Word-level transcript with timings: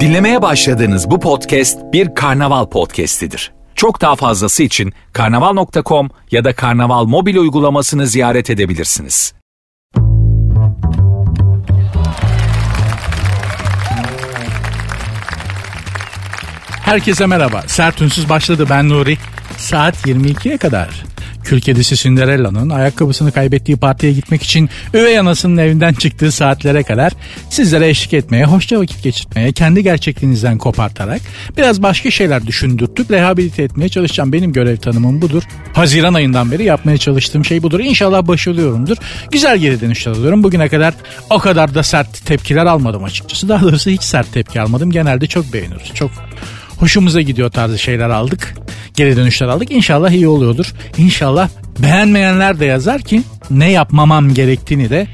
Dinlemeye 0.00 0.42
başladığınız 0.42 1.10
bu 1.10 1.20
podcast 1.20 1.78
bir 1.92 2.14
karnaval 2.14 2.66
podcastidir. 2.66 3.52
Çok 3.74 4.00
daha 4.00 4.16
fazlası 4.16 4.62
için 4.62 4.92
karnaval.com 5.12 6.10
ya 6.30 6.44
da 6.44 6.54
karnaval 6.54 7.04
mobil 7.04 7.36
uygulamasını 7.36 8.06
ziyaret 8.06 8.50
edebilirsiniz. 8.50 9.34
Herkese 16.84 17.26
merhaba. 17.26 17.62
Sert 17.66 18.02
Ünsüz 18.02 18.28
başladı. 18.28 18.66
Ben 18.70 18.88
Nuri. 18.88 19.18
Saat 19.64 20.06
22'ye 20.06 20.56
kadar. 20.56 20.88
Kül 21.44 21.60
kedisi 21.60 21.96
Cinderella'nın 21.96 22.70
ayakkabısını 22.70 23.32
kaybettiği 23.32 23.76
partiye 23.76 24.12
gitmek 24.12 24.42
için 24.42 24.70
üvey 24.94 25.18
anasının 25.18 25.56
evinden 25.56 25.92
çıktığı 25.92 26.32
saatlere 26.32 26.82
kadar 26.82 27.12
sizlere 27.50 27.88
eşlik 27.88 28.14
etmeye, 28.14 28.44
hoşça 28.44 28.80
vakit 28.80 29.02
geçirmeye, 29.02 29.52
kendi 29.52 29.82
gerçekliğinizden 29.82 30.58
kopartarak 30.58 31.20
biraz 31.56 31.82
başka 31.82 32.10
şeyler 32.10 32.46
düşündürtüp 32.46 33.10
rehabilite 33.10 33.62
etmeye 33.62 33.88
çalışacağım. 33.88 34.32
Benim 34.32 34.52
görev 34.52 34.76
tanımım 34.76 35.22
budur. 35.22 35.42
Haziran 35.72 36.14
ayından 36.14 36.50
beri 36.50 36.64
yapmaya 36.64 36.98
çalıştığım 36.98 37.44
şey 37.44 37.62
budur. 37.62 37.80
İnşallah 37.80 38.26
başarıyorumdur. 38.26 38.96
Güzel 39.30 39.58
geri 39.58 39.80
dönüşler 39.80 40.12
alıyorum. 40.12 40.42
Bugüne 40.42 40.68
kadar 40.68 40.94
o 41.30 41.38
kadar 41.38 41.74
da 41.74 41.82
sert 41.82 42.26
tepkiler 42.26 42.66
almadım 42.66 43.04
açıkçası. 43.04 43.48
Daha 43.48 43.62
doğrusu 43.62 43.90
hiç 43.90 44.02
sert 44.02 44.32
tepki 44.32 44.60
almadım. 44.60 44.90
Genelde 44.90 45.26
çok 45.26 45.52
beğeniyoruz. 45.52 45.94
Çok 45.94 46.10
hoşumuza 46.78 47.20
gidiyor 47.20 47.50
tarzı 47.50 47.78
şeyler 47.78 48.10
aldık. 48.10 48.54
Geri 48.94 49.16
dönüşler 49.16 49.46
aldık. 49.46 49.70
İnşallah 49.70 50.10
iyi 50.10 50.28
oluyordur. 50.28 50.72
İnşallah 50.98 51.48
beğenmeyenler 51.78 52.60
de 52.60 52.64
yazar 52.64 53.02
ki 53.02 53.22
ne 53.50 53.70
yapmamam 53.70 54.34
gerektiğini 54.34 54.90
de 54.90 55.06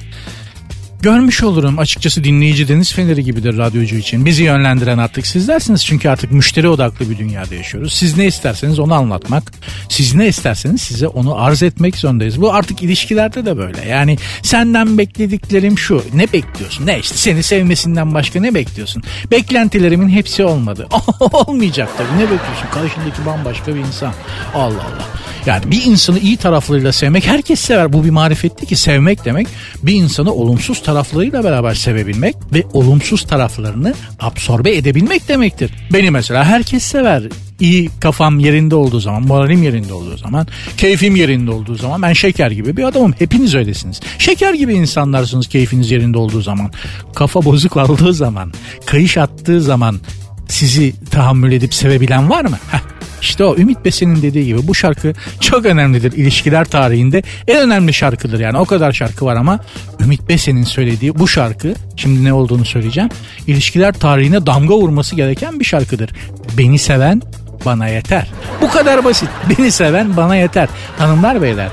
görmüş 1.03 1.43
olurum. 1.43 1.79
Açıkçası 1.79 2.25
dinleyici 2.25 2.69
deniz 2.69 2.93
feneri 2.93 3.25
gibidir 3.25 3.59
radyocu 3.59 3.97
için. 3.97 4.27
Bizi 4.27 4.43
yönlendiren 4.43 4.99
artık 4.99 5.27
sizlersiniz 5.27 5.85
çünkü 5.85 6.09
artık 6.09 6.33
müşteri 6.33 6.69
odaklı 6.69 7.11
bir 7.11 7.19
dünyada 7.19 7.55
yaşıyoruz. 7.55 7.93
Siz 7.93 8.17
ne 8.17 8.27
isterseniz 8.27 8.79
onu 8.79 8.95
anlatmak, 8.95 9.53
siz 9.89 10.15
ne 10.15 10.29
isterseniz 10.29 10.83
size 10.83 11.09
onu 11.09 11.43
arz 11.43 11.63
etmek 11.63 11.97
zorundayız. 11.97 12.41
Bu 12.41 12.53
artık 12.53 12.83
ilişkilerde 12.83 13.47
de 13.47 13.57
böyle. 13.57 13.89
Yani 13.89 14.19
senden 14.43 14.99
beklediklerim 14.99 15.79
şu. 15.79 16.05
Ne 16.15 16.33
bekliyorsun? 16.33 16.87
Ne 16.87 16.99
işte 16.99 17.17
seni 17.17 17.43
sevmesinden 17.43 18.15
başka 18.15 18.41
ne 18.41 18.55
bekliyorsun? 18.55 19.03
Beklentilerimin 19.31 20.09
hepsi 20.09 20.45
olmadı. 20.45 20.89
Olmayacak 21.33 21.89
tabii. 21.97 22.19
Ne 22.19 22.23
bekliyorsun? 22.23 22.67
Karşındaki 22.75 23.27
bambaşka 23.27 23.75
bir 23.75 23.81
insan. 23.81 24.13
Allah 24.55 24.65
Allah. 24.65 25.21
Yani 25.47 25.71
bir 25.71 25.85
insanı 25.85 26.19
iyi 26.19 26.37
taraflarıyla 26.37 26.93
sevmek 26.93 27.27
herkes 27.27 27.61
sever. 27.61 27.93
Bu 27.93 28.05
bir 28.05 28.11
marifetti 28.11 28.67
ki 28.67 28.77
sevmek 28.77 29.25
demek 29.25 29.47
bir 29.83 29.95
insanı 29.95 30.33
olumsuz 30.33 30.83
taraflarıyla 30.91 31.45
beraber 31.45 31.75
sevebilmek 31.75 32.37
ve 32.53 32.65
olumsuz 32.73 33.23
taraflarını 33.23 33.95
absorbe 34.21 34.77
edebilmek 34.77 35.29
demektir. 35.29 35.71
Beni 35.93 36.11
mesela 36.11 36.45
herkes 36.45 36.83
sever 36.83 37.23
iyi 37.61 37.91
kafam 38.01 38.39
yerinde 38.39 38.75
olduğu 38.75 39.01
zaman, 39.01 39.23
moralim 39.23 39.63
yerinde 39.63 39.93
olduğu 39.93 40.17
zaman, 40.17 40.47
keyfim 40.77 41.17
yerinde 41.17 41.51
olduğu 41.51 41.75
zaman 41.75 42.03
ben 42.03 42.13
şeker 42.13 42.51
gibi 42.51 42.77
bir 42.77 42.85
adamım. 42.85 43.15
Hepiniz 43.19 43.55
öylesiniz. 43.55 44.01
Şeker 44.19 44.55
gibi 44.55 44.75
insanlarsınız 44.75 45.49
keyfiniz 45.49 45.91
yerinde 45.91 46.19
olduğu 46.19 46.41
zaman. 46.41 46.71
Kafa 47.15 47.45
bozuk 47.45 47.77
olduğu 47.77 48.13
zaman, 48.13 48.53
kayış 48.87 49.19
attığı 49.19 49.63
zaman 49.63 50.01
sizi 50.49 50.95
tahammül 51.11 51.53
edip 51.53 51.75
sevebilen 51.75 52.31
var 52.31 52.45
mı? 52.45 52.59
Heh, 52.71 52.81
işte 53.21 53.45
o 53.45 53.57
Ümit 53.57 53.85
Besen'in 53.85 54.23
dediği 54.23 54.45
gibi 54.45 54.69
bu 54.69 54.75
şarkı 54.75 55.13
çok 55.41 55.67
önemlidir 55.67 56.13
ilişkiler 56.13 56.65
tarihinde. 56.65 57.23
En 57.49 57.61
önemli 57.61 57.93
şarkıdır 57.93 58.41
yani 58.41 58.59
o 58.59 58.65
kadar 58.65 58.93
şarkı 58.93 59.25
var 59.25 59.37
ama 59.37 59.61
Ümit 60.01 60.29
Besen'in 60.29 60.65
söylediği 60.65 61.19
bu 61.19 61.29
şarkı 61.29 61.75
şimdi 61.97 62.25
ne 62.25 62.33
olduğunu 62.33 62.65
söyleyeceğim. 62.65 63.11
İlişkiler 63.47 63.93
tarihine 63.93 64.47
damga 64.47 64.75
vurması 64.75 65.17
gereken 65.17 65.61
bir 65.61 65.65
şarkıdır. 65.65 66.11
Beni 66.59 66.79
seven 66.79 67.23
bana 67.65 67.89
yeter. 67.89 68.27
Bu 68.61 68.71
kadar 68.71 69.05
basit. 69.05 69.29
Beni 69.51 69.73
seven 69.73 70.17
bana 70.17 70.37
yeter. 70.37 70.69
Hanımlar 70.99 71.43
beyler 71.43 71.69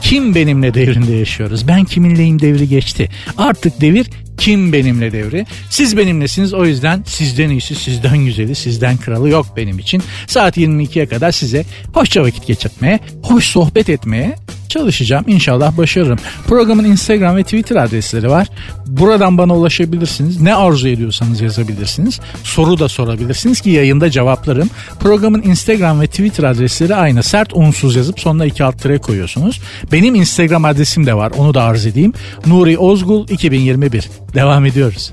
kim 0.00 0.34
benimle 0.34 0.74
devrinde 0.74 1.12
yaşıyoruz? 1.12 1.68
Ben 1.68 1.84
kiminleyim 1.84 2.40
devri 2.40 2.68
geçti. 2.68 3.08
Artık 3.38 3.80
devir 3.80 4.10
kim 4.40 4.72
benimle 4.72 5.12
devri? 5.12 5.46
Siz 5.70 5.96
benimlesiniz 5.96 6.54
o 6.54 6.64
yüzden 6.64 7.02
sizden 7.06 7.50
iyisi, 7.50 7.74
sizden 7.74 8.18
güzeli, 8.24 8.54
sizden 8.54 8.96
kralı 8.96 9.28
yok 9.28 9.46
benim 9.56 9.78
için. 9.78 10.02
Saat 10.26 10.56
22'ye 10.56 11.06
kadar 11.06 11.32
size 11.32 11.64
hoşça 11.94 12.22
vakit 12.22 12.46
geçirmeye, 12.46 13.00
hoş 13.22 13.44
sohbet 13.44 13.88
etmeye 13.88 14.36
çalışacağım. 14.70 15.24
İnşallah 15.28 15.76
başarırım. 15.76 16.18
Programın 16.46 16.84
Instagram 16.84 17.36
ve 17.36 17.42
Twitter 17.42 17.76
adresleri 17.76 18.30
var. 18.30 18.48
Buradan 18.86 19.38
bana 19.38 19.56
ulaşabilirsiniz. 19.56 20.40
Ne 20.40 20.54
arzu 20.54 20.88
ediyorsanız 20.88 21.40
yazabilirsiniz. 21.40 22.20
Soru 22.44 22.78
da 22.78 22.88
sorabilirsiniz 22.88 23.60
ki 23.60 23.70
yayında 23.70 24.10
cevaplarım. 24.10 24.70
Programın 25.00 25.42
Instagram 25.42 26.00
ve 26.00 26.06
Twitter 26.06 26.44
adresleri 26.44 26.94
aynı. 26.94 27.22
Sert 27.22 27.52
unsuz 27.54 27.96
yazıp 27.96 28.20
sonuna 28.20 28.46
iki 28.46 28.64
alt 28.64 28.82
tire 28.82 28.98
koyuyorsunuz. 28.98 29.60
Benim 29.92 30.14
Instagram 30.14 30.64
adresim 30.64 31.06
de 31.06 31.14
var. 31.14 31.32
Onu 31.36 31.54
da 31.54 31.62
arz 31.62 31.86
edeyim. 31.86 32.12
Nuri 32.46 32.78
Ozgul 32.78 33.28
2021. 33.28 34.08
Devam 34.34 34.66
ediyoruz. 34.66 35.12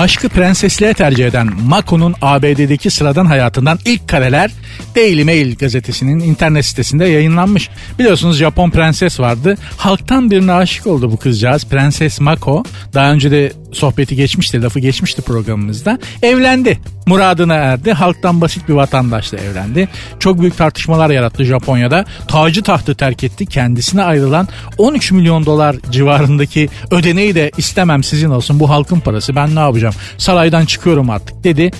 Aşkı 0.00 0.28
prensesliğe 0.28 0.94
tercih 0.94 1.26
eden 1.26 1.48
Mako'nun 1.66 2.14
ABD'deki 2.22 2.90
sıradan 2.90 3.26
hayatından 3.26 3.78
ilk 3.84 4.08
kareler 4.08 4.50
Daily 4.96 5.24
Mail 5.24 5.56
gazetesinin 5.56 6.20
internet 6.20 6.64
sitesinde 6.64 7.04
yayınlanmış. 7.04 7.70
Biliyorsunuz 7.98 8.36
Japon 8.36 8.70
prenses 8.70 9.20
vardı. 9.20 9.56
Halktan 9.76 10.30
birine 10.30 10.52
aşık 10.52 10.86
oldu 10.86 11.12
bu 11.12 11.16
kızcağız. 11.16 11.64
Prenses 11.64 12.20
Mako. 12.20 12.64
Daha 12.94 13.12
önce 13.12 13.30
de 13.30 13.52
sohbeti 13.72 14.16
geçmişti, 14.16 14.62
lafı 14.62 14.80
geçmişti 14.80 15.22
programımızda. 15.22 15.98
Evlendi. 16.22 16.78
Muradına 17.06 17.54
erdi. 17.54 17.92
Halktan 17.92 18.40
basit 18.40 18.68
bir 18.68 18.74
vatandaşla 18.74 19.38
evlendi. 19.38 19.88
Çok 20.18 20.40
büyük 20.40 20.56
tartışmalar 20.56 21.10
yarattı 21.10 21.44
Japonya'da. 21.44 22.04
Tacı 22.28 22.62
tahtı 22.62 22.94
terk 22.94 23.24
etti. 23.24 23.46
Kendisine 23.46 24.02
ayrılan 24.02 24.48
13 24.78 25.12
milyon 25.12 25.46
dolar 25.46 25.76
civarındaki 25.90 26.68
ödeneği 26.90 27.34
de 27.34 27.50
istemem 27.56 28.04
sizin 28.04 28.30
olsun. 28.30 28.60
Bu 28.60 28.70
halkın 28.70 29.00
parası. 29.00 29.36
Ben 29.36 29.54
ne 29.54 29.60
yapacağım? 29.60 29.94
Saraydan 30.18 30.64
çıkıyorum 30.64 31.10
artık 31.10 31.44
dedi. 31.44 31.70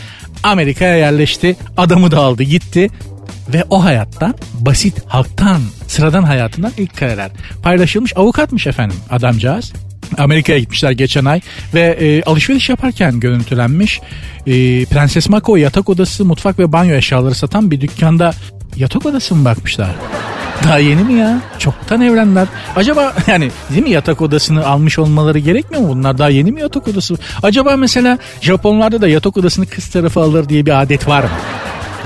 Amerika'ya 0.42 0.96
yerleşti. 0.96 1.56
Adamı 1.76 2.10
da 2.10 2.18
aldı 2.18 2.42
gitti 2.42 2.88
ve 3.54 3.64
o 3.70 3.84
hayattan 3.84 4.34
basit 4.60 5.02
halktan 5.06 5.60
sıradan 5.86 6.22
hayatından 6.22 6.72
ilk 6.76 6.96
kareler 6.96 7.30
paylaşılmış 7.62 8.16
avukatmış 8.16 8.66
efendim 8.66 8.96
adamcağız. 9.10 9.72
Amerika'ya 10.18 10.58
gitmişler 10.58 10.90
geçen 10.90 11.24
ay 11.24 11.40
ve 11.74 11.80
e, 11.80 12.22
alışveriş 12.22 12.68
yaparken 12.68 13.20
görüntülenmiş. 13.20 14.00
E, 14.46 14.84
Prenses 14.84 15.28
Mako 15.28 15.56
yatak 15.56 15.88
odası, 15.88 16.24
mutfak 16.24 16.58
ve 16.58 16.72
banyo 16.72 16.94
eşyaları 16.94 17.34
satan 17.34 17.70
bir 17.70 17.80
dükkanda 17.80 18.32
yatak 18.80 19.06
odası 19.06 19.34
mı 19.34 19.44
bakmışlar? 19.44 19.90
Daha 20.64 20.78
yeni 20.78 21.02
mi 21.02 21.14
ya? 21.14 21.40
Çoktan 21.58 22.00
evlendiler. 22.00 22.48
Acaba 22.76 23.14
yani 23.26 23.50
değil 23.70 23.82
mi 23.82 23.90
yatak 23.90 24.22
odasını 24.22 24.66
almış 24.66 24.98
olmaları 24.98 25.38
gerekmiyor 25.38 25.82
mu? 25.82 25.88
Bunlar 25.88 26.18
daha 26.18 26.28
yeni 26.28 26.52
mi 26.52 26.60
yatak 26.60 26.88
odası? 26.88 27.14
Acaba 27.42 27.76
mesela 27.76 28.18
Japonlarda 28.40 29.00
da 29.00 29.08
yatak 29.08 29.36
odasını 29.36 29.66
kız 29.66 29.88
tarafı 29.88 30.20
alır 30.20 30.48
diye 30.48 30.66
bir 30.66 30.82
adet 30.82 31.08
var 31.08 31.22
mı? 31.22 31.30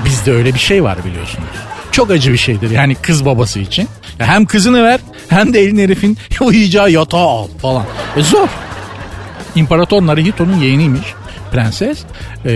Bizde 0.05 0.31
öyle 0.31 0.53
bir 0.53 0.59
şey 0.59 0.83
var 0.83 0.97
biliyorsunuz. 1.05 1.47
Çok 1.91 2.11
acı 2.11 2.33
bir 2.33 2.37
şeydir 2.37 2.71
yani 2.71 2.95
kız 2.95 3.25
babası 3.25 3.59
için. 3.59 3.87
Hem 4.17 4.45
kızını 4.45 4.83
ver 4.83 4.99
hem 5.29 5.53
de 5.53 5.59
elin 5.61 5.77
herifin 5.77 6.17
uyuyacağı 6.41 6.91
yatağı 6.91 7.27
al 7.27 7.47
falan. 7.61 7.83
E 8.17 8.21
zor. 8.21 8.47
İmparator 9.55 10.05
Narihito'nun 10.05 10.57
yeğeniymiş 10.57 11.13
prenses 11.51 11.99
ee, 12.45 12.51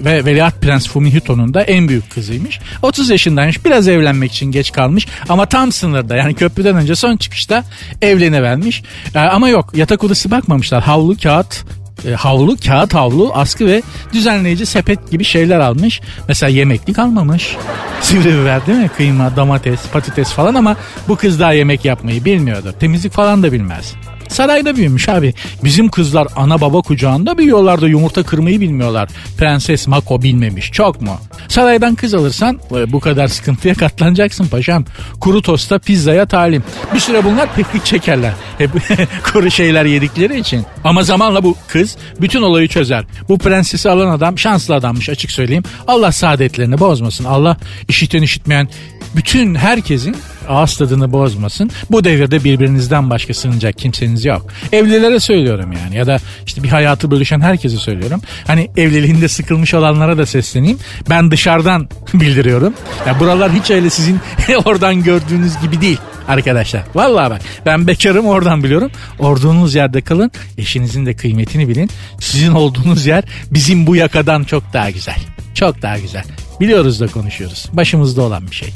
ve 0.00 0.24
Veliaht 0.24 0.60
Prens 0.60 0.88
Fumihito'nun 0.88 1.54
da 1.54 1.62
en 1.62 1.88
büyük 1.88 2.10
kızıymış. 2.10 2.60
30 2.82 3.10
yaşındaymış 3.10 3.64
biraz 3.64 3.88
evlenmek 3.88 4.32
için 4.32 4.46
geç 4.50 4.72
kalmış 4.72 5.06
ama 5.28 5.46
tam 5.46 5.72
sınırda 5.72 6.16
yani 6.16 6.34
köprüden 6.34 6.76
önce 6.76 6.96
son 6.96 7.16
çıkışta 7.16 7.64
evlenevermiş. 8.02 8.82
Ee, 9.14 9.18
ama 9.18 9.48
yok 9.48 9.76
yatak 9.76 10.04
odası 10.04 10.30
bakmamışlar 10.30 10.82
havlu 10.82 11.16
kağıt 11.16 11.64
e, 12.06 12.12
havlu, 12.12 12.56
kağıt 12.66 12.94
havlu, 12.94 13.32
askı 13.34 13.66
ve 13.66 13.82
düzenleyici 14.12 14.66
sepet 14.66 15.10
gibi 15.10 15.24
şeyler 15.24 15.60
almış. 15.60 16.00
Mesela 16.28 16.50
yemeklik 16.50 16.98
almamış. 16.98 17.56
Sivri 18.00 18.40
biber 18.40 18.66
değil 18.66 18.78
mi? 18.78 18.90
Kıyma, 18.96 19.36
domates, 19.36 19.80
patates 19.92 20.32
falan 20.32 20.54
ama 20.54 20.76
bu 21.08 21.16
kız 21.16 21.40
daha 21.40 21.52
yemek 21.52 21.84
yapmayı 21.84 22.24
bilmiyordu. 22.24 22.74
Temizlik 22.80 23.12
falan 23.12 23.42
da 23.42 23.52
bilmez. 23.52 23.94
Sarayda 24.32 24.76
büyümüş 24.76 25.08
abi. 25.08 25.34
Bizim 25.64 25.88
kızlar 25.88 26.28
ana 26.36 26.60
baba 26.60 26.82
kucağında 26.82 27.38
büyüyorlar 27.38 27.80
da 27.80 27.88
yumurta 27.88 28.22
kırmayı 28.22 28.60
bilmiyorlar. 28.60 29.08
Prenses 29.38 29.86
Mako 29.86 30.22
bilmemiş. 30.22 30.72
Çok 30.72 31.00
mu? 31.00 31.16
Saraydan 31.48 31.94
kız 31.94 32.14
alırsan 32.14 32.60
e, 32.76 32.92
bu 32.92 33.00
kadar 33.00 33.28
sıkıntıya 33.28 33.74
katlanacaksın 33.82 34.46
paşam. 34.46 34.84
Kuru 35.20 35.42
tosta 35.42 35.78
pizzaya 35.78 36.26
talim. 36.26 36.64
Bir 36.94 37.00
süre 37.00 37.24
bunlar 37.24 37.54
piknik 37.54 37.84
çekerler. 37.84 38.32
Hep 38.58 38.70
kuru 39.32 39.50
şeyler 39.50 39.84
yedikleri 39.84 40.40
için. 40.40 40.66
Ama 40.84 41.02
zamanla 41.02 41.44
bu 41.44 41.56
kız 41.68 41.96
bütün 42.20 42.42
olayı 42.42 42.68
çözer. 42.68 43.04
Bu 43.28 43.38
prensesi 43.38 43.90
alan 43.90 44.08
adam 44.08 44.38
şanslı 44.38 44.74
adammış 44.74 45.08
açık 45.08 45.30
söyleyeyim. 45.30 45.64
Allah 45.88 46.12
saadetlerini 46.12 46.80
bozmasın. 46.80 47.24
Allah 47.24 47.56
işiten 47.88 48.22
işitmeyen 48.22 48.68
bütün 49.16 49.54
herkesin 49.54 50.16
Ağız 50.48 50.76
tadını 50.76 51.12
bozmasın. 51.12 51.70
Bu 51.90 52.04
devirde 52.04 52.44
birbirinizden 52.44 53.10
başka 53.10 53.34
sığınacak 53.34 53.78
kimseniz 53.78 54.24
yok. 54.24 54.46
Evlilere 54.72 55.20
söylüyorum 55.20 55.72
yani 55.72 55.96
ya 55.96 56.06
da 56.06 56.18
işte 56.46 56.62
bir 56.62 56.68
hayatı 56.68 57.10
bölüşen 57.10 57.40
herkese 57.40 57.76
söylüyorum. 57.76 58.20
Hani 58.46 58.70
evliliğinde 58.76 59.28
sıkılmış 59.28 59.74
olanlara 59.74 60.18
da 60.18 60.26
sesleneyim. 60.26 60.78
Ben 61.10 61.30
dışarıdan 61.30 61.88
bildiriyorum. 62.14 62.74
Ya 63.06 63.20
buralar 63.20 63.52
hiç 63.52 63.70
öyle 63.70 63.90
sizin 63.90 64.20
oradan 64.64 65.02
gördüğünüz 65.02 65.60
gibi 65.60 65.80
değil 65.80 65.98
arkadaşlar. 66.28 66.82
Vallahi 66.94 67.30
bak 67.30 67.40
ben 67.66 67.86
bekarım 67.86 68.26
oradan 68.26 68.64
biliyorum. 68.64 68.90
Olduğunuz 69.18 69.74
yerde 69.74 70.00
kalın. 70.00 70.30
Eşinizin 70.58 71.06
de 71.06 71.16
kıymetini 71.16 71.68
bilin. 71.68 71.90
Sizin 72.20 72.52
olduğunuz 72.52 73.06
yer 73.06 73.24
bizim 73.50 73.86
bu 73.86 73.96
yakadan 73.96 74.44
çok 74.44 74.72
daha 74.72 74.90
güzel. 74.90 75.18
Çok 75.54 75.82
daha 75.82 75.98
güzel. 75.98 76.24
Biliyoruz 76.60 77.00
da 77.00 77.06
konuşuyoruz. 77.06 77.68
Başımızda 77.72 78.22
olan 78.22 78.50
bir 78.50 78.56
şey. 78.56 78.72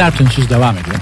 Sert 0.00 0.20
ünsüz 0.20 0.50
devam 0.50 0.78
ediyor. 0.78 0.96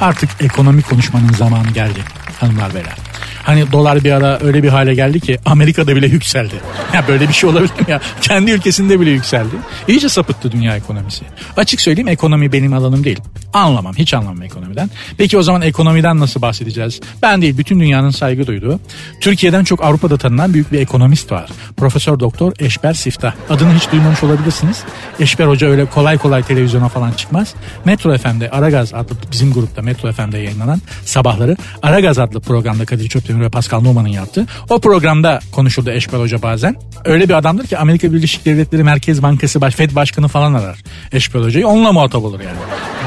Artık 0.00 0.30
ekonomi 0.40 0.82
konuşmanın 0.82 1.32
zamanı 1.32 1.70
geldi 1.70 2.00
hanımlar 2.40 2.74
beyler. 2.74 3.03
Hani 3.44 3.72
dolar 3.72 4.04
bir 4.04 4.12
ara 4.12 4.38
öyle 4.42 4.62
bir 4.62 4.68
hale 4.68 4.94
geldi 4.94 5.20
ki 5.20 5.38
Amerika'da 5.44 5.96
bile 5.96 6.06
yükseldi. 6.06 6.54
Ya 6.94 7.08
böyle 7.08 7.28
bir 7.28 7.32
şey 7.32 7.50
olabilir 7.50 7.70
mi 7.70 7.86
ya? 7.88 8.00
Kendi 8.20 8.50
ülkesinde 8.50 9.00
bile 9.00 9.10
yükseldi. 9.10 9.54
İyice 9.88 10.08
sapıttı 10.08 10.52
dünya 10.52 10.76
ekonomisi. 10.76 11.24
Açık 11.56 11.80
söyleyeyim 11.80 12.08
ekonomi 12.08 12.52
benim 12.52 12.72
alanım 12.72 13.04
değil. 13.04 13.20
Anlamam 13.52 13.94
hiç 13.94 14.14
anlamam 14.14 14.42
ekonomiden. 14.42 14.90
Peki 15.18 15.38
o 15.38 15.42
zaman 15.42 15.62
ekonomiden 15.62 16.20
nasıl 16.20 16.42
bahsedeceğiz? 16.42 17.00
Ben 17.22 17.42
değil 17.42 17.58
bütün 17.58 17.80
dünyanın 17.80 18.10
saygı 18.10 18.46
duyduğu. 18.46 18.80
Türkiye'den 19.20 19.64
çok 19.64 19.84
Avrupa'da 19.84 20.16
tanınan 20.16 20.54
büyük 20.54 20.72
bir 20.72 20.80
ekonomist 20.80 21.32
var. 21.32 21.50
Profesör 21.76 22.20
Doktor 22.20 22.52
Eşber 22.58 22.94
Siftah. 22.94 23.32
Adını 23.50 23.74
hiç 23.74 23.92
duymamış 23.92 24.22
olabilirsiniz. 24.22 24.82
Eşber 25.20 25.46
Hoca 25.46 25.68
öyle 25.68 25.84
kolay 25.84 26.18
kolay 26.18 26.42
televizyona 26.42 26.88
falan 26.88 27.12
çıkmaz. 27.12 27.54
Metro 27.84 28.18
FM'de 28.18 28.50
Aragaz 28.50 28.94
adlı 28.94 29.16
bizim 29.32 29.52
grupta 29.52 29.82
Metro 29.82 30.12
FM'de 30.12 30.38
yayınlanan 30.38 30.80
sabahları 31.04 31.56
Aragaz 31.82 32.18
adlı 32.18 32.40
programda 32.40 32.84
Kadir 32.84 33.08
Çöptemir 33.34 33.46
ve 33.46 33.50
Pascal 33.50 33.80
Numan'ın 33.80 34.08
yaptığı. 34.08 34.46
O 34.70 34.80
programda 34.80 35.40
konuşurdu 35.52 35.90
Eşber 35.90 36.18
Hoca 36.18 36.42
bazen. 36.42 36.76
Öyle 37.04 37.28
bir 37.28 37.34
adamdır 37.34 37.66
ki 37.66 37.78
Amerika 37.78 38.12
Birleşik 38.12 38.44
Devletleri 38.44 38.84
Merkez 38.84 39.22
Bankası 39.22 39.60
Baş 39.60 39.74
Fed 39.74 39.94
Başkanı 39.94 40.28
falan 40.28 40.54
arar 40.54 40.78
Eşber 41.12 41.40
Hoca'yı. 41.40 41.68
Onunla 41.68 41.92
muhatap 41.92 42.24
olur 42.24 42.40
yani. 42.40 42.56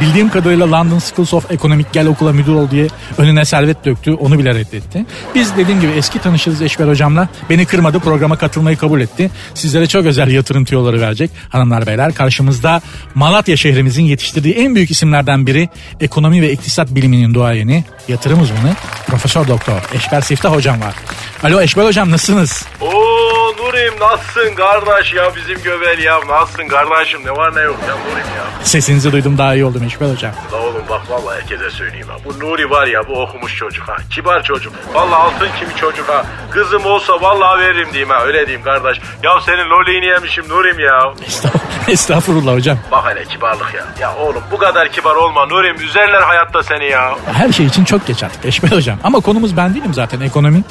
Bildiğim 0.01 0.29
kadarıyla 0.29 0.71
London 0.71 1.00
School 1.00 1.27
of 1.31 1.51
Economic 1.51 1.85
gel 1.94 2.07
okula 2.07 2.33
müdür 2.33 2.53
ol 2.53 2.71
diye 2.71 2.88
önüne 3.18 3.45
servet 3.45 3.85
döktü. 3.85 4.13
Onu 4.13 4.39
bile 4.39 4.56
reddetti. 4.56 5.06
Biz 5.35 5.57
dediğim 5.57 5.81
gibi 5.81 5.91
eski 5.91 6.19
tanışırız 6.19 6.62
Eşber 6.62 6.88
Hocam'la. 6.88 7.30
Beni 7.50 7.65
kırmadı 7.65 8.00
programa 8.00 8.38
katılmayı 8.38 8.77
kabul 8.77 9.01
etti. 9.01 9.31
Sizlere 9.53 9.88
çok 9.88 10.06
özel 10.06 10.31
yatırım 10.31 10.65
tüyoları 10.65 11.01
verecek. 11.01 11.31
Hanımlar 11.50 11.88
beyler 11.88 12.13
karşımızda 12.13 12.81
Malatya 13.15 13.57
şehrimizin 13.57 14.03
yetiştirdiği 14.03 14.53
en 14.53 14.75
büyük 14.75 14.91
isimlerden 14.91 15.47
biri 15.47 15.69
ekonomi 16.00 16.41
ve 16.41 16.51
iktisat 16.51 16.95
biliminin 16.95 17.33
duayeni, 17.33 17.83
yatırım 18.07 18.42
uzmanı 18.42 18.75
Profesör 19.07 19.48
Doktor 19.48 19.81
Eşber 19.94 20.21
Siftah 20.21 20.51
Hocam 20.51 20.81
var. 20.81 20.95
Alo 21.44 21.62
Eşber 21.62 21.86
Hocam 21.86 22.12
nasılsınız? 22.12 22.65
Oo 22.81 23.26
Nurim 23.67 23.93
nasılsın 23.99 24.55
kardeş 24.55 25.13
ya 25.13 25.35
bizim 25.35 25.63
göbel 25.63 25.99
ya 25.99 26.19
nasılsın 26.27 26.67
kardeşim 26.67 27.21
ne 27.25 27.31
var 27.31 27.55
ne 27.55 27.61
yok 27.61 27.75
ya 27.87 27.93
Nurim 27.95 28.27
ya. 28.37 28.43
Sesinizi 28.63 29.11
duydum 29.11 29.37
daha 29.37 29.53
iyi 29.55 29.65
oldum 29.65 29.83
Eşber 29.83 30.09
Hocam. 30.11 30.31
La 30.53 30.57
oğlum 30.57 30.83
bak 30.89 31.01
vallahi 31.09 31.35
herkese 31.41 31.69
söyleyeyim 31.71 32.07
ha. 32.07 32.15
Bu 32.25 32.39
Nuri 32.39 32.69
var 32.69 32.87
ya 32.87 33.07
bu 33.07 33.21
okumuş 33.21 33.55
çocuk 33.55 33.87
ha. 33.89 33.95
Kibar 34.13 34.43
çocuk. 34.43 34.73
Vallahi 34.93 35.15
altın 35.15 35.49
kimi 35.59 35.75
çocuk 35.75 36.09
ha. 36.09 36.25
Kızım 36.51 36.85
olsa 36.85 37.21
vallahi 37.21 37.59
veririm 37.59 37.87
diyeyim 37.91 38.09
ha. 38.09 38.23
Öyle 38.23 38.47
diyeyim 38.47 38.63
kardeş. 38.63 38.97
Ya 39.23 39.31
senin 39.45 39.69
loliğini 39.69 40.05
yemişim 40.05 40.49
Nurim 40.49 40.79
ya. 40.79 41.13
Estağfurullah, 41.27 41.87
estağfurullah 41.89 42.53
hocam. 42.53 42.77
Bak 42.91 43.05
hele 43.09 43.25
kibarlık 43.25 43.73
ya. 43.73 43.85
Ya 43.99 44.15
oğlum 44.15 44.43
bu 44.51 44.57
kadar 44.57 44.91
kibar 44.91 45.15
olma 45.15 45.45
Nurim. 45.45 45.81
Üzerler 45.81 46.21
hayatta 46.21 46.63
seni 46.63 46.85
ya. 46.85 47.15
Her 47.33 47.51
şey 47.51 47.65
için 47.65 47.85
çok 47.85 48.07
geç 48.07 48.23
artık 48.23 48.45
Eşber 48.45 48.71
Hocam. 48.71 48.97
Ama 49.03 49.19
konumuz 49.19 49.57
ben 49.57 49.75
değilim 49.75 49.93
zaten 49.93 50.21
ekonomi. 50.21 50.63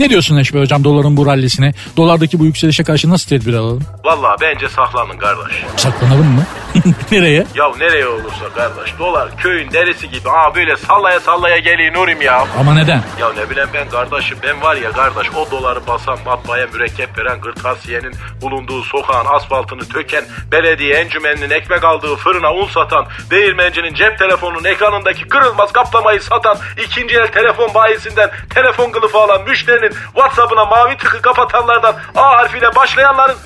Ne 0.00 0.10
diyorsun 0.10 0.36
Eşber 0.36 0.60
Hocam 0.60 0.84
doların 0.84 1.16
bu 1.16 1.26
rallisine? 1.26 1.72
Dolardaki 1.96 2.38
bu 2.38 2.44
yükselişe 2.44 2.84
karşı 2.84 3.10
nasıl 3.10 3.28
tedbir 3.28 3.54
alalım? 3.54 3.82
Vallahi 4.04 4.36
bence 4.40 4.68
saklanın 4.68 5.18
kardeş. 5.18 5.64
Saklanalım 5.76 6.26
mı? 6.26 6.44
Nereye? 7.12 7.46
Ya 7.54 7.72
nereye 7.78 8.06
olursa 8.06 8.48
kardeş. 8.54 8.98
Dolar 8.98 9.36
köyün 9.36 9.70
derisi 9.72 10.10
gibi. 10.10 10.30
Aa 10.30 10.54
böyle 10.54 10.76
sallaya 10.76 11.20
sallaya 11.20 11.58
geliyor 11.58 11.94
Nurim 11.94 12.22
ya. 12.22 12.46
Ama 12.58 12.74
neden? 12.74 13.02
Ya 13.20 13.32
ne 13.32 13.50
bileyim 13.50 13.68
ben 13.74 13.88
kardeşim 13.88 14.38
ben 14.42 14.62
var 14.62 14.76
ya 14.76 14.92
kardeş 14.92 15.26
o 15.36 15.50
doları 15.50 15.86
basan 15.86 16.18
matbaaya 16.24 16.66
mürekkep 16.66 17.18
veren 17.18 17.40
kırtasiyenin 17.40 18.12
bulunduğu 18.42 18.82
sokağın 18.82 19.26
asfaltını 19.26 19.88
töken 19.88 20.24
belediye 20.52 20.94
encümeninin 20.94 21.50
ekmek 21.50 21.84
aldığı 21.84 22.16
fırına 22.16 22.54
un 22.54 22.68
satan 22.68 23.06
değirmencinin 23.30 23.94
cep 23.94 24.18
telefonunun 24.18 24.64
ekranındaki 24.64 25.28
kırılmaz 25.28 25.72
kaplamayı 25.72 26.20
satan 26.20 26.56
ikinci 26.84 27.16
el 27.16 27.26
telefon 27.26 27.74
bayisinden 27.74 28.30
telefon 28.54 28.90
kılıfı 28.90 29.18
alan 29.18 29.42
müşterinin 29.48 29.89
whatsappına 30.14 30.64
mavi 30.64 30.96
tıkı 30.96 31.22
kapatanlardan 31.22 31.94
A 32.16 32.22
harfiyle 32.22 32.76
başlayanların 32.76 33.36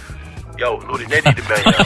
ya 0.58 0.68
Nuri 0.70 1.04
ne 1.04 1.24
dedim 1.24 1.44
ben 1.50 1.70
ya? 1.70 1.78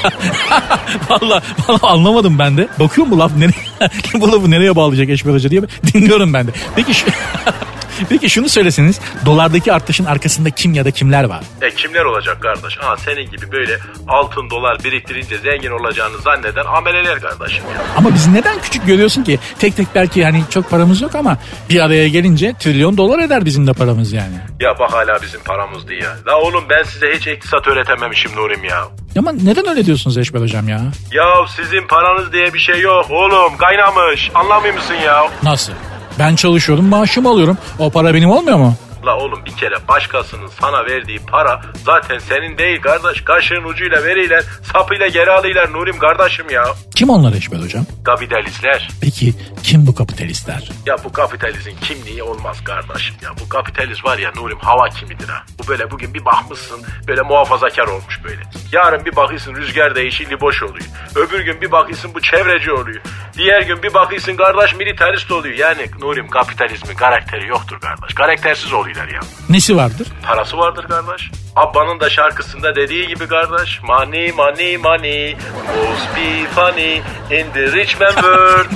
Valla 1.08 1.42
valla 1.68 1.92
anlamadım 1.92 2.38
ben 2.38 2.56
de. 2.56 2.68
Bakıyorum 2.80 3.10
bu 3.12 3.18
laf 3.18 3.32
nereye, 3.36 3.90
bu 4.14 4.32
lafı 4.32 4.50
nereye 4.50 4.76
bağlayacak 4.76 5.08
Eşber 5.08 5.32
Hoca 5.32 5.50
diye 5.50 5.62
dinliyorum 5.92 6.34
ben 6.34 6.46
de. 6.46 6.50
Peki 6.76 6.94
şu, 6.94 7.06
Peki 8.08 8.30
şunu 8.30 8.48
söyleseniz 8.48 9.00
dolardaki 9.26 9.72
artışın 9.72 10.04
arkasında 10.04 10.50
kim 10.50 10.74
ya 10.74 10.84
da 10.84 10.90
kimler 10.90 11.24
var? 11.24 11.40
E 11.62 11.70
kimler 11.70 12.04
olacak 12.04 12.42
kardeş? 12.42 12.78
Aa 12.82 12.96
senin 12.96 13.30
gibi 13.30 13.52
böyle 13.52 13.78
altın 14.08 14.50
dolar 14.50 14.84
biriktirince 14.84 15.38
zengin 15.38 15.70
olacağını 15.70 16.18
zanneden 16.18 16.64
ameleler 16.64 17.20
kardeşim 17.20 17.64
ya. 17.74 17.82
Ama 17.96 18.14
biz 18.14 18.26
neden 18.28 18.60
küçük 18.62 18.86
görüyorsun 18.86 19.22
ki? 19.24 19.38
Tek 19.58 19.76
tek 19.76 19.86
belki 19.94 20.24
hani 20.24 20.42
çok 20.50 20.70
paramız 20.70 21.00
yok 21.00 21.14
ama 21.14 21.38
bir 21.70 21.80
araya 21.80 22.08
gelince 22.08 22.54
trilyon 22.60 22.96
dolar 22.96 23.18
eder 23.18 23.44
bizim 23.44 23.66
de 23.66 23.72
paramız 23.72 24.12
yani. 24.12 24.34
Ya 24.60 24.78
bak 24.78 24.92
hala 24.92 25.22
bizim 25.22 25.40
paramızdı 25.44 25.94
ya. 25.94 26.16
La 26.26 26.36
oğlum 26.40 26.64
ben 26.70 26.82
size 26.82 27.06
hiç 27.16 27.26
iktisat 27.26 27.66
öğretememişim 27.68 28.36
Nurim 28.36 28.64
ya. 28.64 28.84
Ama 29.18 29.32
neden 29.32 29.68
öyle 29.68 29.86
diyorsunuz 29.86 30.18
Eşber 30.18 30.40
Hocam 30.40 30.68
ya? 30.68 30.80
Ya 31.12 31.24
sizin 31.56 31.86
paranız 31.86 32.32
diye 32.32 32.54
bir 32.54 32.58
şey 32.58 32.80
yok 32.80 33.06
oğlum 33.10 33.56
kaynamış 33.56 34.30
anlamıyor 34.34 34.74
musun 34.74 34.94
ya? 34.94 35.28
Nasıl? 35.42 35.72
Ben 36.18 36.36
çalışıyorum 36.36 36.84
maaşımı 36.84 37.28
alıyorum. 37.28 37.58
O 37.78 37.90
para 37.90 38.14
benim 38.14 38.30
olmuyor 38.30 38.58
mu? 38.58 38.74
La 39.08 39.16
oğlum 39.16 39.44
bir 39.44 39.56
kere 39.56 39.88
başkasının 39.88 40.46
sana 40.46 40.86
verdiği 40.86 41.18
para 41.18 41.62
zaten 41.84 42.18
senin 42.18 42.58
değil 42.58 42.80
kardeş. 42.80 43.24
Kaşığın 43.24 43.64
ucuyla 43.64 44.04
veriler, 44.04 44.44
sapıyla 44.72 45.06
geri 45.08 45.30
alıyorlar 45.30 45.72
Nurim 45.72 45.98
kardeşim 45.98 46.50
ya. 46.50 46.64
Kim 46.96 47.10
onlar 47.10 47.32
Eşber 47.32 47.58
Hocam? 47.58 47.86
Kapitalistler. 48.04 48.88
Peki 49.00 49.34
kim 49.62 49.86
bu 49.86 49.94
kapitalistler? 49.94 50.70
Ya 50.86 50.96
bu 51.04 51.12
kapitalizmin 51.12 51.76
kimliği 51.82 52.22
olmaz 52.22 52.64
kardeşim 52.64 53.16
ya. 53.22 53.30
Bu 53.44 53.48
kapitalist 53.48 54.04
var 54.04 54.18
ya 54.18 54.32
Nurim 54.36 54.58
hava 54.58 54.88
kimidir 54.88 55.28
ha. 55.28 55.42
Bu 55.58 55.68
böyle 55.68 55.90
bugün 55.90 56.14
bir 56.14 56.24
bakmışsın 56.24 56.80
böyle 57.08 57.22
muhafazakar 57.22 57.86
olmuş 57.86 58.24
böyle. 58.24 58.42
Yarın 58.72 59.04
bir 59.04 59.16
bakıyorsun 59.16 59.54
rüzgar 59.54 59.94
değişi 59.94 60.30
liboş 60.30 60.62
oluyor. 60.62 60.86
Öbür 61.14 61.40
gün 61.40 61.60
bir 61.60 61.72
bakıyorsun 61.72 62.14
bu 62.14 62.20
çevreci 62.20 62.72
oluyor. 62.72 63.00
Diğer 63.36 63.62
gün 63.62 63.82
bir 63.82 63.94
bakıyorsun 63.94 64.36
kardeş 64.36 64.74
militarist 64.74 65.30
oluyor. 65.32 65.54
Yani 65.54 65.86
Nurim 66.00 66.28
kapitalizmin 66.28 66.96
karakteri 66.96 67.46
yoktur 67.46 67.80
kardeş. 67.80 68.14
Karaktersiz 68.14 68.72
oluyorlar 68.98 69.14
ya. 69.14 69.20
Nesi 69.48 69.76
vardır? 69.76 70.06
Parası 70.22 70.56
vardır 70.58 70.84
kardeş. 70.88 71.30
Abba'nın 71.56 72.00
da 72.00 72.10
şarkısında 72.10 72.76
dediği 72.76 73.06
gibi 73.06 73.26
kardeş. 73.26 73.80
Money 73.82 74.32
money 74.32 74.76
money 74.76 75.34
must 75.34 76.16
be 76.16 76.46
funny 76.54 76.96
in 77.40 77.46
the 77.54 77.72
rich 77.72 78.00
man 78.00 78.10
world. 78.14 78.66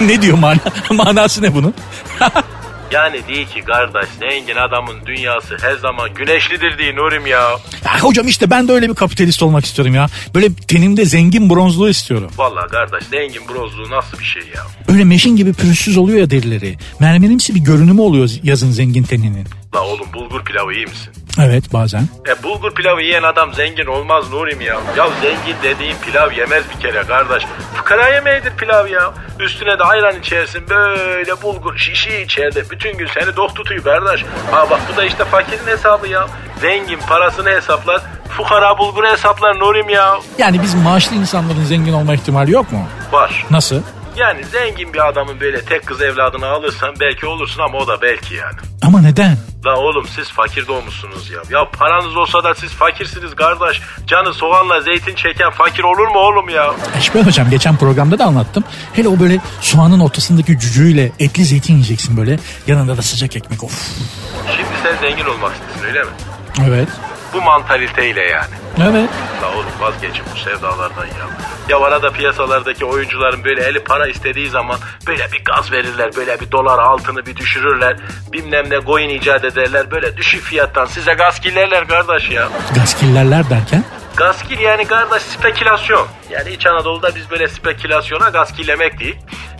ne, 0.00 0.06
ne 0.08 0.22
diyor 0.22 0.38
mana, 0.38 0.58
manası 0.90 1.42
ne 1.42 1.54
bunun? 1.54 1.74
Yani 2.90 3.20
değil 3.28 3.46
ki 3.46 3.60
kardeş 3.60 4.08
zengin 4.20 4.56
adamın 4.56 5.06
dünyası 5.06 5.56
her 5.60 5.74
zaman 5.76 6.14
güneşlidir 6.14 6.78
diye 6.78 6.96
Nurim 6.96 7.26
ya. 7.26 7.40
ya. 7.84 8.00
Hocam 8.00 8.28
işte 8.28 8.50
ben 8.50 8.68
de 8.68 8.72
öyle 8.72 8.88
bir 8.88 8.94
kapitalist 8.94 9.42
olmak 9.42 9.64
istiyorum 9.64 9.94
ya. 9.94 10.06
Böyle 10.34 10.54
tenimde 10.54 11.04
zengin 11.04 11.50
bronzluğu 11.50 11.88
istiyorum. 11.88 12.30
Vallahi 12.36 12.68
kardeş 12.68 13.04
zengin 13.04 13.42
bronzluğu 13.48 13.90
nasıl 13.90 14.18
bir 14.18 14.24
şey 14.24 14.42
ya? 14.42 14.62
Öyle 14.88 15.04
meşin 15.04 15.36
gibi 15.36 15.52
pürüzsüz 15.52 15.96
oluyor 15.96 16.18
ya 16.18 16.30
derileri. 16.30 16.76
Mermerimsi 17.00 17.54
bir 17.54 17.60
görünümü 17.60 18.00
oluyor 18.00 18.30
yazın 18.42 18.70
zengin 18.70 19.02
teninin. 19.02 19.46
La 19.76 19.82
oğlum 19.82 20.12
bulgur 20.14 20.44
pilavı 20.44 20.72
iyi 20.74 20.86
misin? 20.86 21.12
Evet 21.42 21.72
bazen. 21.72 22.08
E 22.28 22.42
bulgur 22.42 22.74
pilavı 22.74 23.02
yiyen 23.02 23.22
adam 23.22 23.54
zengin 23.54 23.86
olmaz 23.86 24.32
Nurim 24.32 24.60
ya. 24.60 24.76
Ya 24.96 25.08
zengin 25.22 25.56
dediğin 25.62 25.96
pilav 25.96 26.32
yemez 26.32 26.64
bir 26.74 26.80
kere 26.80 27.02
kardeş. 27.02 27.42
Fıkara 27.74 28.08
yemeğidir 28.08 28.56
pilav 28.56 28.86
ya. 28.86 29.14
Üstüne 29.40 29.78
de 29.78 29.82
ayran 29.84 30.18
içersin 30.20 30.68
böyle 30.70 31.42
bulgur 31.42 31.76
şişi 31.76 32.22
içeride. 32.22 32.70
Bütün 32.70 32.98
gün 32.98 33.08
seni 33.14 33.36
dok 33.36 33.56
tutuyor 33.56 33.84
kardeş. 33.84 34.24
Ha 34.50 34.70
bak 34.70 34.80
bu 34.92 34.96
da 34.96 35.04
işte 35.04 35.24
fakirin 35.24 35.66
hesabı 35.66 36.08
ya. 36.08 36.26
Zengin 36.60 36.98
parasını 37.08 37.48
hesaplar. 37.48 38.02
Fukara 38.28 38.78
bulguru 38.78 39.06
hesaplar 39.06 39.58
Nurim 39.58 39.88
ya. 39.88 40.18
Yani 40.38 40.62
biz 40.62 40.74
maaşlı 40.74 41.16
insanların 41.16 41.64
zengin 41.64 41.92
olma 41.92 42.14
ihtimali 42.14 42.52
yok 42.52 42.72
mu? 42.72 42.86
Var. 43.12 43.46
Nasıl? 43.50 43.82
Yani 44.16 44.44
zengin 44.44 44.92
bir 44.92 45.08
adamın 45.08 45.40
böyle 45.40 45.64
tek 45.64 45.86
kız 45.86 46.02
evladını 46.02 46.46
alırsan 46.46 46.94
belki 47.00 47.26
olursun 47.26 47.62
ama 47.62 47.78
o 47.78 47.86
da 47.86 48.02
belki 48.02 48.34
yani. 48.34 48.56
Ama 48.82 49.00
neden? 49.00 49.36
La 49.66 49.76
oğlum 49.76 50.06
siz 50.14 50.28
fakir 50.30 50.66
doğmuşsunuz 50.66 51.30
ya. 51.30 51.38
Ya 51.50 51.70
paranız 51.70 52.16
olsa 52.16 52.44
da 52.44 52.54
siz 52.54 52.70
fakirsiniz 52.72 53.34
kardeş. 53.34 53.80
Canı 54.06 54.34
soğanla 54.34 54.80
zeytin 54.80 55.14
çeken 55.14 55.50
fakir 55.50 55.82
olur 55.82 56.06
mu 56.06 56.18
oğlum 56.18 56.48
ya? 56.48 56.74
Eşber 56.98 57.22
hocam 57.22 57.50
geçen 57.50 57.76
programda 57.76 58.18
da 58.18 58.24
anlattım. 58.24 58.64
Hele 58.92 59.08
o 59.08 59.20
böyle 59.20 59.40
soğanın 59.60 60.00
ortasındaki 60.00 60.58
cücüğüyle 60.58 61.12
etli 61.18 61.44
zeytin 61.44 61.72
yiyeceksin 61.74 62.16
böyle. 62.16 62.38
Yanında 62.66 62.96
da 62.96 63.02
sıcak 63.02 63.36
ekmek 63.36 63.64
of. 63.64 63.90
Şimdi 64.56 64.68
sen 64.82 65.08
zengin 65.08 65.24
olmak 65.24 65.52
istiyorsun 65.52 65.84
öyle 65.88 66.02
mi? 66.04 66.10
Evet. 66.68 66.88
Bu 67.32 67.42
mantaliteyle 67.42 68.22
yani. 68.22 68.54
Evet. 68.82 69.10
La 69.42 69.52
oğlum 69.54 69.66
vazgeçin 69.80 70.24
bu 70.34 70.38
sevdalardan 70.38 71.04
ya. 71.06 71.26
Ya 71.68 71.78
arada 71.78 72.10
piyasalardaki 72.10 72.84
oyuncuların 72.84 73.44
böyle 73.44 73.64
eli 73.64 73.84
para 73.84 74.06
istediği 74.06 74.48
zaman 74.50 74.78
böyle 75.06 75.32
bir 75.32 75.44
gaz 75.44 75.72
verirler. 75.72 76.10
Böyle 76.16 76.40
bir 76.40 76.52
dolar 76.52 76.78
altını 76.78 77.26
bir 77.26 77.36
düşürürler. 77.36 77.96
Bilmem 78.32 78.70
ne 78.70 78.80
coin 78.86 79.08
icat 79.08 79.44
ederler. 79.44 79.90
Böyle 79.90 80.16
düşük 80.16 80.42
fiyattan 80.42 80.84
size 80.84 81.14
gaz 81.14 81.40
killerler 81.40 81.88
kardeş 81.88 82.30
ya. 82.30 82.48
Gaskillerler 82.74 83.50
derken? 83.50 83.84
Gaskil 84.16 84.58
yani 84.58 84.84
kardeş 84.86 85.22
spekülasyon. 85.22 86.06
Yani 86.30 86.50
İç 86.50 86.66
Anadolu'da 86.66 87.14
biz 87.14 87.30
böyle 87.30 87.48
spekülasyona 87.48 88.28
gaskillemek 88.28 89.00
değil. 89.00 89.16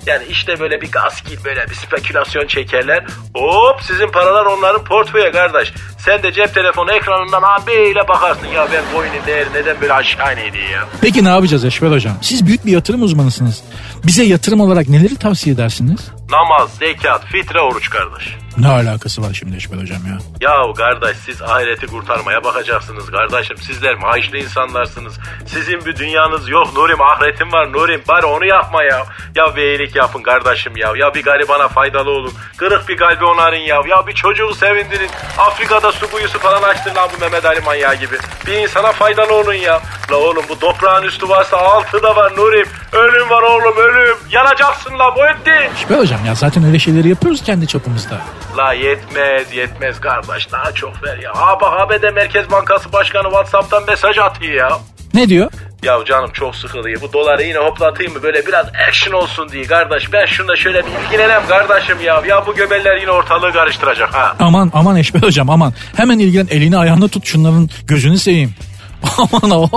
Yani 0.07 0.25
işte 0.31 0.61
böyle 0.61 0.81
bir 0.81 0.91
gaskil 0.91 1.45
böyle 1.45 1.67
bir 1.71 1.75
spekülasyon 1.75 2.47
çekerler. 2.47 3.05
Hop 3.35 3.83
sizin 3.83 4.09
paralar 4.09 4.47
onların 4.47 4.85
portföye 4.85 5.33
kardeş. 5.33 5.73
Sen 5.99 6.23
de 6.23 6.33
cep 6.33 6.55
telefonu 6.55 6.93
ekranından 6.93 7.43
abiyle 7.43 8.09
bakarsın. 8.09 8.47
Ya 8.47 8.69
ben 8.73 8.83
coin'in 8.95 9.27
değeri 9.27 9.49
neden 9.55 9.81
böyle 9.81 9.93
aşağı 9.93 10.33
ineydi 10.35 10.59
ya. 10.73 10.85
Peki 11.01 11.25
ne 11.25 11.29
yapacağız 11.29 11.65
Eşber 11.65 11.91
hocam? 11.91 12.15
Siz 12.23 12.47
büyük 12.47 12.67
bir 12.67 12.73
yatırım 12.73 13.03
uzmanısınız. 13.03 13.63
Bize 14.05 14.25
yatırım 14.25 14.61
olarak 14.61 14.89
neleri 14.89 15.17
tavsiye 15.17 15.55
edersiniz? 15.55 16.01
Namaz, 16.31 16.71
zekat, 16.79 17.25
fitre, 17.25 17.61
oruç 17.61 17.91
kardeş. 17.91 18.37
Ne 18.59 18.69
alakası 18.69 19.23
var 19.23 19.33
şimdi 19.35 19.57
Eşber 19.57 19.77
hocam 19.77 19.99
ya? 20.07 20.19
Yahu 20.41 20.75
kardeş 20.75 21.17
siz 21.17 21.43
ahireti 21.43 21.87
kurtarmaya 21.87 22.45
bakacaksınız 22.45 23.11
kardeşim. 23.11 23.57
Sizler 23.57 23.95
maaşlı 23.95 24.39
insanlarsınız. 24.39 25.15
Sizin 25.47 25.85
bir 25.87 25.97
dünyanız 25.97 26.49
yok 26.49 26.77
Nurim 26.77 27.01
ahiretim 27.01 27.53
var 27.53 27.73
Nurim. 27.73 28.03
Bari 28.09 28.27
onu 28.27 28.45
yapma 28.47 28.83
ya. 28.83 29.07
Ya 29.35 29.57
bir 29.57 29.63
iyilik 29.63 29.97
yapın 29.97 30.23
kardeşim 30.23 30.77
ya. 30.77 30.93
Ya 30.97 31.15
bir 31.15 31.23
garibana 31.23 31.69
faydalı 31.69 32.11
olun. 32.11 32.33
Kırık 32.57 32.89
bir 32.89 32.97
kalbi 32.97 33.25
onarın 33.25 33.57
ya. 33.57 33.81
Ya 33.89 34.07
bir 34.07 34.13
çocuğu 34.15 34.55
sevindirin. 34.55 35.11
Afrika'da 35.39 35.93
su 35.93 36.11
kuyusu 36.11 36.39
falan 36.39 36.63
açtın 36.63 36.95
lan 36.95 37.09
bu 37.17 37.21
Mehmet 37.21 37.45
Ali 37.45 37.61
manyağı 37.61 37.95
gibi. 37.95 38.17
Bir 38.47 38.53
insana 38.53 38.93
faydalı 38.93 39.35
olun 39.35 39.55
ya. 39.55 39.81
La 40.11 40.17
oğlum 40.17 40.45
bu 40.49 40.59
toprağın 40.59 41.03
üstü 41.03 41.29
varsa 41.29 41.57
altı 41.57 42.03
da 42.03 42.17
var 42.17 42.33
Nurim. 42.37 42.67
Ölüm 42.93 43.31
var 43.31 43.43
oğlum 43.43 43.77
ölüm. 43.77 44.17
Yanacaksın 44.31 44.99
la 44.99 45.17
bu 45.17 45.27
etti. 45.27 45.71
Eşber 45.83 45.99
hocam 45.99 46.25
ya 46.27 46.35
zaten 46.35 46.65
öyle 46.65 46.79
şeyleri 46.79 47.09
yapıyoruz 47.09 47.43
kendi 47.43 47.67
çapımızda. 47.67 48.21
La 48.57 48.73
yetmez 48.73 49.53
yetmez 49.55 50.01
kardeş 50.01 50.53
daha 50.53 50.73
çok 50.73 51.03
ver 51.05 51.19
ya. 51.19 51.33
Ha 51.37 51.61
bak 51.61 51.81
ABD 51.81 52.15
Merkez 52.15 52.51
Bankası 52.51 52.93
Başkanı 52.93 53.23
Whatsapp'tan 53.23 53.83
mesaj 53.89 54.19
atıyor 54.19 54.53
ya. 54.55 54.79
Ne 55.15 55.29
diyor? 55.29 55.51
Ya 55.83 55.99
canım 56.07 56.31
çok 56.33 56.57
sıkılıyor. 56.57 57.01
Bu 57.01 57.13
doları 57.13 57.43
yine 57.43 57.59
hoplatayım 57.59 58.13
mı? 58.13 58.23
Böyle 58.23 58.47
biraz 58.47 58.67
action 58.89 59.15
olsun 59.15 59.49
diye 59.49 59.65
kardeş. 59.65 60.13
Ben 60.13 60.27
şunda 60.27 60.57
şöyle 60.57 60.83
bir 60.87 60.91
ilgilenem 61.07 61.47
kardeşim 61.49 61.97
ya. 62.05 62.23
Ya 62.29 62.47
bu 62.47 62.55
göbeller 62.55 62.97
yine 63.01 63.11
ortalığı 63.11 63.53
karıştıracak 63.53 64.15
ha. 64.15 64.37
Aman 64.41 64.71
aman 64.75 64.97
Eşber 64.97 65.23
hocam 65.23 65.51
aman. 65.51 65.73
Hemen 65.97 66.19
ilgilen 66.19 66.47
elini 66.51 66.79
ayağını 66.79 67.09
tut 67.09 67.27
şunların 67.27 67.71
gözünü 67.87 68.19
seveyim. 68.19 68.55
Aman 69.19 69.51
o 69.51 69.69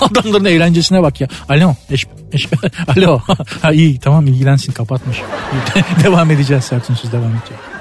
adamların 0.00 0.44
eğlencesine 0.44 1.02
bak 1.02 1.20
ya. 1.20 1.28
Alo. 1.48 1.74
Eş, 1.90 2.06
eş, 2.32 2.48
alo. 2.96 3.20
ha, 3.62 3.72
iyi 3.72 4.00
tamam 4.00 4.26
ilgilensin 4.26 4.72
kapatmış. 4.72 5.22
devam 6.04 6.30
edeceğiz 6.30 6.64
Sertünsüz 6.64 7.12
devam 7.12 7.30
edeceğiz. 7.30 7.73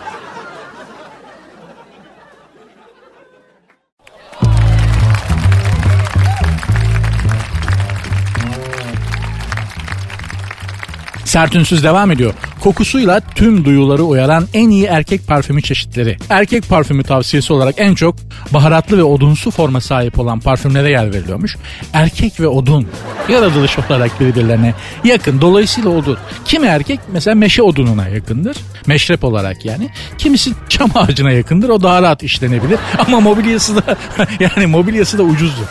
Sertünsüz 11.34 11.84
devam 11.84 12.12
ediyor. 12.12 12.34
Kokusuyla 12.60 13.22
tüm 13.36 13.66
duyuları 13.66 14.04
uyaran 14.04 14.48
en 14.54 14.70
iyi 14.70 14.86
erkek 14.86 15.28
parfümü 15.28 15.62
çeşitleri. 15.62 16.18
Erkek 16.30 16.70
parfümü 16.70 17.04
tavsiyesi 17.04 17.54
olarak 17.54 17.76
en 17.78 17.96
çok 17.96 18.16
baharatlı 18.52 18.98
ve 18.98 19.04
odunsu 19.04 19.52
forma 19.52 19.82
sahip 19.82 20.20
olan 20.20 20.40
parfümlere 20.40 20.90
yer 20.90 21.14
veriliyormuş. 21.14 21.58
Erkek 21.94 22.40
ve 22.40 22.48
odun 22.48 22.88
yaratılış 23.30 23.80
olarak 23.80 24.20
birbirlerine 24.20 24.74
yakın. 25.04 25.42
Dolayısıyla 25.42 25.90
odun. 25.90 26.18
Kimi 26.46 26.68
erkek 26.68 27.00
mesela 27.12 27.36
meşe 27.36 27.62
odununa 27.62 28.08
yakındır. 28.08 28.58
Meşrep 28.88 29.24
olarak 29.24 29.66
yani. 29.66 29.90
Kimisi 30.18 30.52
çam 30.70 30.90
ağacına 30.96 31.32
yakındır. 31.32 31.70
O 31.70 31.84
daha 31.84 32.02
rahat 32.02 32.24
işlenebilir. 32.24 32.80
Ama 33.08 33.20
mobilyası 33.20 33.76
da 33.76 33.98
yani 34.40 34.66
mobilyası 34.66 35.18
da 35.18 35.24
ucuzdur. 35.24 35.68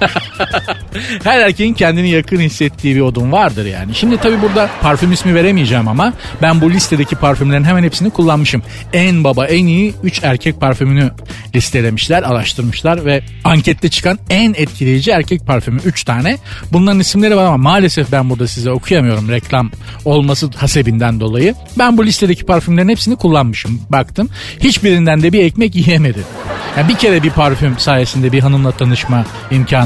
Her 1.24 1.40
erkeğin 1.40 1.74
kendini 1.74 2.10
yakın 2.10 2.40
hissettiği 2.40 2.96
bir 2.96 3.00
odun 3.00 3.32
vardır 3.32 3.66
yani. 3.66 3.94
Şimdi 3.94 4.16
tabii 4.16 4.42
burada 4.42 4.70
parfüm 4.82 5.12
ismi 5.12 5.34
veremeyeceğim 5.34 5.88
ama 5.88 6.12
ben 6.42 6.60
bu 6.60 6.70
listedeki 6.70 7.16
parfümlerin 7.16 7.64
hemen 7.64 7.82
hepsini 7.82 8.10
kullanmışım. 8.10 8.62
En 8.92 9.24
baba 9.24 9.46
en 9.46 9.66
iyi 9.66 9.94
3 10.02 10.20
erkek 10.22 10.60
parfümünü 10.60 11.10
listelemişler, 11.54 12.22
araştırmışlar 12.22 13.04
ve 13.04 13.22
ankette 13.44 13.88
çıkan 13.88 14.18
en 14.30 14.54
etkileyici 14.56 15.10
erkek 15.10 15.46
parfümü 15.46 15.80
3 15.84 16.04
tane. 16.04 16.38
Bunların 16.72 17.00
isimleri 17.00 17.36
var 17.36 17.44
ama 17.44 17.56
maalesef 17.56 18.12
ben 18.12 18.30
burada 18.30 18.46
size 18.46 18.70
okuyamıyorum 18.70 19.28
reklam 19.28 19.70
olması 20.04 20.50
hasebinden 20.56 21.20
dolayı. 21.20 21.54
Ben 21.78 21.98
bu 21.98 22.06
listedeki 22.06 22.46
parfümlerin 22.46 22.88
hepsini 22.88 23.16
kullanmışım. 23.16 23.80
Baktım. 23.90 24.28
Hiçbirinden 24.60 25.22
de 25.22 25.32
bir 25.32 25.44
ekmek 25.44 25.74
yiyemedim. 25.74 26.24
Yani 26.76 26.88
bir 26.88 26.94
kere 26.94 27.22
bir 27.22 27.30
parfüm 27.30 27.78
sayesinde 27.78 28.32
bir 28.32 28.40
hanımla 28.40 28.72
tanışma 28.72 29.24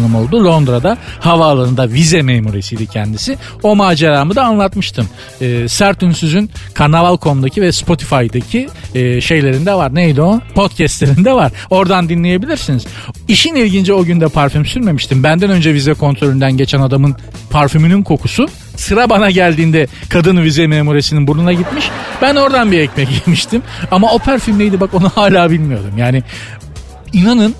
imkanım 0.04 0.14
oldu. 0.14 0.44
Londra'da 0.44 0.98
havaalanında 1.20 1.88
vize 1.88 2.22
memuresiydi 2.22 2.86
kendisi. 2.86 3.38
O 3.62 3.76
maceramı 3.76 4.36
da 4.36 4.44
anlatmıştım. 4.44 5.08
E, 5.40 5.68
Sert 5.68 6.02
Ünsüz'ün 6.02 6.50
Karnaval.com'daki 6.74 7.62
ve 7.62 7.72
Spotify'daki 7.72 8.68
e, 8.94 9.20
şeylerinde 9.20 9.74
var. 9.74 9.94
Neydi 9.94 10.22
o? 10.22 10.40
Podcastlerinde 10.54 11.32
var. 11.32 11.52
Oradan 11.70 12.08
dinleyebilirsiniz. 12.08 12.86
İşin 13.28 13.54
ilginci 13.54 13.92
o 13.92 14.04
günde 14.04 14.28
parfüm 14.28 14.66
sürmemiştim. 14.66 15.22
Benden 15.22 15.50
önce 15.50 15.74
vize 15.74 15.94
kontrolünden 15.94 16.56
geçen 16.56 16.80
adamın 16.80 17.16
parfümünün 17.50 18.02
kokusu 18.02 18.48
Sıra 18.76 19.10
bana 19.10 19.30
geldiğinde 19.30 19.86
kadın 20.08 20.42
vize 20.42 20.66
memuresinin 20.66 21.26
burnuna 21.26 21.52
gitmiş. 21.52 21.90
Ben 22.22 22.36
oradan 22.36 22.72
bir 22.72 22.78
ekmek 22.78 23.08
yemiştim. 23.26 23.62
Ama 23.90 24.12
o 24.12 24.18
parfüm 24.18 24.58
neydi 24.58 24.80
bak 24.80 24.94
onu 24.94 25.08
hala 25.08 25.50
bilmiyordum. 25.50 25.98
Yani 25.98 26.22
inanın 27.14 27.54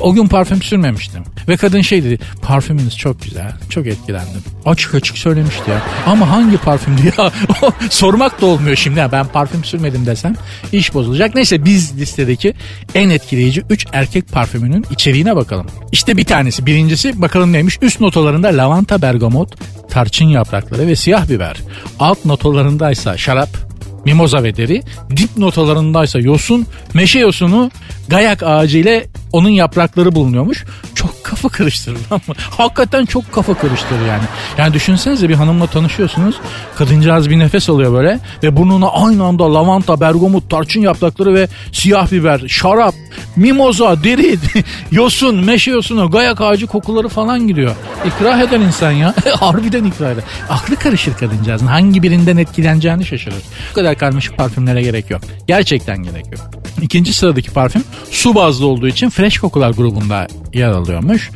o 0.00 0.14
gün 0.14 0.26
parfüm 0.26 0.62
sürmemiştim. 0.62 1.22
Ve 1.48 1.56
kadın 1.56 1.80
şey 1.80 2.04
dedi 2.04 2.18
parfümünüz 2.42 2.96
çok 2.96 3.22
güzel 3.22 3.52
çok 3.70 3.86
etkilendim. 3.86 4.42
Açık 4.66 4.94
açık 4.94 5.18
söylemişti 5.18 5.70
ya. 5.70 5.82
Ama 6.06 6.30
hangi 6.30 6.56
parfümdü 6.56 7.00
ya 7.18 7.32
sormak 7.90 8.40
da 8.40 8.46
olmuyor 8.46 8.76
şimdi. 8.76 9.08
Ben 9.12 9.26
parfüm 9.26 9.64
sürmedim 9.64 10.06
desem 10.06 10.34
iş 10.72 10.94
bozulacak. 10.94 11.34
Neyse 11.34 11.64
biz 11.64 12.00
listedeki 12.00 12.54
en 12.94 13.10
etkileyici 13.10 13.62
3 13.70 13.86
erkek 13.92 14.32
parfümünün 14.32 14.84
içeriğine 14.90 15.36
bakalım. 15.36 15.66
İşte 15.92 16.16
bir 16.16 16.24
tanesi 16.24 16.66
birincisi 16.66 17.22
bakalım 17.22 17.52
neymiş 17.52 17.78
üst 17.82 18.00
notalarında 18.00 18.48
lavanta 18.48 19.02
bergamot 19.02 19.54
tarçın 19.90 20.24
yaprakları 20.24 20.86
ve 20.86 20.96
siyah 20.96 21.28
biber. 21.28 21.56
Alt 21.98 22.24
notalarındaysa 22.24 23.16
şarap, 23.16 23.69
mimoza 24.04 24.42
ve 24.42 24.56
deri. 24.56 24.82
Dip 25.16 25.36
notalarındaysa 25.36 26.18
yosun, 26.18 26.66
meşe 26.94 27.18
yosunu, 27.18 27.70
gayak 28.08 28.42
ağacı 28.42 28.78
ile 28.78 29.06
onun 29.32 29.48
yaprakları 29.48 30.14
bulunuyormuş. 30.14 30.64
Çok 30.94 31.19
kafa 31.30 31.48
karıştırır 31.48 31.98
ama 32.10 32.20
hakikaten 32.58 33.04
çok 33.04 33.32
kafa 33.32 33.54
karıştırır 33.54 34.06
yani. 34.06 34.22
Yani 34.58 34.74
düşünsenize 34.74 35.28
bir 35.28 35.34
hanımla 35.34 35.66
tanışıyorsunuz. 35.66 36.34
Kadıncağız 36.76 37.30
bir 37.30 37.38
nefes 37.38 37.70
alıyor 37.70 37.92
böyle 37.92 38.18
ve 38.42 38.56
burnuna 38.56 38.88
aynı 38.88 39.24
anda 39.24 39.54
lavanta, 39.54 40.00
bergamot, 40.00 40.50
tarçın 40.50 40.80
yaprakları 40.80 41.34
ve 41.34 41.48
siyah 41.72 42.12
biber, 42.12 42.40
şarap, 42.48 42.94
mimoza, 43.36 44.04
deri, 44.04 44.38
yosun, 44.90 45.44
meşe 45.44 45.70
yosunu, 45.70 46.10
gayak 46.10 46.40
ağacı 46.40 46.66
kokuları 46.66 47.08
falan 47.08 47.48
gidiyor. 47.48 47.74
İkrah 48.06 48.40
eder 48.40 48.60
insan 48.60 48.90
ya. 48.92 49.14
Harbiden 49.40 49.84
ikrah 49.84 50.10
eder. 50.10 50.24
Aklı 50.48 50.76
karışır 50.76 51.14
kadıncağızın. 51.14 51.66
Hangi 51.66 52.02
birinden 52.02 52.36
etkileneceğini 52.36 53.04
şaşırır. 53.04 53.42
Bu 53.70 53.74
kadar 53.74 53.98
karmaşık 53.98 54.36
parfümlere 54.36 54.82
gerek 54.82 55.10
yok. 55.10 55.20
Gerçekten 55.46 56.02
gerek 56.02 56.26
yok. 56.32 56.59
İkinci 56.82 57.12
sıradaki 57.12 57.50
parfüm 57.50 57.84
su 58.10 58.34
bazlı 58.34 58.66
olduğu 58.66 58.88
için 58.88 59.10
Fresh 59.10 59.38
Kokular 59.38 59.70
grubunda 59.70 60.26
yer 60.54 60.68
alıyormuş. 60.68 61.30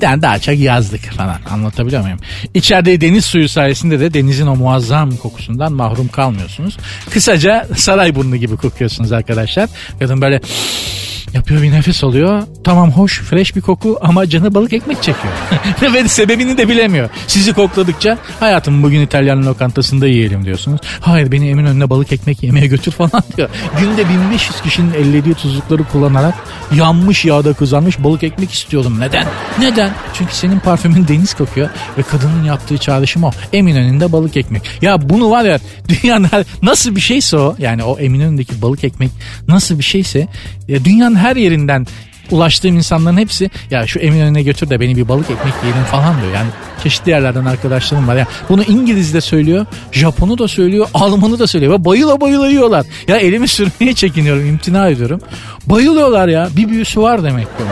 Yani 0.00 0.22
daha 0.22 0.38
çok 0.38 0.58
yazlık 0.58 1.00
falan 1.00 1.38
anlatabiliyor 1.50 2.02
muyum? 2.02 2.18
İçeride 2.54 3.00
deniz 3.00 3.24
suyu 3.24 3.48
sayesinde 3.48 4.00
de 4.00 4.14
denizin 4.14 4.46
o 4.46 4.56
muazzam 4.56 5.16
kokusundan 5.16 5.72
mahrum 5.72 6.08
kalmıyorsunuz. 6.08 6.76
Kısaca 7.10 7.66
saray 7.76 8.14
burnu 8.14 8.36
gibi 8.36 8.56
kokuyorsunuz 8.56 9.12
arkadaşlar. 9.12 9.68
Kadın 9.98 10.20
böyle 10.20 10.40
Yapıyor 11.34 11.62
bir 11.62 11.72
nefes 11.72 12.04
alıyor. 12.04 12.42
Tamam 12.64 12.90
hoş 12.90 13.20
fresh 13.20 13.56
bir 13.56 13.60
koku 13.60 13.98
ama 14.00 14.28
canı 14.28 14.54
balık 14.54 14.72
ekmek 14.72 15.02
çekiyor. 15.02 15.34
Ve 15.94 16.08
sebebini 16.08 16.58
de 16.58 16.68
bilemiyor. 16.68 17.08
Sizi 17.26 17.52
kokladıkça 17.52 18.18
hayatım 18.40 18.82
bugün 18.82 19.00
İtalyan 19.00 19.46
lokantasında 19.46 20.06
yiyelim 20.06 20.44
diyorsunuz. 20.44 20.80
Hayır 21.00 21.32
beni 21.32 21.48
Eminönü'ne 21.48 21.90
balık 21.90 22.12
ekmek 22.12 22.42
yemeye 22.42 22.66
götür 22.66 22.92
falan 22.98 23.22
diyor. 23.36 23.48
Günde 23.80 24.08
1500 24.08 24.60
kişinin 24.60 24.94
ellediği 24.94 25.34
tuzlukları 25.34 25.84
kullanarak 25.84 26.34
yanmış 26.74 27.24
yağda 27.24 27.52
kızarmış 27.52 27.98
balık 27.98 28.22
ekmek 28.22 28.52
istiyordum. 28.52 29.00
Neden? 29.00 29.26
Neden? 29.58 29.77
Çünkü 30.14 30.34
senin 30.34 30.58
parfümün 30.58 31.08
deniz 31.08 31.34
kokuyor 31.34 31.68
ve 31.98 32.02
kadının 32.02 32.44
yaptığı 32.44 32.78
çağrışım 32.78 33.24
o. 33.24 33.30
Eminönü'nde 33.52 34.12
balık 34.12 34.36
ekmek. 34.36 34.62
Ya 34.82 35.08
bunu 35.08 35.30
var 35.30 35.44
ya 35.44 35.58
dünyanın 35.88 36.28
nasıl 36.62 36.96
bir 36.96 37.00
şeyse 37.00 37.36
o 37.36 37.56
yani 37.58 37.84
o 37.84 37.98
Eminönü'ndeki 37.98 38.62
balık 38.62 38.84
ekmek 38.84 39.10
nasıl 39.48 39.78
bir 39.78 39.84
şeyse 39.84 40.28
ya 40.68 40.84
dünyanın 40.84 41.16
her 41.16 41.36
yerinden 41.36 41.86
ulaştığım 42.30 42.76
insanların 42.76 43.16
hepsi 43.16 43.50
ya 43.70 43.86
şu 43.86 43.98
Eminönü'ne 43.98 44.42
götür 44.42 44.70
de 44.70 44.80
beni 44.80 44.96
bir 44.96 45.08
balık 45.08 45.30
ekmek 45.30 45.54
yiyelim 45.62 45.84
falan 45.84 46.20
diyor. 46.20 46.34
Yani 46.34 46.48
çeşitli 46.82 47.10
yerlerden 47.10 47.44
arkadaşlarım 47.44 48.08
var. 48.08 48.16
Ya 48.16 48.26
bunu 48.48 48.62
İngiliz 48.62 49.14
de 49.14 49.20
söylüyor, 49.20 49.66
Japonu 49.92 50.38
da 50.38 50.48
söylüyor, 50.48 50.88
Almanı 50.94 51.38
da 51.38 51.46
söylüyor. 51.46 51.72
Ve 51.72 51.84
bayıla 51.84 52.20
bayıla 52.20 52.48
yiyorlar. 52.48 52.86
Ya 53.08 53.16
elimi 53.16 53.48
sürmeye 53.48 53.94
çekiniyorum, 53.94 54.46
imtina 54.46 54.88
ediyorum. 54.88 55.20
Bayılıyorlar 55.66 56.28
ya. 56.28 56.48
Bir 56.56 56.68
büyüsü 56.68 57.00
var 57.00 57.24
demek 57.24 57.44
ki. 57.46 57.64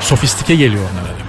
Sofistike 0.00 0.56
geliyor 0.56 0.82
onlara. 0.92 1.25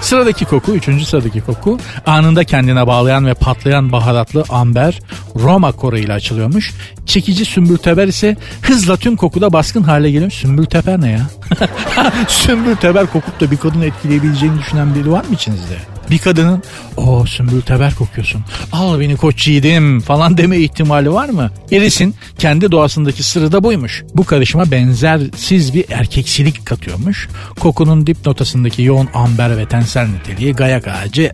Sıradaki 0.00 0.44
koku, 0.44 0.74
üçüncü 0.74 1.04
sıradaki 1.04 1.40
koku 1.40 1.78
anında 2.06 2.44
kendine 2.44 2.86
bağlayan 2.86 3.26
ve 3.26 3.34
patlayan 3.34 3.92
baharatlı 3.92 4.44
amber 4.48 5.00
Roma 5.36 5.72
koru 5.72 5.98
ile 5.98 6.12
açılıyormuş. 6.12 6.74
Çekici 7.06 7.44
sümbülteber 7.44 8.08
ise 8.08 8.36
hızla 8.62 8.96
tüm 8.96 9.16
kokuda 9.16 9.52
baskın 9.52 9.82
hale 9.82 10.10
geliyor. 10.10 10.30
Sümbülteber 10.30 11.00
ne 11.00 11.10
ya? 11.10 11.26
sümbülteber 12.28 13.06
kokup 13.06 13.40
da 13.40 13.50
bir 13.50 13.56
kadını 13.56 13.84
etkileyebileceğini 13.84 14.58
düşünen 14.58 14.94
biri 14.94 15.12
var 15.12 15.24
mı 15.24 15.34
içinizde? 15.34 15.97
Bir 16.10 16.18
kadının 16.18 16.62
o 16.96 17.26
sümbül 17.26 17.60
teber 17.60 17.94
kokuyorsun 17.94 18.42
al 18.72 19.00
beni 19.00 19.16
koç 19.16 19.48
yiğidim 19.48 20.00
falan 20.00 20.38
deme 20.38 20.58
ihtimali 20.58 21.12
var 21.12 21.28
mı? 21.28 21.50
Iris'in 21.70 22.14
kendi 22.38 22.72
doğasındaki 22.72 23.22
sırrı 23.22 23.52
da 23.52 23.64
buymuş. 23.64 24.04
Bu 24.14 24.24
karışıma 24.24 24.70
benzersiz 24.70 25.74
bir 25.74 25.84
erkeksilik 25.90 26.66
katıyormuş. 26.66 27.28
Kokunun 27.60 28.06
dip 28.06 28.26
notasındaki 28.26 28.82
yoğun 28.82 29.08
amber 29.14 29.56
ve 29.56 29.66
tensel 29.66 30.08
niteliği 30.08 30.52
gayak 30.52 30.88
ağacı 30.88 31.32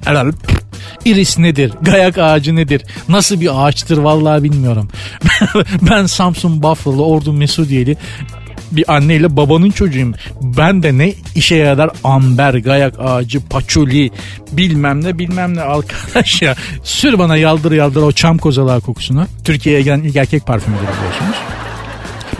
Iris 1.05 1.39
nedir? 1.39 1.73
Gayak 1.83 2.19
ağacı 2.19 2.57
nedir? 2.57 2.83
Nasıl 3.09 3.41
bir 3.41 3.67
ağaçtır 3.67 3.99
vallahi 3.99 4.43
bilmiyorum. 4.43 4.89
ben 5.91 6.07
Samsun 6.07 6.63
Bafralı 6.63 7.05
Ordu 7.05 7.33
Mesudiyeli 7.33 7.97
bir 8.73 8.95
anneyle 8.95 9.37
babanın 9.37 9.71
çocuğuyum. 9.71 10.15
Ben 10.43 10.83
de 10.83 10.99
ne 10.99 11.13
işe 11.35 11.57
yarar 11.57 11.91
amber, 12.05 12.55
gayak 12.55 12.95
ağacı, 13.01 13.41
paçuli 13.41 14.11
bilmem 14.53 15.05
ne 15.05 15.19
bilmem 15.19 15.57
ne 15.57 15.61
arkadaş 15.61 16.43
ya. 16.43 16.55
Sür 16.83 17.19
bana 17.19 17.37
yaldır 17.37 17.73
yaldır 17.73 18.03
o 18.03 18.13
çam 18.13 18.39
kozalağı 18.39 18.81
kokusunu. 18.81 19.27
Türkiye'ye 19.45 19.83
gelen 19.83 20.01
ilk 20.01 20.17
erkek 20.17 20.47
parfümüdür 20.47 20.83
biliyorsunuz. 20.83 21.37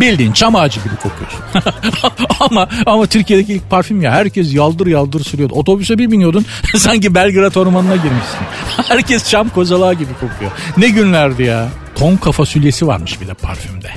Bildiğin 0.01 0.33
çam 0.33 0.57
ağacı 0.57 0.81
gibi 0.81 0.95
kokuyorsun. 0.97 1.41
ama 2.41 2.69
ama 2.87 3.07
Türkiye'deki 3.07 3.53
ilk 3.55 3.71
parfüm 3.71 4.03
ya 4.03 4.13
herkes 4.13 4.55
yaldır 4.55 4.87
yaldır 4.87 5.25
sürüyordu. 5.25 5.55
Otobüse 5.55 5.99
bir 5.99 6.11
biniyordun 6.11 6.47
sanki 6.77 7.15
Belgrad 7.15 7.55
ormanına 7.55 7.97
girmişsin. 7.97 8.39
herkes 8.89 9.31
çam 9.31 9.49
kozalağı 9.49 9.95
gibi 9.95 10.13
kokuyor. 10.13 10.51
Ne 10.77 10.89
günlerdi 10.89 11.43
ya. 11.43 11.69
Tonka 11.95 12.33
fasulyesi 12.33 12.87
varmış 12.87 13.21
bir 13.21 13.27
de 13.27 13.35
parfümde. 13.35 13.91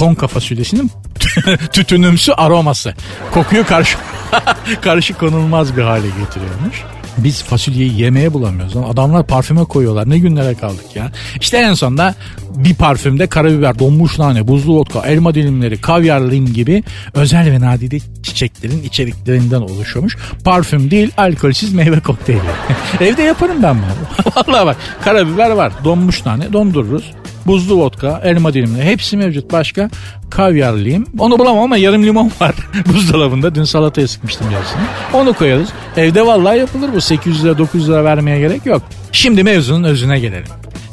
Tonka 0.00 0.26
fasulyesinin 0.28 0.90
tütünümsü 1.72 2.32
aroması. 2.32 2.94
Kokuyu 3.32 3.66
karşı 3.66 3.98
karşı 4.80 5.14
konulmaz 5.14 5.76
bir 5.76 5.82
hale 5.82 6.06
getiriyormuş. 6.06 6.84
Biz 7.18 7.42
fasulyeyi 7.42 8.00
yemeye 8.00 8.32
bulamıyoruz. 8.32 8.76
Adamlar 8.76 9.26
parfüme 9.26 9.64
koyuyorlar. 9.64 10.10
Ne 10.10 10.18
günlere 10.18 10.54
kaldık 10.54 10.96
ya. 10.96 11.12
İşte 11.40 11.56
en 11.56 11.74
sonunda 11.74 12.14
bir 12.56 12.74
parfümde 12.74 13.26
karabiber, 13.26 13.78
donmuş 13.78 14.18
nane, 14.18 14.48
buzlu 14.48 14.74
vodka, 14.74 15.00
elma 15.00 15.34
dilimleri, 15.34 15.80
kavyar 15.80 16.20
lim 16.20 16.52
gibi 16.52 16.84
özel 17.14 17.52
ve 17.52 17.60
nadide 17.60 17.98
çiçeklerin 18.22 18.82
içeriklerinden 18.82 19.60
oluşuyormuş. 19.60 20.16
Parfüm 20.44 20.90
değil, 20.90 21.10
alkolsüz 21.16 21.74
meyve 21.74 22.00
kokteyli. 22.00 22.40
Evde 23.00 23.22
yaparım 23.22 23.62
ben 23.62 23.76
bunu. 23.76 24.32
Vallahi 24.36 24.66
bak 24.66 24.76
karabiber 25.04 25.50
var, 25.50 25.72
donmuş 25.84 26.26
nane 26.26 26.52
dondururuz 26.52 27.12
buzlu 27.46 27.76
vodka, 27.76 28.20
elma 28.24 28.54
dilimleri 28.54 28.84
hepsi 28.84 29.16
mevcut. 29.16 29.52
Başka 29.52 29.90
kavyarlıyım. 30.30 31.06
Onu 31.18 31.38
bulamam 31.38 31.62
ama 31.64 31.76
yarım 31.76 32.02
limon 32.02 32.30
var 32.40 32.54
buzdolabında. 32.94 33.54
Dün 33.54 33.64
salataya 33.64 34.08
sıkmıştım 34.08 34.50
yarısını. 34.50 34.80
Onu 35.12 35.32
koyarız. 35.32 35.68
Evde 35.96 36.26
vallahi 36.26 36.58
yapılır 36.58 36.90
bu. 36.94 37.00
800 37.00 37.44
lira 37.44 37.58
900 37.58 37.88
lira 37.88 38.04
vermeye 38.04 38.38
gerek 38.38 38.66
yok. 38.66 38.82
Şimdi 39.12 39.42
mevzunun 39.42 39.84
özüne 39.84 40.18
gelelim. 40.20 40.46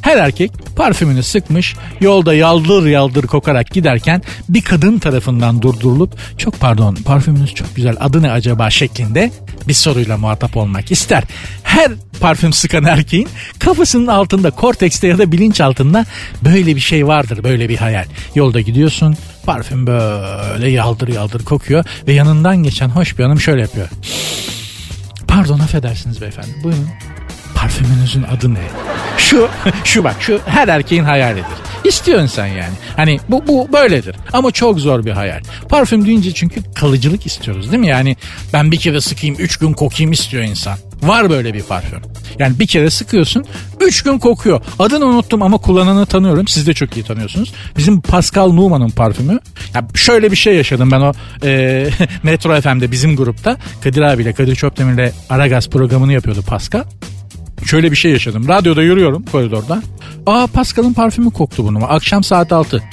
Her 0.07 0.17
erkek 0.17 0.51
parfümünü 0.75 1.23
sıkmış 1.23 1.75
yolda 1.99 2.33
yaldır 2.33 2.87
yaldır 2.87 3.27
kokarak 3.27 3.71
giderken 3.71 4.21
bir 4.49 4.61
kadın 4.61 4.99
tarafından 4.99 5.61
durdurulup 5.61 6.17
çok 6.37 6.59
pardon 6.59 6.95
parfümünüz 6.95 7.53
çok 7.53 7.75
güzel 7.75 7.95
adı 7.99 8.21
ne 8.21 8.31
acaba 8.31 8.69
şeklinde 8.69 9.31
bir 9.67 9.73
soruyla 9.73 10.17
muhatap 10.17 10.57
olmak 10.57 10.91
ister. 10.91 11.23
Her 11.63 11.91
parfüm 12.19 12.53
sıkan 12.53 12.83
erkeğin 12.83 13.29
kafasının 13.59 14.07
altında 14.07 14.51
kortekste 14.51 15.07
ya 15.07 15.17
da 15.17 15.31
bilinç 15.31 15.61
altında 15.61 16.05
böyle 16.45 16.75
bir 16.75 16.81
şey 16.81 17.07
vardır 17.07 17.43
böyle 17.43 17.69
bir 17.69 17.77
hayal. 17.77 18.05
Yolda 18.35 18.61
gidiyorsun 18.61 19.17
parfüm 19.45 19.87
böyle 19.87 20.69
yaldır 20.69 21.07
yaldır 21.07 21.45
kokuyor 21.45 21.85
ve 22.07 22.13
yanından 22.13 22.57
geçen 22.57 22.89
hoş 22.89 23.17
bir 23.17 23.23
hanım 23.23 23.39
şöyle 23.39 23.61
yapıyor. 23.61 23.89
Pardon 25.27 25.59
affedersiniz 25.59 26.21
beyefendi 26.21 26.63
buyurun 26.63 26.89
parfümünüzün 27.55 28.23
adı 28.23 28.53
ne? 28.53 28.67
Şu, 29.17 29.49
şu 29.83 30.03
bak 30.03 30.15
şu 30.19 30.39
her 30.45 30.67
erkeğin 30.67 31.03
hayalidir. 31.03 31.45
İstiyorsun 31.83 32.27
sen 32.27 32.45
yani. 32.45 32.73
Hani 32.95 33.19
bu, 33.29 33.47
bu 33.47 33.73
böyledir. 33.73 34.15
Ama 34.33 34.51
çok 34.51 34.79
zor 34.79 35.05
bir 35.05 35.11
hayal. 35.11 35.41
Parfüm 35.69 36.05
deyince 36.05 36.33
çünkü 36.33 36.73
kalıcılık 36.73 37.25
istiyoruz 37.25 37.71
değil 37.71 37.79
mi? 37.79 37.87
Yani 37.87 38.15
ben 38.53 38.71
bir 38.71 38.77
kere 38.77 39.01
sıkayım 39.01 39.35
üç 39.39 39.57
gün 39.57 39.73
kokayım 39.73 40.11
istiyor 40.11 40.43
insan. 40.43 40.77
Var 41.03 41.29
böyle 41.29 41.53
bir 41.53 41.63
parfüm. 41.63 42.01
Yani 42.39 42.59
bir 42.59 42.67
kere 42.67 42.89
sıkıyorsun 42.89 43.45
üç 43.81 44.03
gün 44.03 44.19
kokuyor. 44.19 44.61
Adını 44.79 45.05
unuttum 45.05 45.41
ama 45.41 45.57
kullananı 45.57 46.05
tanıyorum. 46.05 46.47
Siz 46.47 46.67
de 46.67 46.73
çok 46.73 46.97
iyi 46.97 47.03
tanıyorsunuz. 47.03 47.53
Bizim 47.77 48.01
Pascal 48.01 48.51
Numan'ın 48.51 48.89
parfümü. 48.89 49.39
Ya 49.73 49.87
şöyle 49.95 50.31
bir 50.31 50.37
şey 50.37 50.55
yaşadım 50.55 50.91
ben 50.91 51.01
o 51.01 51.13
e, 51.43 51.89
Metro 52.23 52.61
FM'de 52.61 52.91
bizim 52.91 53.15
grupta. 53.15 53.57
Kadir 53.83 54.01
abiyle 54.01 54.33
Kadir 54.33 54.55
Çöpdemir'le 54.55 55.11
Aragaz 55.29 55.69
programını 55.69 56.13
yapıyordu 56.13 56.41
Pascal 56.47 56.83
şöyle 57.65 57.91
bir 57.91 57.95
şey 57.95 58.11
yaşadım. 58.11 58.47
Radyoda 58.47 58.83
yürüyorum 58.83 59.23
koridorda. 59.31 59.81
Aa 60.25 60.47
Pascal'ın 60.47 60.93
parfümü 60.93 61.31
koktu 61.31 61.63
burnuma. 61.63 61.87
Akşam 61.87 62.23
saat 62.23 62.51
6. 62.51 62.83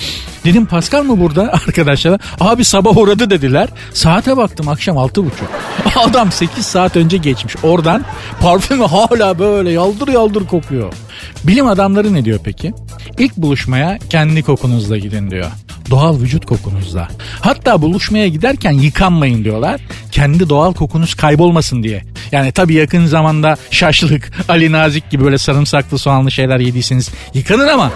Dedim 0.44 0.66
Pascal 0.66 1.02
mı 1.04 1.20
burada 1.20 1.42
arkadaşlar? 1.66 2.20
Abi 2.40 2.64
sabah 2.64 2.96
uğradı 2.96 3.30
dediler. 3.30 3.68
Saate 3.92 4.36
baktım 4.36 4.68
akşam 4.68 4.96
6.30. 4.96 5.24
Adam 6.08 6.32
8 6.32 6.66
saat 6.66 6.96
önce 6.96 7.16
geçmiş. 7.16 7.54
Oradan 7.62 8.04
parfümü 8.40 8.84
hala 8.84 9.38
böyle 9.38 9.70
yaldır 9.70 10.08
yaldır 10.08 10.46
kokuyor. 10.46 10.92
Bilim 11.44 11.66
adamları 11.66 12.14
ne 12.14 12.24
diyor 12.24 12.38
peki? 12.44 12.72
İlk 13.18 13.36
buluşmaya 13.36 13.98
kendi 14.10 14.42
kokunuzla 14.42 14.98
gidin 14.98 15.30
diyor. 15.30 15.46
Doğal 15.90 16.20
vücut 16.20 16.46
kokunuzla. 16.46 17.08
Hatta 17.40 17.82
buluşmaya 17.82 18.28
giderken 18.28 18.72
yıkanmayın 18.72 19.44
diyorlar. 19.44 19.80
Kendi 20.10 20.48
doğal 20.48 20.74
kokunuz 20.74 21.14
kaybolmasın 21.14 21.82
diye. 21.82 22.04
Yani 22.32 22.52
tabii 22.52 22.74
yakın 22.74 23.06
zamanda 23.06 23.56
şaşlık, 23.70 24.32
Ali 24.48 24.72
Nazik 24.72 25.10
gibi 25.10 25.24
böyle 25.24 25.38
sarımsaklı 25.38 25.98
soğanlı 25.98 26.30
şeyler 26.30 26.60
yediyseniz 26.60 27.10
yıkanın 27.34 27.68
ama 27.68 27.90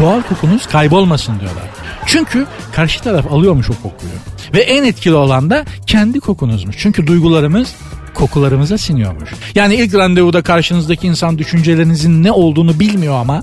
doğal 0.00 0.22
kokunuz 0.22 0.66
kaybolmasın 0.66 1.40
diyorlar. 1.40 1.64
Çünkü 2.06 2.46
karşı 2.72 3.02
taraf 3.02 3.32
alıyormuş 3.32 3.70
o 3.70 3.74
kokuyu. 3.74 4.12
Ve 4.54 4.60
en 4.60 4.84
etkili 4.84 5.14
olan 5.14 5.50
da 5.50 5.64
kendi 5.86 6.20
kokunuzmuş. 6.20 6.76
Çünkü 6.78 7.06
duygularımız 7.06 7.74
kokularımıza 8.14 8.78
siniyormuş. 8.78 9.30
Yani 9.54 9.74
ilk 9.74 9.94
randevuda 9.94 10.42
karşınızdaki 10.42 11.06
insan 11.06 11.38
düşüncelerinizin 11.38 12.22
ne 12.22 12.32
olduğunu 12.32 12.80
bilmiyor 12.80 13.14
ama 13.14 13.42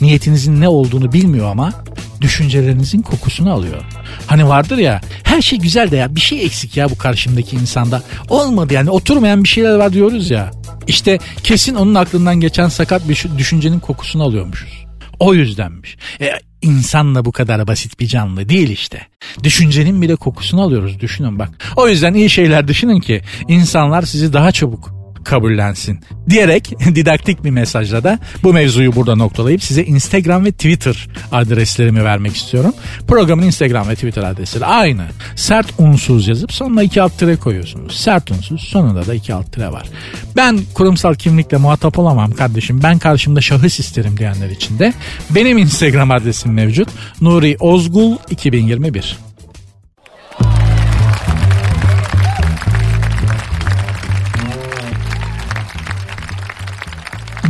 niyetinizin 0.00 0.60
ne 0.60 0.68
olduğunu 0.68 1.12
bilmiyor 1.12 1.50
ama 1.50 1.72
düşüncelerinizin 2.20 3.02
kokusunu 3.02 3.52
alıyor. 3.52 3.82
Hani 4.26 4.48
vardır 4.48 4.78
ya 4.78 5.00
her 5.22 5.42
şey 5.42 5.58
güzel 5.58 5.90
de 5.90 5.96
ya 5.96 6.14
bir 6.14 6.20
şey 6.20 6.44
eksik 6.44 6.76
ya 6.76 6.90
bu 6.90 6.98
karşımdaki 6.98 7.56
insanda. 7.56 8.02
Olmadı 8.28 8.74
yani 8.74 8.90
oturmayan 8.90 9.44
bir 9.44 9.48
şeyler 9.48 9.74
var 9.74 9.92
diyoruz 9.92 10.30
ya. 10.30 10.50
İşte 10.86 11.18
kesin 11.42 11.74
onun 11.74 11.94
aklından 11.94 12.40
geçen 12.40 12.68
sakat 12.68 13.08
bir 13.08 13.26
düşüncenin 13.38 13.80
kokusunu 13.80 14.22
alıyormuşuz. 14.22 14.86
O 15.18 15.34
yüzdenmiş. 15.34 15.96
E, 16.20 16.30
insanla 16.62 17.24
bu 17.24 17.32
kadar 17.32 17.66
basit 17.66 18.00
bir 18.00 18.06
canlı 18.06 18.48
değil 18.48 18.70
işte. 18.70 19.06
Düşüncenin 19.42 20.02
bile 20.02 20.16
kokusunu 20.16 20.62
alıyoruz 20.62 21.00
düşünün 21.00 21.38
bak. 21.38 21.50
O 21.76 21.88
yüzden 21.88 22.14
iyi 22.14 22.30
şeyler 22.30 22.68
düşünün 22.68 23.00
ki 23.00 23.22
insanlar 23.48 24.02
sizi 24.02 24.32
daha 24.32 24.52
çabuk 24.52 24.99
kabullensin 25.24 26.00
diyerek 26.30 26.74
didaktik 26.94 27.44
bir 27.44 27.50
mesajla 27.50 28.04
da 28.04 28.18
bu 28.42 28.52
mevzuyu 28.52 28.94
burada 28.94 29.16
noktalayıp 29.16 29.62
size 29.62 29.84
Instagram 29.84 30.44
ve 30.44 30.52
Twitter 30.52 31.08
adreslerimi 31.32 32.04
vermek 32.04 32.36
istiyorum. 32.36 32.74
Programın 33.08 33.42
Instagram 33.42 33.88
ve 33.88 33.94
Twitter 33.94 34.22
adresleri 34.22 34.64
aynı. 34.64 35.06
Sert 35.36 35.66
unsuz 35.78 36.28
yazıp 36.28 36.52
sonuna 36.52 36.82
iki 36.82 37.02
alt 37.02 37.18
tire 37.18 37.36
koyuyorsunuz. 37.36 37.96
Sert 37.96 38.30
unsuz 38.30 38.60
sonunda 38.60 39.06
da 39.06 39.14
iki 39.14 39.34
alt 39.34 39.52
tire 39.52 39.72
var. 39.72 39.88
Ben 40.36 40.60
kurumsal 40.74 41.14
kimlikle 41.14 41.56
muhatap 41.56 41.98
olamam 41.98 42.32
kardeşim. 42.32 42.82
Ben 42.82 42.98
karşımda 42.98 43.40
şahıs 43.40 43.80
isterim 43.80 44.16
diyenler 44.16 44.50
için 44.50 44.78
de 44.78 44.92
benim 45.30 45.58
Instagram 45.58 46.10
adresim 46.10 46.52
mevcut. 46.52 46.88
Nuri 47.20 47.56
Ozgul 47.60 48.16
2021. 48.30 49.29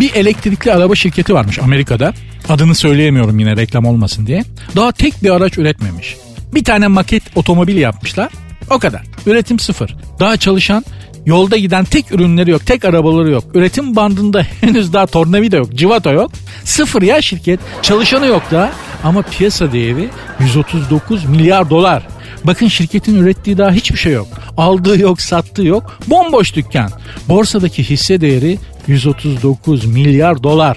Bir 0.01 0.15
elektrikli 0.15 0.73
araba 0.73 0.95
şirketi 0.95 1.35
varmış 1.35 1.59
Amerika'da. 1.59 2.13
Adını 2.49 2.75
söyleyemiyorum 2.75 3.39
yine 3.39 3.57
reklam 3.57 3.85
olmasın 3.85 4.27
diye. 4.27 4.45
Daha 4.77 4.93
tek 4.93 5.23
bir 5.23 5.31
araç 5.31 5.59
üretmemiş. 5.59 6.17
Bir 6.55 6.65
tane 6.65 6.87
maket 6.87 7.23
otomobil 7.35 7.77
yapmışlar. 7.77 8.33
O 8.71 8.79
kadar. 8.79 9.03
Üretim 9.27 9.59
sıfır. 9.59 9.97
Daha 10.21 10.37
çalışan 10.37 10.85
Yolda 11.27 11.57
giden 11.57 11.85
tek 11.85 12.13
ürünleri 12.13 12.51
yok, 12.51 12.67
tek 12.67 12.85
arabaları 12.85 13.31
yok. 13.31 13.45
Üretim 13.55 13.97
bandında 13.97 14.43
henüz 14.61 14.93
daha 14.93 15.07
tornavida 15.07 15.57
yok, 15.57 15.75
civata 15.75 16.11
yok. 16.13 16.33
Sıfır 16.65 17.03
ya 17.03 17.23
şirket. 17.23 17.61
Çalışanı 17.83 18.27
yok 18.27 18.43
da 18.51 18.73
ama 19.05 19.23
piyasa 19.23 19.73
değeri 19.73 20.09
139 20.41 21.25
milyar 21.25 21.71
dolar. 21.71 22.07
Bakın 22.45 22.69
şirketin 22.69 23.15
ürettiği 23.15 23.59
daha 23.59 23.73
hiçbir 23.73 23.99
şey 23.99 24.13
yok. 24.13 24.29
Aldığı 24.57 24.99
yok, 24.99 25.21
sattığı 25.21 25.63
yok. 25.63 25.99
Bomboş 26.07 26.55
dükkan. 26.55 26.91
Borsadaki 27.29 27.91
hisse 27.91 28.21
değeri 28.21 28.59
139 28.87 29.85
milyar 29.85 30.43
dolar. 30.43 30.77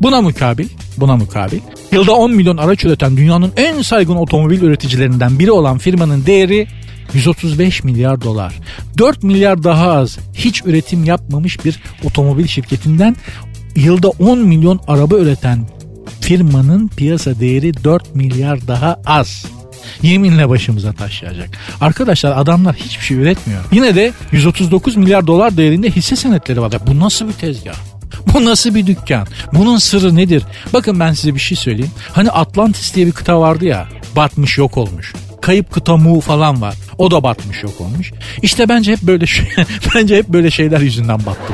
Buna 0.00 0.22
mukabil, 0.22 0.68
buna 0.96 1.16
mukabil 1.16 1.60
yılda 1.92 2.12
10 2.12 2.32
milyon 2.32 2.56
araç 2.56 2.84
üreten 2.84 3.16
dünyanın 3.16 3.52
en 3.56 3.82
saygın 3.82 4.16
otomobil 4.16 4.62
üreticilerinden 4.62 5.38
biri 5.38 5.52
olan 5.52 5.78
firmanın 5.78 6.26
değeri 6.26 6.66
135 7.14 7.84
milyar 7.84 8.22
dolar. 8.22 8.54
4 8.98 9.22
milyar 9.22 9.62
daha 9.62 9.92
az 9.92 10.18
hiç 10.34 10.62
üretim 10.66 11.04
yapmamış 11.04 11.64
bir 11.64 11.80
otomobil 12.04 12.46
şirketinden 12.46 13.16
yılda 13.76 14.08
10 14.08 14.38
milyon 14.38 14.80
araba 14.86 15.18
üreten 15.18 15.58
firmanın 16.20 16.88
piyasa 16.88 17.40
değeri 17.40 17.84
4 17.84 18.14
milyar 18.14 18.68
daha 18.68 19.00
az. 19.06 19.46
Yeminle 20.02 20.48
başımıza 20.48 20.92
taşıyacak. 20.92 21.48
Arkadaşlar 21.80 22.36
adamlar 22.36 22.76
hiçbir 22.76 23.04
şey 23.04 23.16
üretmiyor. 23.16 23.60
Yine 23.72 23.94
de 23.94 24.12
139 24.32 24.96
milyar 24.96 25.26
dolar 25.26 25.56
değerinde 25.56 25.90
hisse 25.90 26.16
senetleri 26.16 26.60
var. 26.60 26.72
Bu 26.86 27.00
nasıl 27.00 27.28
bir 27.28 27.32
tezgah? 27.32 27.74
Bu 28.34 28.44
nasıl 28.44 28.74
bir 28.74 28.86
dükkan? 28.86 29.26
Bunun 29.52 29.78
sırrı 29.78 30.16
nedir? 30.16 30.42
Bakın 30.72 31.00
ben 31.00 31.12
size 31.12 31.34
bir 31.34 31.40
şey 31.40 31.56
söyleyeyim. 31.56 31.92
Hani 32.12 32.30
Atlantis 32.30 32.94
diye 32.94 33.06
bir 33.06 33.12
kıta 33.12 33.40
vardı 33.40 33.64
ya. 33.64 33.88
Batmış 34.16 34.58
yok 34.58 34.76
olmuş. 34.76 35.12
Kayıp 35.40 35.72
kıta 35.72 35.96
Mu 35.96 36.20
falan 36.20 36.62
var. 36.62 36.74
O 36.98 37.10
da 37.10 37.22
batmış 37.22 37.62
yok 37.62 37.80
olmuş. 37.80 38.12
İşte 38.42 38.68
bence 38.68 38.92
hep 38.92 39.02
böyle 39.02 39.26
şey, 39.26 39.46
bence 39.94 40.16
hep 40.16 40.28
böyle 40.28 40.50
şeyler 40.50 40.80
yüzünden 40.80 41.18
battı. 41.18 41.52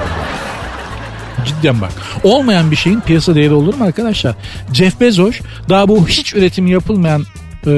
Cidden 1.47 1.81
bak. 1.81 1.93
Olmayan 2.23 2.71
bir 2.71 2.77
şeyin 2.77 3.01
piyasa 3.01 3.35
değeri 3.35 3.55
olur 3.55 3.75
mu 3.75 3.85
arkadaşlar? 3.85 4.35
Jeff 4.73 5.01
Bezos 5.01 5.41
daha 5.69 5.89
bu 5.89 6.09
hiç 6.09 6.35
üretimi 6.35 6.71
yapılmayan 6.71 7.25
e, 7.67 7.71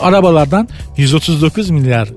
arabalardan 0.00 0.68
139 0.96 1.70
milyar 1.70 2.08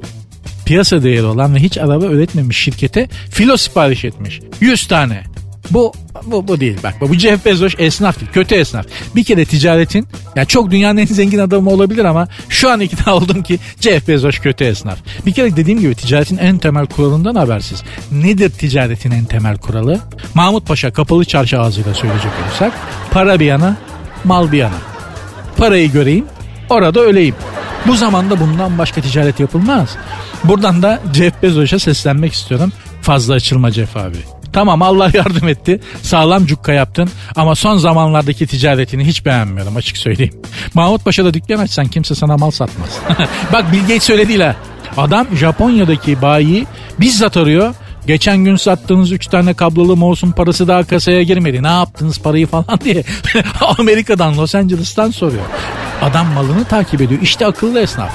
piyasa 0.65 1.03
değeri 1.03 1.25
olan 1.25 1.55
ve 1.55 1.59
hiç 1.59 1.77
araba 1.77 2.05
üretmemiş 2.05 2.57
şirkete 2.57 3.09
filo 3.31 3.57
sipariş 3.57 4.05
etmiş. 4.05 4.39
100 4.61 4.87
tane. 4.87 5.23
Bu 5.71 5.93
bu, 6.25 6.47
bu 6.47 6.59
değil 6.59 6.77
bak 6.83 6.95
bu 7.01 7.13
Jeff 7.13 7.45
Bezos 7.45 7.73
esnaf 7.77 8.19
değil 8.19 8.31
kötü 8.31 8.55
esnaf. 8.55 8.85
Bir 9.15 9.23
kere 9.23 9.45
ticaretin 9.45 10.07
ya 10.35 10.45
çok 10.45 10.71
dünyanın 10.71 10.97
en 10.97 11.05
zengin 11.05 11.39
adamı 11.39 11.69
olabilir 11.69 12.05
ama 12.05 12.27
şu 12.49 12.69
an 12.69 12.79
ikna 12.79 13.15
oldum 13.15 13.43
ki 13.43 13.59
Jeff 13.81 14.07
Bezos 14.07 14.39
kötü 14.39 14.63
esnaf. 14.63 14.97
Bir 15.25 15.33
kere 15.33 15.55
dediğim 15.55 15.79
gibi 15.79 15.95
ticaretin 15.95 16.37
en 16.37 16.57
temel 16.57 16.85
kuralından 16.85 17.35
habersiz. 17.35 17.83
Nedir 18.11 18.49
ticaretin 18.49 19.11
en 19.11 19.25
temel 19.25 19.57
kuralı? 19.57 19.99
Mahmut 20.33 20.67
Paşa 20.67 20.93
kapalı 20.93 21.25
çarşı 21.25 21.59
ağzıyla 21.59 21.93
söyleyecek 21.93 22.31
olursak 22.43 22.73
para 23.11 23.39
bir 23.39 23.45
yana 23.45 23.77
mal 24.23 24.51
bir 24.51 24.57
yana. 24.57 24.77
Parayı 25.57 25.91
göreyim 25.91 26.25
orada 26.71 26.99
öleyim. 26.99 27.35
Bu 27.87 27.95
zamanda 27.95 28.39
bundan 28.39 28.77
başka 28.77 29.01
ticaret 29.01 29.39
yapılmaz. 29.39 29.97
Buradan 30.43 30.81
da 30.81 30.99
Jeff 31.13 31.43
Bezos'a 31.43 31.79
seslenmek 31.79 32.33
istiyorum. 32.33 32.71
Fazla 33.01 33.33
açılma 33.33 33.71
Jeff 33.71 33.97
abi. 33.97 34.17
Tamam 34.53 34.81
Allah 34.81 35.11
yardım 35.13 35.47
etti. 35.47 35.79
Sağlam 36.01 36.45
cukka 36.45 36.73
yaptın 36.73 37.09
ama 37.35 37.55
son 37.55 37.77
zamanlardaki 37.77 38.47
ticaretini 38.47 39.05
hiç 39.05 39.25
beğenmiyorum 39.25 39.75
açık 39.75 39.97
söyleyeyim. 39.97 40.41
Mahmut 40.73 41.05
Paşa'da 41.05 41.61
açsan 41.61 41.87
kimse 41.87 42.15
sana 42.15 42.37
mal 42.37 42.51
satmaz. 42.51 42.89
Bak 43.53 43.71
Bill 43.71 43.81
Gates 43.81 44.09
öyle 44.09 44.27
değil 44.27 44.41
ha. 44.41 44.55
Adam 44.97 45.27
Japonya'daki 45.35 46.21
bayi 46.21 46.67
bizzat 46.99 47.37
arıyor. 47.37 47.75
Geçen 48.09 48.37
gün 48.37 48.55
sattığınız 48.55 49.11
3 49.11 49.27
tane 49.27 49.53
kablolu 49.53 49.95
mouse'un 49.95 50.31
parası 50.31 50.67
daha 50.67 50.83
kasaya 50.83 51.23
girmedi. 51.23 51.63
Ne 51.63 51.67
yaptınız 51.67 52.19
parayı 52.19 52.47
falan 52.47 52.65
diye. 52.83 53.03
Amerika'dan 53.77 54.37
Los 54.37 54.55
Angeles'tan 54.55 55.11
soruyor. 55.11 55.43
Adam 56.01 56.27
malını 56.27 56.65
takip 56.65 57.01
ediyor. 57.01 57.21
İşte 57.21 57.45
akıllı 57.45 57.79
esnaf. 57.79 58.11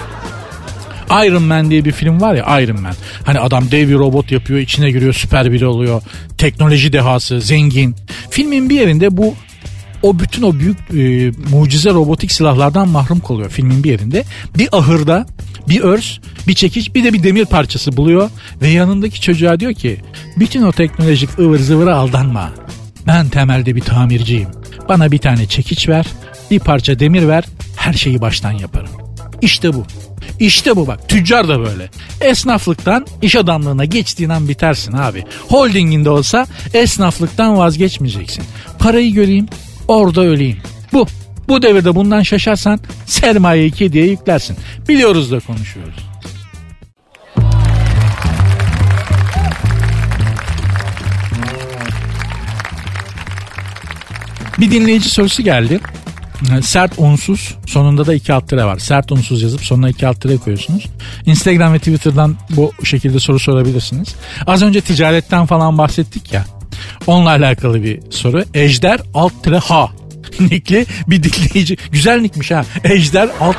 Iron 1.11 1.43
Man 1.43 1.71
diye 1.71 1.85
bir 1.85 1.93
film 1.93 2.21
var 2.21 2.35
ya 2.35 2.61
Iron 2.61 2.81
Man. 2.81 2.95
Hani 3.25 3.41
adam 3.41 3.71
dev 3.71 3.89
bir 3.89 3.95
robot 3.95 4.33
yapıyor 4.33 4.61
içine 4.61 4.91
giriyor 4.91 5.13
süper 5.13 5.53
biri 5.53 5.67
oluyor. 5.67 6.03
Teknoloji 6.39 6.93
dehası 6.93 7.41
zengin. 7.41 7.97
Filmin 8.31 8.71
bir 8.71 8.75
yerinde 8.75 9.17
bu 9.17 9.35
o 10.03 10.19
bütün 10.19 10.43
o 10.43 10.55
büyük 10.55 10.79
e, 10.79 11.33
mucize 11.51 11.91
robotik 11.91 12.33
silahlardan 12.33 12.89
mahrum 12.89 13.21
kalıyor 13.21 13.51
filmin 13.51 13.85
bir 13.85 13.91
yerinde. 13.91 14.25
Bir 14.59 14.69
ahırda 14.73 15.27
bir 15.69 15.81
örs, 15.81 16.19
bir 16.49 16.55
çekiç, 16.55 16.95
bir 16.95 17.05
de 17.05 17.13
bir 17.13 17.23
demir 17.23 17.45
parçası 17.45 17.97
buluyor 17.97 18.31
ve 18.63 18.69
yanındaki 18.69 19.21
çocuğa 19.21 19.61
diyor 19.61 19.73
ki 19.75 20.01
bütün 20.37 20.63
o 20.63 20.73
teknolojik 20.73 21.39
ıvır 21.39 21.59
zıvıra 21.59 21.97
aldanma. 21.97 22.51
Ben 23.07 23.29
temelde 23.29 23.77
bir 23.77 23.81
tamirciyim. 23.81 24.49
Bana 24.89 25.13
bir 25.13 25.19
tane 25.19 25.47
çekiç 25.47 25.89
ver, 25.89 26.07
bir 26.51 26.61
parça 26.61 26.99
demir 26.99 27.29
ver, 27.29 27.45
her 27.77 27.93
şeyi 27.93 28.21
baştan 28.21 28.53
yaparım. 28.53 28.91
İşte 29.43 29.75
bu. 29.75 29.85
İşte 30.41 30.77
bu 30.77 30.87
bak 30.87 31.09
tüccar 31.09 31.49
da 31.49 31.61
böyle. 31.61 31.91
Esnaflıktan 32.21 33.07
iş 33.23 33.37
adamlığına 33.37 33.85
geçtiğin 33.85 34.31
an 34.31 34.49
bitersin 34.49 34.93
abi. 34.93 35.25
Holdinginde 35.49 36.11
olsa 36.11 36.47
esnaflıktan 36.75 37.57
vazgeçmeyeceksin. 37.57 38.45
Parayı 38.79 39.13
göreyim 39.13 39.47
orada 39.89 40.21
öleyim. 40.21 40.59
Bu. 40.93 41.07
Bu 41.49 41.63
devirde 41.63 41.95
bundan 41.95 42.23
şaşarsan 42.23 42.81
sermayeyi 43.07 43.71
kediye 43.71 44.07
yüklersin. 44.07 44.57
Biliyoruz 44.89 45.33
da 45.33 45.41
konuşuyoruz. 45.41 45.95
Bir 54.59 54.71
dinleyici 54.71 55.11
sorusu 55.11 55.43
geldi. 55.43 55.81
Sert 56.63 56.93
unsuz 56.99 57.55
sonunda 57.67 58.07
da 58.07 58.15
iki 58.15 58.33
alt 58.33 58.49
tire 58.49 58.65
var. 58.65 58.79
Sert 58.79 59.13
unsuz 59.13 59.43
yazıp 59.43 59.65
sonuna 59.65 59.89
iki 59.89 60.07
alt 60.07 60.21
tire 60.21 60.37
koyuyorsunuz. 60.37 60.87
Instagram 61.27 61.73
ve 61.73 61.79
Twitter'dan 61.79 62.37
bu 62.51 62.73
şekilde 62.85 63.19
soru 63.19 63.39
sorabilirsiniz. 63.39 64.15
Az 64.47 64.63
önce 64.63 64.81
ticaretten 64.81 65.47
falan 65.47 65.79
bahsettik 65.79 66.33
ya. 66.33 66.45
Onunla 67.07 67.31
alakalı 67.31 67.83
bir 67.83 68.01
soru. 68.11 68.45
Ejder 68.55 69.01
alt 69.15 69.33
tire 69.43 69.59
ha 69.59 69.91
nickli 70.41 70.87
bir 71.07 71.23
dinleyici. 71.23 71.77
Güzel 71.93 72.21
nickmiş 72.21 72.51
ha. 72.51 72.65
Ejder 72.85 73.29
alt 73.41 73.57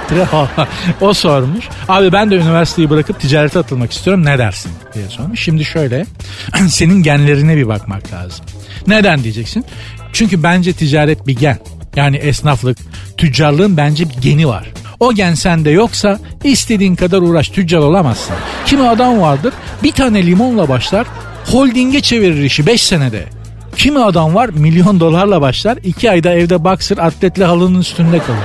o 1.02 1.14
sormuş. 1.14 1.66
Abi 1.88 2.12
ben 2.12 2.32
de 2.32 2.36
üniversiteyi 2.36 2.90
bırakıp 2.90 3.20
ticarete 3.20 3.60
atılmak 3.60 3.92
istiyorum 3.92 4.26
ne 4.26 4.38
dersin 4.38 4.72
diye 4.94 5.10
sormuş. 5.10 5.40
Şimdi 5.40 5.66
şöyle 5.66 6.06
senin 6.70 7.04
genlerine 7.04 7.58
bir 7.58 7.68
bakmak 7.68 8.14
lazım. 8.14 8.46
Neden 8.88 9.24
diyeceksin? 9.24 9.66
Çünkü 10.14 10.44
bence 10.44 10.74
ticaret 10.74 11.28
bir 11.28 11.36
gen. 11.36 11.58
Yani 11.96 12.18
esnaflık, 12.18 12.78
tüccarlığın 13.18 13.78
bence 13.78 14.10
bir 14.10 14.16
geni 14.22 14.48
var. 14.48 14.66
O 15.00 15.14
gen 15.14 15.34
sende 15.34 15.70
yoksa 15.70 16.20
istediğin 16.44 16.96
kadar 16.96 17.22
uğraş 17.22 17.50
tüccar 17.50 17.80
olamazsın. 17.80 18.36
Kimi 18.66 18.88
adam 18.88 19.22
vardır 19.22 19.54
bir 19.84 19.92
tane 19.92 20.26
limonla 20.26 20.70
başlar 20.70 21.08
holdinge 21.46 22.02
çevirir 22.02 22.44
işi 22.44 22.68
5 22.68 22.84
senede. 22.84 23.35
Kimi 23.78 24.00
adam 24.00 24.36
var 24.36 24.50
milyon 24.50 25.00
dolarla 25.00 25.42
başlar 25.42 25.78
2 25.84 26.12
ayda 26.12 26.34
evde 26.34 26.64
boxer 26.64 26.98
atletle 26.98 27.46
halının 27.46 27.80
üstünde 27.80 28.20
kalır. 28.20 28.40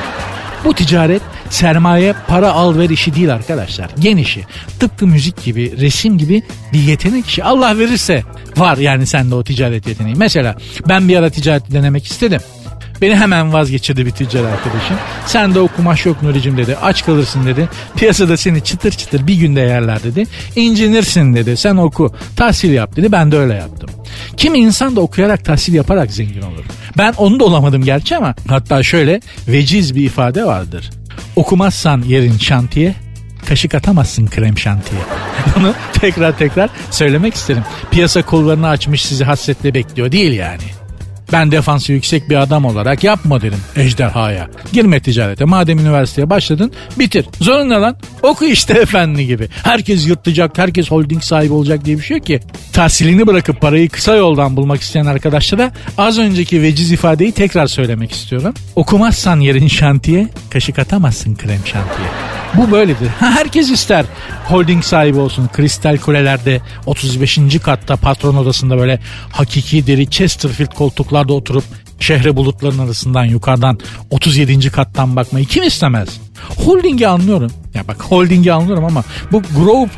Bu 0.64 0.74
ticaret 0.74 1.22
sermaye 1.50 2.14
para 2.28 2.52
al 2.52 2.78
ver 2.78 2.90
işi 2.90 3.14
değil 3.14 3.34
arkadaşlar. 3.34 3.90
Gen 3.98 4.16
işi. 4.16 4.44
Tıpkı 4.80 5.06
müzik 5.06 5.44
gibi, 5.44 5.80
resim 5.80 6.18
gibi 6.18 6.42
bir 6.72 6.78
yetenek 6.78 7.26
işi. 7.26 7.44
Allah 7.44 7.78
verirse 7.78 8.22
var 8.56 8.76
yani 8.76 9.06
sende 9.06 9.34
o 9.34 9.44
ticaret 9.44 9.86
yeteneği. 9.86 10.14
Mesela 10.16 10.56
ben 10.88 11.08
bir 11.08 11.16
ara 11.16 11.30
ticaret 11.30 11.72
denemek 11.72 12.06
istedim. 12.06 12.40
Beni 13.02 13.16
hemen 13.16 13.52
vazgeçirdi 13.52 14.06
bir 14.06 14.10
tüccar 14.10 14.44
arkadaşım. 14.44 14.96
Sen 15.26 15.54
de 15.54 15.60
o 15.60 15.68
kumaş 15.68 16.06
yok 16.06 16.22
Nuri'cim 16.22 16.56
dedi. 16.56 16.76
Aç 16.76 17.04
kalırsın 17.04 17.46
dedi. 17.46 17.68
Piyasada 17.96 18.36
seni 18.36 18.64
çıtır 18.64 18.90
çıtır 18.90 19.26
bir 19.26 19.34
günde 19.34 19.60
yerler 19.60 20.02
dedi. 20.02 20.26
İncinirsin 20.56 21.34
dedi. 21.34 21.56
Sen 21.56 21.76
oku. 21.76 22.14
Tahsil 22.36 22.72
yap 22.72 22.96
dedi. 22.96 23.12
Ben 23.12 23.32
de 23.32 23.38
öyle 23.38 23.54
yaptım. 23.54 23.90
Kimi 24.36 24.58
insan 24.58 24.96
da 24.96 25.00
okuyarak 25.00 25.44
tahsil 25.44 25.74
yaparak 25.74 26.12
zengin 26.12 26.42
olur. 26.42 26.64
Ben 26.98 27.14
onu 27.16 27.40
da 27.40 27.44
olamadım 27.44 27.84
gerçi 27.84 28.16
ama 28.16 28.34
hatta 28.48 28.82
şöyle 28.82 29.20
veciz 29.48 29.94
bir 29.94 30.04
ifade 30.04 30.44
vardır. 30.44 30.90
Okumazsan 31.36 32.02
yerin 32.02 32.38
şantiye, 32.38 32.94
kaşık 33.48 33.74
atamazsın 33.74 34.26
krem 34.26 34.58
şantiye. 34.58 35.00
Bunu 35.56 35.74
tekrar 35.92 36.38
tekrar 36.38 36.70
söylemek 36.90 37.34
isterim. 37.34 37.62
Piyasa 37.90 38.22
kollarını 38.22 38.68
açmış 38.68 39.04
sizi 39.04 39.24
hasretle 39.24 39.74
bekliyor 39.74 40.12
değil 40.12 40.32
yani. 40.32 40.79
Ben 41.32 41.52
defansı 41.52 41.92
yüksek 41.92 42.30
bir 42.30 42.36
adam 42.36 42.64
olarak 42.64 43.04
yapma 43.04 43.40
derim 43.40 43.60
ejderhaya. 43.76 44.48
Girme 44.72 45.00
ticarete 45.00 45.44
madem 45.44 45.78
üniversiteye 45.78 46.30
başladın 46.30 46.72
bitir. 46.98 47.26
Zorun 47.40 47.70
lan? 47.70 47.96
Oku 48.22 48.44
işte 48.44 48.72
efendi 48.80 49.26
gibi. 49.26 49.48
Herkes 49.62 50.08
yırtacak, 50.08 50.58
herkes 50.58 50.90
holding 50.90 51.22
sahibi 51.22 51.52
olacak 51.52 51.84
diye 51.84 51.98
bir 51.98 52.02
şey 52.02 52.16
yok 52.16 52.26
ki. 52.26 52.40
Tahsilini 52.72 53.26
bırakıp 53.26 53.60
parayı 53.60 53.88
kısa 53.88 54.14
yoldan 54.16 54.56
bulmak 54.56 54.80
isteyen 54.80 55.06
arkadaşlara 55.06 55.72
az 55.98 56.18
önceki 56.18 56.62
veciz 56.62 56.92
ifadeyi 56.92 57.32
tekrar 57.32 57.66
söylemek 57.66 58.12
istiyorum. 58.12 58.54
Okumazsan 58.76 59.40
yerin 59.40 59.68
şantiye, 59.68 60.28
kaşık 60.50 60.78
atamazsın 60.78 61.34
krem 61.34 61.60
şantiye. 61.64 62.08
Bu 62.54 62.70
böyledir. 62.70 63.08
herkes 63.18 63.70
ister 63.70 64.04
holding 64.44 64.84
sahibi 64.84 65.18
olsun. 65.18 65.48
Kristal 65.52 65.98
kulelerde 65.98 66.60
35. 66.86 67.38
katta 67.62 67.96
patron 67.96 68.36
odasında 68.36 68.78
böyle 68.78 69.00
hakiki 69.32 69.86
deri 69.86 70.10
Chesterfield 70.10 70.74
koltuklarda 71.20 71.32
oturup 71.32 71.64
şehre 72.00 72.36
bulutların 72.36 72.78
arasından 72.78 73.24
yukarıdan 73.24 73.78
37. 74.10 74.70
kattan 74.70 75.16
bakmayı 75.16 75.46
kim 75.46 75.62
istemez? 75.62 76.20
Holding'i 76.56 77.06
anlıyorum. 77.06 77.50
Ya 77.74 77.88
bak 77.88 78.02
holding'i 78.02 78.52
anlıyorum 78.52 78.84
ama 78.84 79.04
bu 79.32 79.42
group 79.56 79.90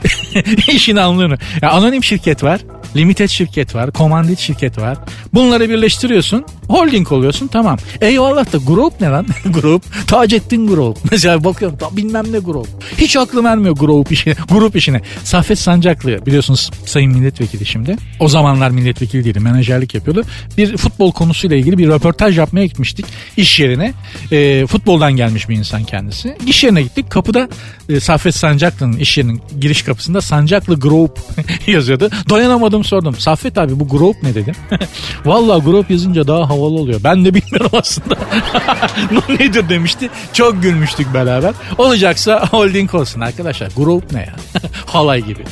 işini 0.69 1.01
anlıyorum. 1.01 1.39
Ya 1.63 1.71
anonim 1.71 2.05
şirket 2.05 2.43
var. 2.43 2.61
Limited 2.97 3.29
şirket 3.29 3.75
var, 3.75 3.93
komandit 3.93 4.39
şirket 4.39 4.79
var. 4.79 4.99
Bunları 5.35 5.69
birleştiriyorsun, 5.69 6.45
holding 6.73 7.13
oluyorsun 7.13 7.47
tamam. 7.47 7.79
Eyvallah 8.01 8.53
da 8.53 8.59
grup 8.67 9.01
ne 9.01 9.09
lan? 9.09 9.27
grup, 9.45 9.83
Taceddin 10.07 10.67
grup. 10.67 10.99
Mesela 11.11 11.45
bakıyorum 11.45 11.81
da 11.81 11.97
bilmem 11.97 12.33
ne 12.33 12.39
grup. 12.39 12.67
Hiç 12.99 13.17
aklım 13.17 13.47
ermiyor 13.47 13.77
grup 13.77 14.13
işine, 14.13 14.35
grup 14.49 14.77
işine. 14.77 15.01
Safet 15.25 15.59
Sancaklı 15.59 16.27
biliyorsunuz 16.27 16.71
sayın 16.87 17.13
milletvekili 17.13 17.67
şimdi. 17.67 17.97
O 18.21 18.29
zamanlar 18.29 18.71
milletvekili 18.71 19.25
değildi, 19.25 19.41
menajerlik 19.41 19.95
yapıyordu. 19.95 20.25
Bir 20.59 20.77
futbol 20.77 21.13
konusuyla 21.13 21.57
ilgili 21.57 21.79
bir 21.79 21.89
röportaj 21.89 22.39
yapmaya 22.39 22.67
gitmiştik 22.67 23.07
iş 23.37 23.61
yerine. 23.61 23.95
E, 24.33 24.67
futboldan 24.67 25.13
gelmiş 25.13 25.49
bir 25.49 25.57
insan 25.57 25.85
kendisi. 25.85 26.37
İş 26.47 26.65
yerine 26.65 26.83
gittik. 26.83 27.11
Kapıda 27.11 27.49
e, 27.89 28.01
Safet 28.01 28.35
Sancaklı'nın 28.35 28.97
iş 28.97 29.19
yerinin 29.19 29.43
giriş 29.61 29.83
kapısında 29.83 30.21
Sancaklı 30.21 30.81
Group 30.81 31.19
yazıyordu. 31.67 32.11
Dayanamadım 32.31 32.85
sordum. 32.85 33.17
Saffet 33.19 33.59
abi 33.59 33.81
bu 33.81 33.89
group 33.89 34.23
ne 34.23 34.35
dedim. 34.35 34.55
Valla 35.25 35.59
group 35.59 35.91
yazınca 35.91 36.27
daha 36.27 36.49
havalı 36.63 36.81
oluyor. 36.81 37.01
Ben 37.05 37.25
de 37.25 37.35
bilmiyorum 37.35 37.71
aslında. 37.73 38.15
nedir 39.29 39.69
demişti. 39.69 40.11
Çok 40.33 40.63
gülmüştük 40.63 41.15
beraber. 41.15 41.55
Olacaksa 41.79 42.47
holding 42.51 42.95
olsun 42.95 43.21
arkadaşlar. 43.21 43.69
Group 43.77 44.13
ne 44.13 44.21
ya? 44.21 44.35
Halay 44.87 45.21
gibi. 45.21 45.45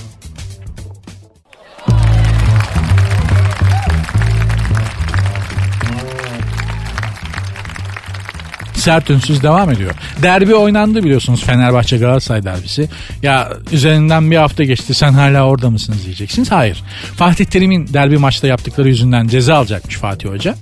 Sert 8.81 9.11
ünsüz 9.11 9.43
devam 9.43 9.71
ediyor. 9.71 9.95
Derbi 10.23 10.55
oynandı 10.55 11.05
biliyorsunuz 11.05 11.45
Fenerbahçe 11.45 11.99
Galatasaray 11.99 12.45
derbisi. 12.45 12.89
Ya 13.23 13.53
üzerinden 13.73 14.31
bir 14.31 14.37
hafta 14.37 14.65
geçti 14.65 14.95
sen 14.95 15.13
hala 15.13 15.47
orada 15.47 15.71
mısınız 15.71 16.05
diyeceksiniz. 16.05 16.53
Hayır. 16.53 16.83
Fatih 17.17 17.45
Terim'in 17.45 17.89
derbi 17.89 18.19
maçta 18.19 18.47
yaptıkları 18.47 18.89
yüzünden 18.89 19.29
ceza 19.29 19.57
alacakmış 19.57 19.97
Fatih 19.97 20.29
Hoca. 20.29 20.55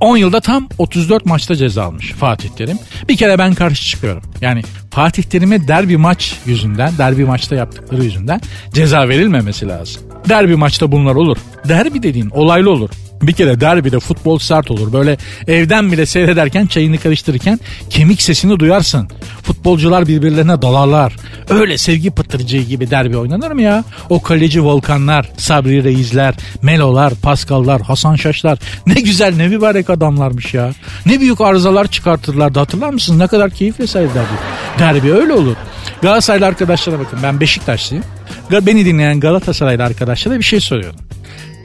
10 0.00 0.16
ee, 0.16 0.20
yılda 0.20 0.40
tam 0.40 0.68
34 0.78 1.26
maçta 1.26 1.56
ceza 1.56 1.84
almış 1.84 2.12
Fatih 2.12 2.48
Terim. 2.48 2.78
Bir 3.08 3.16
kere 3.16 3.38
ben 3.38 3.54
karşı 3.54 3.84
çıkıyorum. 3.84 4.22
Yani 4.40 4.62
Fatih 4.90 5.22
Terim'e 5.22 5.68
derbi 5.68 5.96
maç 5.96 6.36
yüzünden, 6.46 6.98
derbi 6.98 7.24
maçta 7.24 7.54
yaptıkları 7.54 8.04
yüzünden 8.04 8.40
ceza 8.74 9.08
verilmemesi 9.08 9.68
lazım. 9.68 10.02
Derbi 10.28 10.56
maçta 10.56 10.92
bunlar 10.92 11.14
olur. 11.14 11.36
Derbi 11.68 12.02
dediğin 12.02 12.30
olaylı 12.30 12.70
olur. 12.70 12.90
Bir 13.22 13.32
kere 13.32 13.60
derbide 13.60 14.00
futbol 14.00 14.38
sert 14.38 14.70
olur. 14.70 14.92
Böyle 14.92 15.16
evden 15.46 15.92
bile 15.92 16.06
seyrederken 16.06 16.66
çayını 16.66 16.98
karıştırırken 16.98 17.60
kemik 17.90 18.22
sesini 18.22 18.58
duyarsın. 18.58 19.08
Futbolcular 19.42 20.06
birbirlerine 20.06 20.62
dalarlar. 20.62 21.16
Öyle 21.48 21.78
sevgi 21.78 22.10
pıtırcığı 22.10 22.58
gibi 22.62 22.90
derbi 22.90 23.16
oynanır 23.16 23.50
mı 23.50 23.62
ya? 23.62 23.84
O 24.10 24.22
kaleci 24.22 24.64
Volkanlar, 24.64 25.30
Sabri 25.36 25.84
Reisler, 25.84 26.34
Melolar, 26.62 27.14
Paskallar, 27.14 27.82
Hasan 27.82 28.16
Şaşlar. 28.16 28.58
Ne 28.86 28.94
güzel 28.94 29.36
ne 29.36 29.48
mübarek 29.48 29.90
adamlarmış 29.90 30.54
ya. 30.54 30.70
Ne 31.06 31.20
büyük 31.20 31.40
arızalar 31.40 31.86
çıkartırlardı 31.86 32.58
hatırlar 32.58 32.90
mısınız? 32.90 33.18
Ne 33.18 33.26
kadar 33.26 33.50
keyifle 33.50 33.86
seyrederdik. 33.86 34.38
Derbi 34.78 35.12
öyle 35.12 35.32
olur. 35.32 35.56
Galatasaraylı 36.02 36.46
arkadaşlara 36.46 36.98
bakın 36.98 37.18
ben 37.22 37.40
Beşiktaşlıyım. 37.40 38.04
Beni 38.50 38.84
dinleyen 38.84 39.20
Galatasaraylı 39.20 39.84
arkadaşlara 39.84 40.38
bir 40.38 40.44
şey 40.44 40.60
soruyorum. 40.60 41.00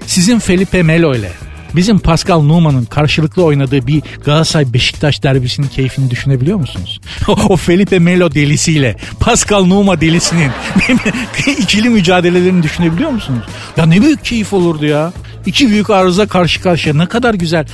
Sizin 0.05 0.39
Felipe 0.39 0.83
Melo 0.83 1.15
ile 1.15 1.31
bizim 1.75 1.99
Pascal 1.99 2.41
Numan'ın 2.41 2.85
karşılıklı 2.85 3.43
oynadığı 3.43 3.87
bir 3.87 4.03
Galatasaray 4.25 4.73
Beşiktaş 4.73 5.23
derbisinin 5.23 5.67
keyfini 5.67 6.11
düşünebiliyor 6.11 6.57
musunuz? 6.57 7.01
o 7.27 7.55
Felipe 7.55 7.99
Melo 7.99 8.31
delisiyle 8.31 8.95
Pascal 9.19 9.65
Numa 9.65 10.01
delisinin 10.01 10.51
ikili 11.59 11.89
mücadelelerini 11.89 12.63
düşünebiliyor 12.63 13.09
musunuz? 13.09 13.43
Ya 13.77 13.85
ne 13.85 14.01
büyük 14.01 14.25
keyif 14.25 14.53
olurdu 14.53 14.85
ya. 14.85 15.13
İki 15.45 15.69
büyük 15.69 15.89
arıza 15.89 16.27
karşı 16.27 16.61
karşıya 16.61 16.95
ne 16.95 17.05
kadar 17.05 17.33
güzel 17.33 17.65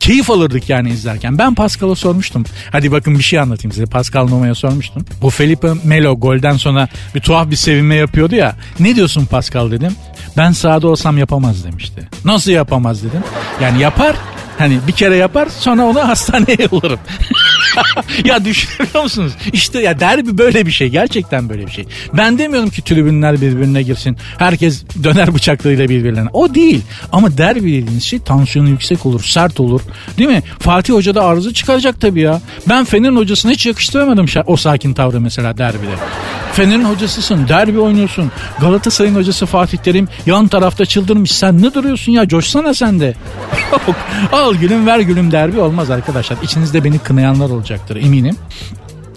keyif 0.00 0.30
alırdık 0.30 0.68
yani 0.68 0.90
izlerken. 0.90 1.38
Ben 1.38 1.54
Pascal'a 1.54 1.94
sormuştum. 1.94 2.44
Hadi 2.72 2.92
bakın 2.92 3.18
bir 3.18 3.22
şey 3.22 3.38
anlatayım 3.38 3.72
size. 3.72 3.86
Pascal 3.86 4.28
Numa'ya 4.28 4.54
sormuştum. 4.54 5.04
Bu 5.22 5.30
Felipe 5.30 5.68
Melo 5.84 6.20
golden 6.20 6.56
sonra 6.56 6.88
bir 7.14 7.20
tuhaf 7.20 7.50
bir 7.50 7.56
sevinme 7.56 7.94
yapıyordu 7.94 8.34
ya. 8.34 8.56
Ne 8.80 8.96
diyorsun 8.96 9.26
Pascal 9.26 9.70
dedim. 9.70 9.92
Ben 10.38 10.52
sahada 10.52 10.88
olsam 10.88 11.18
yapamaz 11.18 11.64
demişti. 11.64 12.08
Nasıl 12.24 12.50
yapamaz 12.50 13.04
dedim. 13.04 13.22
Yani 13.60 13.80
yapar 13.80 14.16
Hani 14.58 14.78
bir 14.88 14.92
kere 14.92 15.16
yapar 15.16 15.48
sonra 15.58 15.84
onu 15.84 15.98
hastaneye 16.08 16.58
yollarım. 16.72 16.98
ya 18.24 18.44
düşünüyor 18.44 19.02
musunuz? 19.02 19.32
İşte 19.52 19.80
ya 19.80 20.00
derbi 20.00 20.38
böyle 20.38 20.66
bir 20.66 20.70
şey. 20.70 20.88
Gerçekten 20.88 21.48
böyle 21.48 21.66
bir 21.66 21.70
şey. 21.70 21.86
Ben 22.16 22.38
demiyorum 22.38 22.70
ki 22.70 22.82
tribünler 22.82 23.40
birbirine 23.40 23.82
girsin. 23.82 24.16
Herkes 24.38 24.84
döner 25.04 25.34
bıçaklarıyla 25.34 25.88
birbirlerine. 25.88 26.28
O 26.32 26.54
değil. 26.54 26.82
Ama 27.12 27.38
derbi 27.38 27.72
dediğiniz 27.82 28.04
şey 28.04 28.18
tansiyonu 28.18 28.68
yüksek 28.68 29.06
olur, 29.06 29.24
sert 29.24 29.60
olur. 29.60 29.80
Değil 30.18 30.30
mi? 30.30 30.42
Fatih 30.58 30.94
Hoca 30.94 31.14
da 31.14 31.24
arıza 31.24 31.52
çıkaracak 31.52 32.00
tabii 32.00 32.20
ya. 32.20 32.40
Ben 32.68 32.84
Fener'in 32.84 33.16
hocasına 33.16 33.52
hiç 33.52 33.66
yakıştıramadım 33.66 34.26
o 34.46 34.56
sakin 34.56 34.94
tavrı 34.94 35.20
mesela 35.20 35.58
derbide. 35.58 35.92
Fener'in 36.58 36.84
hocasısın, 36.84 37.48
derbi 37.48 37.78
oynuyorsun. 37.78 38.32
Galatasaray'ın 38.60 39.14
hocası 39.14 39.46
Fatih 39.46 39.78
Terim 39.78 40.08
yan 40.26 40.48
tarafta 40.48 40.86
çıldırmış. 40.86 41.32
Sen 41.32 41.62
ne 41.62 41.74
duruyorsun 41.74 42.12
ya? 42.12 42.28
Coşsana 42.28 42.74
sen 42.74 43.00
de. 43.00 43.14
Yok. 43.72 43.96
Al 44.32 44.54
gülüm 44.54 44.86
ver 44.86 45.00
gülüm 45.00 45.32
derbi 45.32 45.60
olmaz 45.60 45.90
arkadaşlar. 45.90 46.38
İçinizde 46.42 46.84
beni 46.84 46.98
kınayanlar 46.98 47.50
olacaktır 47.50 47.96
eminim. 47.96 48.36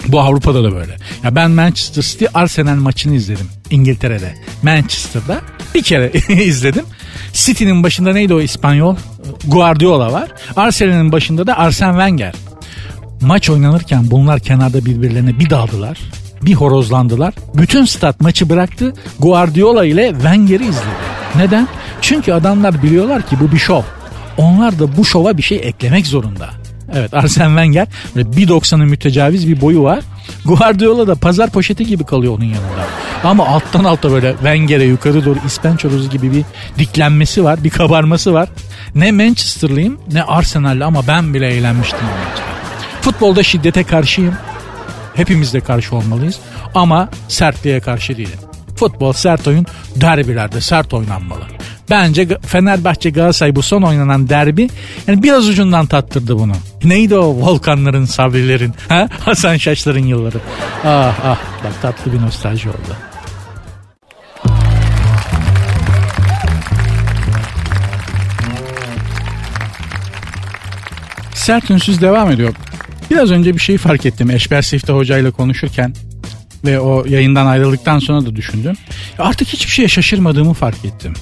Bu 0.07 0.21
Avrupa'da 0.21 0.63
da 0.63 0.71
böyle. 0.71 0.97
Ya 1.23 1.35
ben 1.35 1.51
Manchester 1.51 2.01
City 2.01 2.25
Arsenal 2.33 2.75
maçını 2.75 3.15
izledim 3.15 3.47
İngiltere'de. 3.69 4.35
Manchester'da 4.63 5.41
bir 5.75 5.83
kere 5.83 6.11
izledim. 6.43 6.85
City'nin 7.33 7.83
başında 7.83 8.13
neydi 8.13 8.33
o 8.33 8.41
İspanyol? 8.41 8.95
Guardiola 9.47 10.11
var. 10.11 10.31
Arsenal'in 10.55 11.11
başında 11.11 11.47
da 11.47 11.57
Arsene 11.57 11.91
Wenger. 11.91 12.33
Maç 13.21 13.49
oynanırken 13.49 14.11
bunlar 14.11 14.39
kenarda 14.39 14.85
birbirlerine 14.85 15.39
bir 15.39 15.49
daldılar 15.49 15.97
bir 16.41 16.53
horozlandılar. 16.53 17.33
Bütün 17.53 17.85
stat 17.85 18.21
maçı 18.21 18.49
bıraktı. 18.49 18.93
Guardiola 19.19 19.85
ile 19.85 20.11
Wenger'i 20.11 20.63
izledi. 20.63 21.01
Neden? 21.35 21.67
Çünkü 22.01 22.33
adamlar 22.33 22.83
biliyorlar 22.83 23.21
ki 23.21 23.37
bu 23.39 23.51
bir 23.51 23.57
şov. 23.57 23.81
Onlar 24.37 24.79
da 24.79 24.97
bu 24.97 25.05
şova 25.05 25.37
bir 25.37 25.41
şey 25.43 25.57
eklemek 25.57 26.07
zorunda. 26.07 26.49
Evet 26.93 27.13
Arsene 27.13 27.47
Wenger 27.47 27.87
böyle 28.15 28.29
1.90'ın 28.29 28.89
mütecaviz 28.89 29.47
bir 29.47 29.61
boyu 29.61 29.83
var. 29.83 29.99
Guardiola 30.45 31.07
da 31.07 31.15
pazar 31.15 31.49
poşeti 31.49 31.85
gibi 31.85 32.03
kalıyor 32.03 32.37
onun 32.37 32.45
yanında. 32.45 32.85
Ama 33.23 33.47
alttan 33.47 33.83
alta 33.83 34.11
böyle 34.11 34.31
Wenger'e 34.31 34.83
yukarı 34.83 35.25
doğru 35.25 35.37
ispençorozu 35.47 36.09
gibi 36.09 36.31
bir 36.31 36.43
diklenmesi 36.77 37.43
var. 37.43 37.63
Bir 37.63 37.69
kabarması 37.69 38.33
var. 38.33 38.49
Ne 38.95 39.11
Manchester'lıyım 39.11 39.99
ne 40.11 40.23
Arsenal'lı 40.23 40.85
ama 40.85 41.07
ben 41.07 41.33
bile 41.33 41.47
eğlenmiştim. 41.47 41.99
Futbolda 43.01 43.43
şiddete 43.43 43.83
karşıyım. 43.83 44.33
Hepimiz 45.15 45.53
de 45.53 45.59
karşı 45.59 45.95
olmalıyız 45.95 46.39
ama 46.75 47.09
sertliğe 47.27 47.79
karşı 47.79 48.17
değilim. 48.17 48.39
Futbol 48.75 49.13
sert 49.13 49.47
oyun 49.47 49.65
derbilerde 49.95 50.61
sert 50.61 50.93
oynanmalı. 50.93 51.41
Bence 51.89 52.27
Fenerbahçe 52.41 53.09
Galatasaray 53.09 53.55
bu 53.55 53.61
son 53.61 53.81
oynanan 53.81 54.29
derbi 54.29 54.69
yani 55.07 55.23
biraz 55.23 55.49
ucundan 55.49 55.85
tattırdı 55.85 56.39
bunu. 56.39 56.53
Neydi 56.83 57.15
o 57.15 57.27
Volkanların, 57.27 58.05
Sabrilerin, 58.05 58.73
ha? 58.89 59.07
Hasan 59.19 59.57
Şaşların 59.57 60.03
yılları. 60.03 60.37
Ah 60.85 61.15
ah 61.23 61.37
bak 61.63 61.81
tatlı 61.81 62.13
bir 62.13 62.21
nostalji 62.21 62.69
oldu. 62.69 62.95
Sert 71.33 71.71
Ünsüz 71.71 72.01
devam 72.01 72.31
ediyor. 72.31 72.53
Biraz 73.11 73.31
önce 73.31 73.53
bir 73.53 73.59
şey 73.59 73.77
fark 73.77 74.05
ettim. 74.05 74.31
Eşber 74.31 74.61
Sifte 74.61 74.93
Hoca 74.93 75.17
ile 75.17 75.31
konuşurken 75.31 75.93
ve 76.65 76.79
o 76.79 77.05
yayından 77.05 77.45
ayrıldıktan 77.45 77.99
sonra 77.99 78.25
da 78.25 78.35
düşündüm. 78.35 78.75
Artık 79.19 79.47
hiçbir 79.47 79.71
şeye 79.71 79.87
şaşırmadığımı 79.87 80.53
fark 80.53 80.85
ettim. 80.85 81.13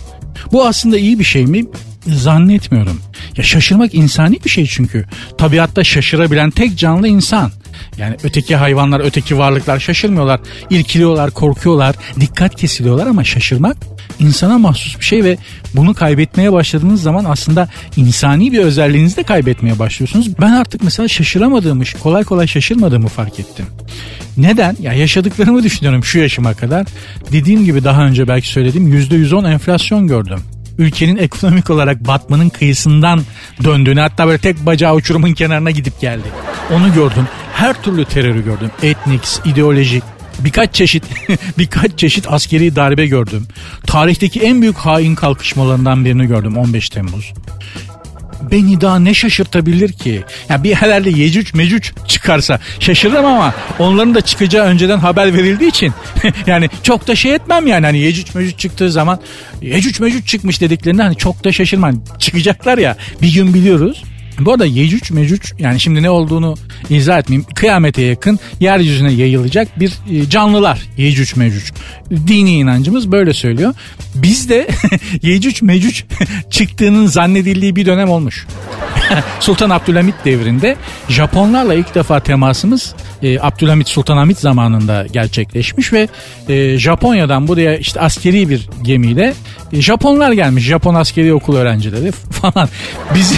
Bu 0.52 0.66
aslında 0.66 0.98
iyi 0.98 1.20
bir 1.20 1.24
şey 1.24 1.46
mi? 1.46 1.66
Zannetmiyorum. 2.08 3.02
Ya 3.38 3.44
şaşırmak 3.44 3.94
insani 3.94 4.40
bir 4.46 4.50
şey 4.50 4.66
çünkü. 4.66 5.06
Tabiatta 5.38 5.84
şaşırabilen 5.84 6.52
tek 6.52 6.78
canlı 6.78 7.08
insan. 7.08 7.52
Yani 7.98 8.16
öteki 8.24 8.56
hayvanlar, 8.56 9.00
öteki 9.00 9.38
varlıklar 9.38 9.80
şaşırmıyorlar. 9.80 10.40
İrkiliyorlar, 10.70 11.32
korkuyorlar, 11.32 11.96
dikkat 12.20 12.56
kesiliyorlar 12.56 13.08
ama 13.08 13.24
şaşırmak 13.24 13.78
insana 14.20 14.58
mahsus 14.58 15.00
bir 15.00 15.06
şey 15.06 15.24
ve 15.24 15.38
bunu 15.74 15.94
kaybetmeye 15.94 16.54
başladığınız 16.54 17.02
zaman 17.02 17.26
aslında 17.26 17.70
insani 17.98 18.52
bir 18.52 18.60
özelliğinizi 18.60 19.18
de 19.18 19.24
kaybetmeye 19.24 19.80
başlıyorsunuz. 19.80 20.40
Ben 20.42 20.52
artık 20.52 20.84
mesela 20.84 21.08
şaşıramadığımı, 21.08 21.84
kolay 22.04 22.24
kolay 22.24 22.48
şaşırmadığımı 22.48 23.08
fark 23.08 23.40
ettim. 23.40 23.66
Neden? 24.38 24.78
Ya 24.82 24.94
yaşadıklarımı 24.94 25.64
düşünüyorum 25.64 26.04
şu 26.04 26.20
yaşıma 26.20 26.54
kadar. 26.54 26.88
Dediğim 27.32 27.66
gibi 27.66 27.84
daha 27.84 28.06
önce 28.06 28.28
belki 28.28 28.48
söyledim 28.48 28.94
%110 28.94 29.54
enflasyon 29.54 30.08
gördüm 30.08 30.40
ülkenin 30.80 31.18
ekonomik 31.18 31.70
olarak 31.70 32.08
batmanın 32.08 32.50
kıyısından 32.50 33.22
döndüğünü 33.64 34.00
hatta 34.00 34.28
böyle 34.28 34.38
tek 34.38 34.66
bacağı 34.66 34.96
uçurumun 34.96 35.34
kenarına 35.34 35.72
gidip 35.72 36.00
geldi. 36.02 36.28
Onu 36.74 36.94
gördüm. 36.94 37.28
Her 37.54 37.84
türlü 37.84 38.06
terörü 38.06 38.44
gördüm. 38.44 38.72
Etnik, 38.84 39.22
ideolojik, 39.46 40.04
birkaç 40.40 40.76
çeşit 40.76 41.04
birkaç 41.58 42.00
çeşit 42.00 42.26
askeri 42.32 42.76
darbe 42.76 43.08
gördüm. 43.08 43.48
Tarihteki 43.88 44.40
en 44.40 44.62
büyük 44.62 44.78
hain 44.78 45.16
kalkışmalarından 45.16 46.06
birini 46.06 46.28
gördüm 46.28 46.58
15 46.58 46.90
Temmuz 46.90 47.34
beni 48.52 48.82
daha 48.82 49.00
ne 49.00 49.14
şaşırtabilir 49.14 49.94
ki? 49.94 50.24
Ya 50.50 50.64
bir 50.64 50.74
herhalde 50.74 51.10
Yecüc 51.10 51.58
Mecüc 51.58 51.92
çıkarsa 52.08 52.60
şaşırırım 52.80 53.26
ama 53.26 53.54
onların 53.80 54.16
da 54.16 54.22
çıkacağı 54.22 54.66
önceden 54.66 54.98
haber 54.98 55.34
verildiği 55.34 55.70
için 55.70 55.94
yani 56.48 56.70
çok 56.84 57.08
da 57.08 57.16
şey 57.16 57.36
etmem 57.36 57.68
yani 57.68 57.86
hani 57.86 58.00
Yecüc 58.00 58.32
Mecüc 58.36 58.58
çıktığı 58.58 58.92
zaman 58.92 59.20
Yecüc 59.62 60.04
Mecüc 60.04 60.28
çıkmış 60.28 60.62
dediklerinde 60.62 61.04
hani 61.04 61.16
çok 61.16 61.44
da 61.44 61.52
şaşırmam. 61.52 62.04
Çıkacaklar 62.20 62.78
ya 62.78 62.98
bir 63.22 63.34
gün 63.34 63.54
biliyoruz. 63.54 64.04
Bu 64.46 64.52
arada 64.52 64.66
Yecüc 64.66 65.14
Mecüc 65.14 65.54
yani 65.60 65.80
şimdi 65.80 66.04
ne 66.04 66.10
olduğunu 66.10 66.56
izah 66.90 67.20
etmeyeyim. 67.20 67.48
Kıyamete 67.56 68.02
yakın 68.02 68.40
yeryüzüne 68.60 69.12
yayılacak 69.12 69.80
bir 69.80 69.94
e, 70.12 70.30
canlılar 70.30 70.82
Yecüc 70.98 71.40
Mecüc. 71.40 71.74
Dini 72.12 72.52
inancımız 72.52 73.12
böyle 73.12 73.34
söylüyor. 73.34 73.74
Bizde 74.16 74.68
Yecüc 75.22 75.66
Mecüc 75.66 76.04
çıktığının 76.50 77.08
zannedildiği 77.08 77.76
bir 77.76 77.86
dönem 77.86 78.10
olmuş. 78.10 78.48
Sultan 79.40 79.70
Abdülhamit 79.70 80.16
devrinde 80.26 80.76
Japonlarla 81.10 81.74
ilk 81.74 81.96
defa 81.96 82.20
temasımız 82.20 82.96
e, 83.24 83.40
Abdülhamit 83.40 83.90
Sultanahmet 83.90 84.40
zamanında 84.40 85.06
gerçekleşmiş 85.12 85.94
ve 85.94 86.08
e, 86.50 86.78
Japonya'dan 86.78 87.48
buraya 87.48 87.78
işte 87.78 88.00
askeri 88.02 88.50
bir 88.50 88.70
gemiyle 88.82 89.34
e, 89.74 89.82
Japonlar 89.82 90.32
gelmiş. 90.32 90.64
Japon 90.64 90.96
askeri 90.96 91.34
okul 91.34 91.56
öğrencileri 91.56 92.12
falan. 92.42 92.70
Bizim 93.16 93.38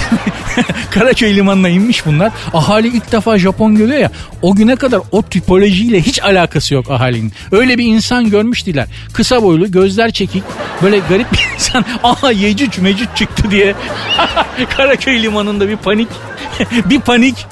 Karaköy 0.91 1.35
limanına 1.35 1.69
inmiş 1.69 2.05
bunlar. 2.05 2.31
Ahali 2.53 2.87
ilk 2.87 3.11
defa 3.11 3.37
Japon 3.37 3.75
görüyor 3.75 3.99
ya. 3.99 4.11
O 4.41 4.55
güne 4.55 4.75
kadar 4.75 5.01
o 5.11 5.21
tipolojiyle 5.21 6.01
hiç 6.01 6.23
alakası 6.23 6.73
yok 6.73 6.91
ahalinin. 6.91 7.33
Öyle 7.51 7.77
bir 7.77 7.85
insan 7.85 8.29
görmüş 8.29 8.65
değiller. 8.65 8.87
Kısa 9.13 9.43
boylu, 9.43 9.71
gözler 9.71 10.11
çekik, 10.11 10.43
böyle 10.81 10.99
garip 11.09 11.33
bir 11.33 11.47
insan. 11.55 11.85
Aha 12.03 12.31
Yecüc 12.31 12.81
Mecüc 12.81 13.09
çıktı 13.15 13.51
diye. 13.51 13.75
Karaköy 14.77 15.23
limanında 15.23 15.69
bir 15.69 15.77
panik. 15.77 16.07
bir 16.89 16.99
panik. 16.99 17.45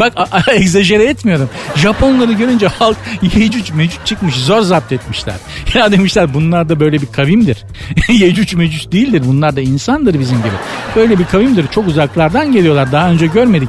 Bak 0.00 0.12
egzajere 0.52 1.04
etmiyorum. 1.04 1.50
Japonları 1.76 2.32
görünce 2.32 2.66
halk 2.66 2.96
Yecüc 3.22 3.74
Mecüc 3.74 3.98
çıkmış. 4.04 4.34
Zor 4.34 4.62
zapt 4.62 4.92
etmişler. 4.92 5.34
Ya 5.74 5.92
demişler 5.92 6.34
bunlar 6.34 6.68
da 6.68 6.80
böyle 6.80 7.00
bir 7.00 7.06
kavimdir. 7.06 7.64
Yecüc 8.08 8.56
Mecüc 8.56 8.92
değildir. 8.92 9.22
Bunlar 9.26 9.56
da 9.56 9.60
insandır 9.60 10.20
bizim 10.20 10.38
gibi. 10.38 10.52
Böyle 10.96 11.18
bir 11.18 11.24
kavimdir. 11.24 11.66
Çok 11.66 11.88
uzaklardan 11.88 12.52
geliyorlar. 12.52 12.92
Daha 12.92 13.10
önce 13.10 13.26
görmedik. 13.26 13.68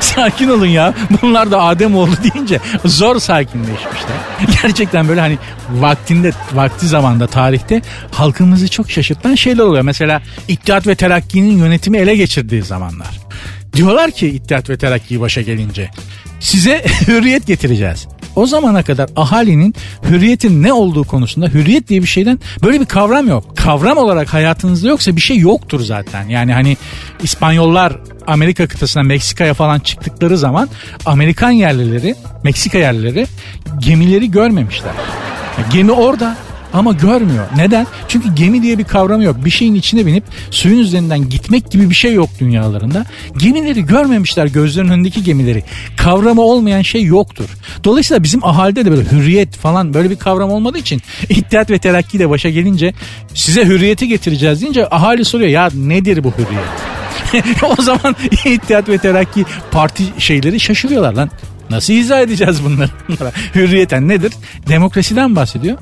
Sakin 0.00 0.48
olun 0.48 0.66
ya. 0.66 0.94
Bunlar 1.22 1.50
da 1.50 1.62
Adem 1.62 1.96
oldu 1.96 2.10
deyince 2.22 2.60
zor 2.84 3.18
sakinleşmişler. 3.18 4.16
Gerçekten 4.62 5.08
böyle 5.08 5.20
hani 5.20 5.38
vaktinde 5.70 6.32
vakti 6.52 6.86
zamanda 6.86 7.26
tarihte 7.26 7.82
halkımızı 8.10 8.68
çok 8.68 8.90
şaşırtan 8.90 9.34
şeyler 9.34 9.62
oluyor. 9.62 9.82
Mesela 9.82 10.22
İttihat 10.48 10.86
ve 10.86 10.94
Terakki'nin 10.94 11.58
yönetimi 11.58 11.98
ele 11.98 12.16
geçirdiği 12.16 12.62
zamanlar. 12.62 13.23
Diyorlar 13.74 14.10
ki 14.10 14.28
İttihat 14.28 14.70
ve 14.70 14.76
Terakki 14.76 15.20
başa 15.20 15.40
gelince 15.40 15.90
size 16.40 16.84
hürriyet 17.08 17.46
getireceğiz. 17.46 18.06
O 18.36 18.46
zamana 18.46 18.82
kadar 18.82 19.10
ahalinin 19.16 19.74
hürriyetin 20.08 20.62
ne 20.62 20.72
olduğu 20.72 21.04
konusunda 21.04 21.46
hürriyet 21.46 21.88
diye 21.88 22.02
bir 22.02 22.06
şeyden 22.06 22.38
böyle 22.62 22.80
bir 22.80 22.86
kavram 22.86 23.28
yok. 23.28 23.56
Kavram 23.56 23.98
olarak 23.98 24.34
hayatınızda 24.34 24.88
yoksa 24.88 25.16
bir 25.16 25.20
şey 25.20 25.38
yoktur 25.38 25.80
zaten. 25.80 26.28
Yani 26.28 26.52
hani 26.52 26.76
İspanyollar 27.22 27.96
Amerika 28.26 28.66
kıtasına 28.66 29.02
Meksika'ya 29.02 29.54
falan 29.54 29.78
çıktıkları 29.78 30.38
zaman 30.38 30.68
Amerikan 31.06 31.50
yerlileri, 31.50 32.14
Meksika 32.44 32.78
yerlileri 32.78 33.26
gemileri 33.78 34.30
görmemişler. 34.30 34.92
Gemi 35.72 35.92
orada 35.92 36.36
ama 36.74 36.92
görmüyor. 36.92 37.46
Neden? 37.56 37.86
Çünkü 38.08 38.34
gemi 38.34 38.62
diye 38.62 38.78
bir 38.78 38.84
kavram 38.84 39.22
yok. 39.22 39.44
Bir 39.44 39.50
şeyin 39.50 39.74
içine 39.74 40.06
binip 40.06 40.24
suyun 40.50 40.78
üzerinden 40.78 41.28
gitmek 41.28 41.70
gibi 41.70 41.90
bir 41.90 41.94
şey 41.94 42.14
yok 42.14 42.30
dünyalarında. 42.40 43.06
Gemileri 43.36 43.86
görmemişler 43.86 44.46
gözlerinin 44.46 44.92
önündeki 44.92 45.22
gemileri. 45.22 45.62
Kavramı 45.96 46.42
olmayan 46.42 46.82
şey 46.82 47.04
yoktur. 47.04 47.48
Dolayısıyla 47.84 48.22
bizim 48.22 48.44
ahalide 48.44 48.84
de 48.84 48.90
böyle 48.90 49.12
hürriyet 49.12 49.56
falan 49.56 49.94
böyle 49.94 50.10
bir 50.10 50.16
kavram 50.16 50.50
olmadığı 50.50 50.78
için 50.78 51.02
İttihat 51.28 51.70
ve 51.70 51.78
Terakki 51.78 52.18
de 52.18 52.30
başa 52.30 52.50
gelince 52.50 52.94
size 53.34 53.64
hürriyeti 53.64 54.08
getireceğiz 54.08 54.60
deyince 54.60 54.88
ahali 54.90 55.24
soruyor 55.24 55.50
ya 55.50 55.70
nedir 55.74 56.24
bu 56.24 56.32
hürriyet? 56.32 56.94
o 57.78 57.82
zaman 57.82 58.16
İttihat 58.44 58.88
ve 58.88 58.98
Terakki 58.98 59.44
parti 59.70 60.04
şeyleri 60.18 60.60
şaşırıyorlar 60.60 61.12
lan. 61.12 61.30
Nasıl 61.70 61.92
izah 61.92 62.20
edeceğiz 62.20 62.64
bunları? 62.64 62.90
Hürriyeten 63.54 64.08
nedir? 64.08 64.32
Demokrasiden 64.68 65.36
bahsediyor 65.36 65.78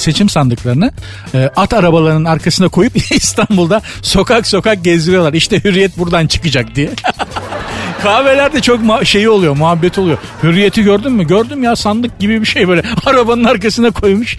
seçim 0.00 0.28
sandıklarını 0.28 0.92
e, 1.34 1.50
at 1.56 1.72
arabalarının 1.72 2.24
arkasına 2.24 2.68
koyup 2.68 2.96
İstanbul'da 3.12 3.82
sokak 4.02 4.46
sokak 4.46 4.84
gezdiriyorlar. 4.84 5.32
İşte 5.32 5.64
hürriyet 5.64 5.98
buradan 5.98 6.26
çıkacak 6.26 6.74
diye. 6.74 6.90
Kahvelerde 8.02 8.60
çok 8.60 8.80
ma- 8.80 9.04
şeyi 9.04 9.28
oluyor, 9.28 9.56
muhabbet 9.56 9.98
oluyor. 9.98 10.18
Hürriyeti 10.42 10.82
gördün 10.82 11.12
mü? 11.12 11.26
Gördüm 11.26 11.62
ya 11.62 11.76
sandık 11.76 12.18
gibi 12.18 12.40
bir 12.40 12.46
şey 12.46 12.68
böyle 12.68 12.82
arabanın 13.06 13.44
arkasına 13.44 13.90
koymuş. 13.90 14.38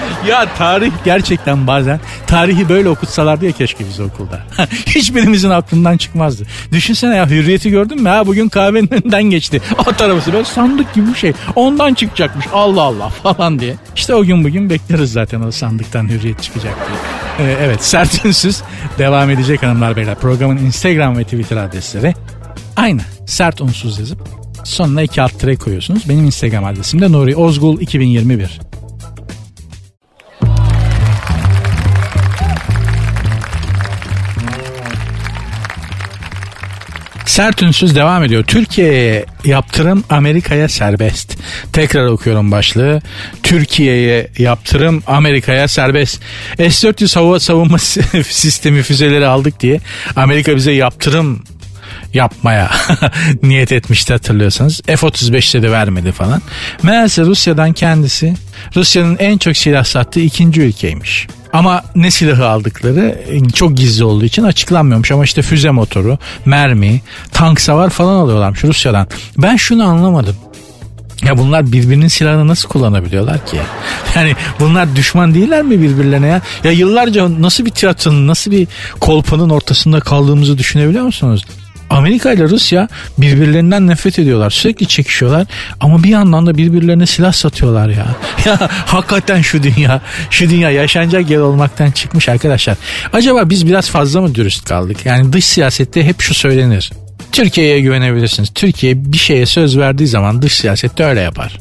ya 0.28 0.54
tarih 0.58 0.92
gerçekten 1.04 1.66
bazen 1.66 2.00
tarihi 2.26 2.68
böyle 2.68 2.88
okutsalardı 2.88 3.44
ya 3.46 3.52
keşke 3.52 3.84
biz 3.88 4.00
okulda. 4.00 4.40
Hiçbirimizin 4.86 5.50
aklından 5.50 5.96
çıkmazdı. 5.96 6.46
Düşünsene 6.72 7.16
ya 7.16 7.28
hürriyeti 7.28 7.70
gördün 7.70 8.02
mü? 8.02 8.08
Ha 8.08 8.26
bugün 8.26 8.48
kahvenin 8.48 8.94
önünden 8.94 9.22
geçti. 9.22 9.62
At 9.78 10.02
arabası 10.02 10.32
böyle 10.32 10.44
sandık 10.44 10.94
gibi 10.94 11.08
bir 11.08 11.18
şey. 11.18 11.32
Ondan 11.54 11.94
çıkacakmış. 11.94 12.46
Allah 12.52 12.82
Allah 12.82 13.08
falan 13.08 13.58
diye. 13.58 13.74
İşte 13.96 14.14
o 14.14 14.24
gün 14.24 14.44
bugün 14.44 14.70
bekleriz 14.70 15.12
zaten 15.12 15.40
o 15.40 15.50
sandıktan 15.50 16.08
hürriyet 16.08 16.42
çıkacak 16.42 16.74
diye. 16.88 17.48
Ee, 17.48 17.56
evet 17.60 17.84
sert 17.84 18.24
ünsüz 18.24 18.62
devam 18.98 19.30
edecek 19.30 19.62
hanımlar 19.62 19.96
beyler. 19.96 20.14
Programın 20.14 20.56
Instagram 20.56 21.18
ve 21.18 21.24
Twitter 21.24 21.56
adresleri 21.56 22.14
aynı 22.76 23.00
sert 23.26 23.60
unsuz 23.60 23.98
yazıp 23.98 24.18
sonuna 24.64 25.02
iki 25.02 25.22
alt 25.22 25.58
koyuyorsunuz. 25.64 26.08
Benim 26.08 26.24
Instagram 26.24 26.64
adresim 26.64 27.00
de 27.00 27.12
Nuri 27.12 27.36
Ozgul 27.36 27.80
2021. 27.80 28.65
Sert 37.36 37.62
ünsüz 37.62 37.94
devam 37.94 38.24
ediyor. 38.24 38.44
Türkiye'ye 38.44 39.24
yaptırım 39.44 40.04
Amerika'ya 40.10 40.68
serbest. 40.68 41.38
Tekrar 41.72 42.06
okuyorum 42.06 42.50
başlığı. 42.50 43.02
Türkiye'ye 43.42 44.30
yaptırım 44.38 45.02
Amerika'ya 45.06 45.68
serbest. 45.68 46.22
S-400 46.56 47.14
hava 47.14 47.40
savunma 47.40 47.78
sistemi 48.24 48.82
füzeleri 48.82 49.26
aldık 49.26 49.60
diye 49.60 49.80
Amerika 50.16 50.56
bize 50.56 50.72
yaptırım 50.72 51.44
yapmaya 52.14 52.70
niyet 53.42 53.72
etmişti 53.72 54.12
hatırlıyorsanız. 54.12 54.80
F-35'te 54.86 55.62
de 55.62 55.70
vermedi 55.70 56.12
falan. 56.12 56.42
Meğerse 56.82 57.22
Rusya'dan 57.22 57.72
kendisi 57.72 58.34
Rusya'nın 58.76 59.16
en 59.18 59.38
çok 59.38 59.56
silah 59.56 59.84
sattığı 59.84 60.20
ikinci 60.20 60.60
ülkeymiş. 60.60 61.26
Ama 61.56 61.82
ne 61.94 62.10
silahı 62.10 62.48
aldıkları 62.48 63.18
e, 63.28 63.48
çok 63.48 63.76
gizli 63.76 64.04
olduğu 64.04 64.24
için 64.24 64.42
açıklanmıyormuş. 64.42 65.10
Ama 65.10 65.24
işte 65.24 65.42
füze 65.42 65.70
motoru, 65.70 66.18
mermi, 66.44 67.00
tank 67.32 67.60
savar 67.60 67.90
falan 67.90 68.14
alıyorlarmış 68.14 68.64
Rusya'dan. 68.64 69.06
Ben 69.38 69.56
şunu 69.56 69.84
anlamadım. 69.84 70.36
Ya 71.24 71.38
bunlar 71.38 71.72
birbirinin 71.72 72.08
silahını 72.08 72.48
nasıl 72.48 72.68
kullanabiliyorlar 72.68 73.46
ki? 73.46 73.56
Yani 74.16 74.36
bunlar 74.60 74.96
düşman 74.96 75.34
değiller 75.34 75.62
mi 75.62 75.80
birbirlerine 75.82 76.26
ya? 76.26 76.40
Ya 76.64 76.70
yıllarca 76.70 77.42
nasıl 77.42 77.64
bir 77.64 77.70
tiyatronun, 77.70 78.26
nasıl 78.26 78.50
bir 78.50 78.68
kolpanın 79.00 79.50
ortasında 79.50 80.00
kaldığımızı 80.00 80.58
düşünebiliyor 80.58 81.04
musunuz? 81.04 81.44
Amerika 81.90 82.32
ile 82.32 82.48
Rusya 82.48 82.88
birbirlerinden 83.18 83.86
nefret 83.86 84.18
ediyorlar. 84.18 84.50
Sürekli 84.50 84.86
çekişiyorlar 84.86 85.46
ama 85.80 86.02
bir 86.02 86.08
yandan 86.08 86.46
da 86.46 86.58
birbirlerine 86.58 87.06
silah 87.06 87.32
satıyorlar 87.32 87.88
ya. 87.88 88.06
Ya 88.46 88.58
hakikaten 88.70 89.42
şu 89.42 89.62
dünya, 89.62 90.00
şu 90.30 90.50
dünya 90.50 90.70
yaşanacak 90.70 91.30
yer 91.30 91.38
olmaktan 91.38 91.90
çıkmış 91.90 92.28
arkadaşlar. 92.28 92.76
Acaba 93.12 93.50
biz 93.50 93.66
biraz 93.66 93.90
fazla 93.90 94.20
mı 94.20 94.34
dürüst 94.34 94.64
kaldık? 94.64 95.06
Yani 95.06 95.32
dış 95.32 95.44
siyasette 95.44 96.04
hep 96.04 96.20
şu 96.20 96.34
söylenir. 96.34 96.92
Türkiye'ye 97.32 97.80
güvenebilirsiniz. 97.80 98.50
Türkiye 98.54 99.12
bir 99.12 99.18
şeye 99.18 99.46
söz 99.46 99.78
verdiği 99.78 100.06
zaman 100.06 100.42
dış 100.42 100.54
siyasette 100.54 101.04
öyle 101.04 101.20
yapar. 101.20 101.58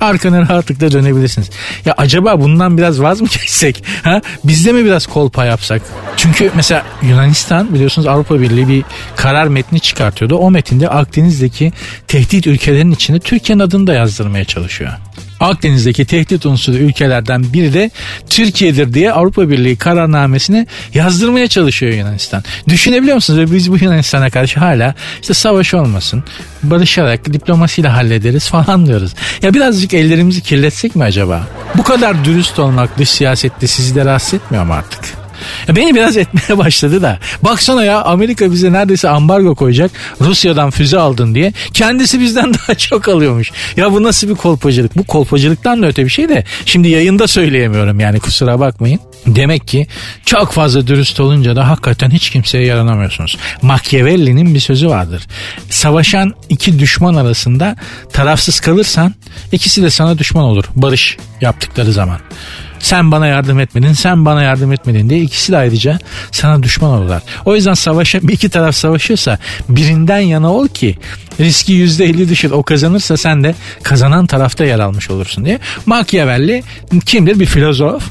Arkana 0.00 0.40
rahatlıkla 0.42 0.90
dönebilirsiniz. 0.90 1.50
Ya 1.84 1.94
acaba 1.96 2.40
bundan 2.40 2.78
biraz 2.78 3.02
vaz 3.02 3.20
mı 3.20 3.28
geçsek? 3.40 3.84
Ha? 4.02 4.20
Biz 4.44 4.66
de 4.66 4.72
mi 4.72 4.84
biraz 4.84 5.06
kolpa 5.06 5.44
yapsak? 5.44 5.82
Çünkü 6.16 6.50
mesela 6.54 6.82
Yunanistan 7.02 7.74
biliyorsunuz 7.74 8.06
Avrupa 8.08 8.40
Birliği 8.40 8.68
bir 8.68 8.84
karar 9.16 9.46
metni 9.46 9.80
çıkartıyordu. 9.80 10.36
O 10.36 10.50
metinde 10.50 10.88
Akdeniz'deki 10.88 11.72
tehdit 12.08 12.46
ülkelerin 12.46 12.90
içinde 12.92 13.18
Türkiye'nin 13.18 13.62
adını 13.62 13.86
da 13.86 13.94
yazdırmaya 13.94 14.44
çalışıyor. 14.44 14.92
Akdeniz'deki 15.40 16.04
tehdit 16.04 16.46
unsuru 16.46 16.76
ülkelerden 16.76 17.52
biri 17.52 17.74
de 17.74 17.90
Türkiye'dir 18.30 18.94
diye 18.94 19.12
Avrupa 19.12 19.50
Birliği 19.50 19.76
kararnamesini 19.76 20.66
yazdırmaya 20.94 21.48
çalışıyor 21.48 21.92
Yunanistan. 21.92 22.42
Düşünebiliyor 22.68 23.14
musunuz? 23.14 23.38
Ve 23.38 23.54
biz 23.54 23.70
bu 23.70 23.76
Yunanistan'a 23.76 24.30
karşı 24.30 24.60
hala 24.60 24.94
işte 25.20 25.34
savaş 25.34 25.74
olmasın, 25.74 26.24
barışarak, 26.62 27.32
diplomasiyle 27.32 27.88
hallederiz 27.88 28.48
falan 28.48 28.86
diyoruz. 28.86 29.14
Ya 29.42 29.54
birazcık 29.54 29.94
ellerimizi 29.94 30.40
kirletsek 30.40 30.96
mi 30.96 31.04
acaba? 31.04 31.46
Bu 31.74 31.82
kadar 31.82 32.24
dürüst 32.24 32.58
olmak 32.58 32.98
dış 32.98 33.10
siyasette 33.10 33.66
sizi 33.66 33.94
de 33.94 34.04
rahatsız 34.04 34.34
etmiyor 34.34 34.64
mu 34.64 34.72
artık? 34.72 35.23
Ya 35.68 35.76
beni 35.76 35.94
biraz 35.94 36.16
etmeye 36.16 36.58
başladı 36.64 37.02
da. 37.02 37.18
Baksana 37.42 37.84
ya 37.84 38.02
Amerika 38.02 38.52
bize 38.52 38.72
neredeyse 38.72 39.08
ambargo 39.08 39.54
koyacak. 39.54 39.90
Rusya'dan 40.20 40.70
füze 40.70 40.98
aldın 40.98 41.34
diye. 41.34 41.52
Kendisi 41.72 42.20
bizden 42.20 42.54
daha 42.68 42.74
çok 42.74 43.08
alıyormuş. 43.08 43.50
Ya 43.76 43.92
bu 43.92 44.02
nasıl 44.02 44.28
bir 44.28 44.34
kolpacılık? 44.34 44.96
Bu 44.96 45.04
kolpacılıktan 45.04 45.82
da 45.82 45.86
öte 45.86 46.04
bir 46.04 46.10
şey 46.10 46.28
de. 46.28 46.44
Şimdi 46.66 46.88
yayında 46.88 47.28
söyleyemiyorum 47.28 48.00
yani 48.00 48.20
kusura 48.20 48.60
bakmayın. 48.60 49.00
Demek 49.26 49.68
ki 49.68 49.86
çok 50.26 50.52
fazla 50.52 50.86
dürüst 50.86 51.20
olunca 51.20 51.56
da 51.56 51.68
hakikaten 51.68 52.10
hiç 52.10 52.30
kimseye 52.30 52.64
yaranamıyorsunuz. 52.64 53.38
Machiavelli'nin 53.62 54.54
bir 54.54 54.60
sözü 54.60 54.88
vardır. 54.88 55.26
Savaşan 55.70 56.34
iki 56.48 56.78
düşman 56.78 57.14
arasında 57.14 57.76
tarafsız 58.12 58.60
kalırsan 58.60 59.14
ikisi 59.52 59.82
de 59.82 59.90
sana 59.90 60.18
düşman 60.18 60.44
olur. 60.44 60.64
Barış 60.74 61.16
yaptıkları 61.40 61.92
zaman. 61.92 62.18
Sen 62.84 63.10
bana 63.10 63.26
yardım 63.26 63.60
etmedin, 63.60 63.92
sen 63.92 64.24
bana 64.24 64.42
yardım 64.42 64.72
etmedin 64.72 65.10
diye 65.10 65.20
ikisi 65.20 65.52
de 65.52 65.56
ayrıca 65.56 65.98
sana 66.32 66.62
düşman 66.62 66.90
olurlar. 66.90 67.22
O 67.44 67.54
yüzden 67.54 67.74
savaşa 67.74 68.22
bir 68.22 68.32
iki 68.32 68.48
taraf 68.48 68.74
savaşıyorsa 68.74 69.38
birinden 69.68 70.18
yana 70.18 70.52
ol 70.52 70.68
ki 70.68 70.98
riski 71.40 71.72
yüzde 71.72 72.04
elli 72.04 72.28
düşür. 72.28 72.50
O 72.50 72.62
kazanırsa 72.62 73.16
sen 73.16 73.44
de 73.44 73.54
kazanan 73.82 74.26
tarafta 74.26 74.64
yer 74.64 74.78
almış 74.78 75.10
olursun 75.10 75.44
diye. 75.44 75.58
Machiavelli 75.86 76.62
kimdir? 77.06 77.40
Bir 77.40 77.46
filozof. 77.46 78.04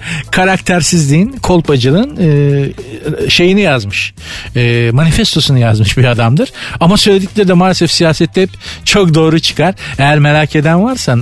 Karaktersizliğin, 0.30 1.32
kolpacılığın 1.32 2.16
e, 2.20 3.30
şeyini 3.30 3.60
yazmış. 3.60 4.14
E, 4.56 4.90
manifestosunu 4.92 5.58
yazmış 5.58 5.98
bir 5.98 6.04
adamdır. 6.04 6.52
Ama 6.80 6.96
söyledikleri 6.96 7.48
de 7.48 7.52
maalesef 7.52 7.90
siyasette 7.90 8.42
hep 8.42 8.50
çok 8.84 9.14
doğru 9.14 9.40
çıkar. 9.40 9.74
Eğer 9.98 10.18
merak 10.18 10.56
eden 10.56 10.84
varsa 10.84 11.16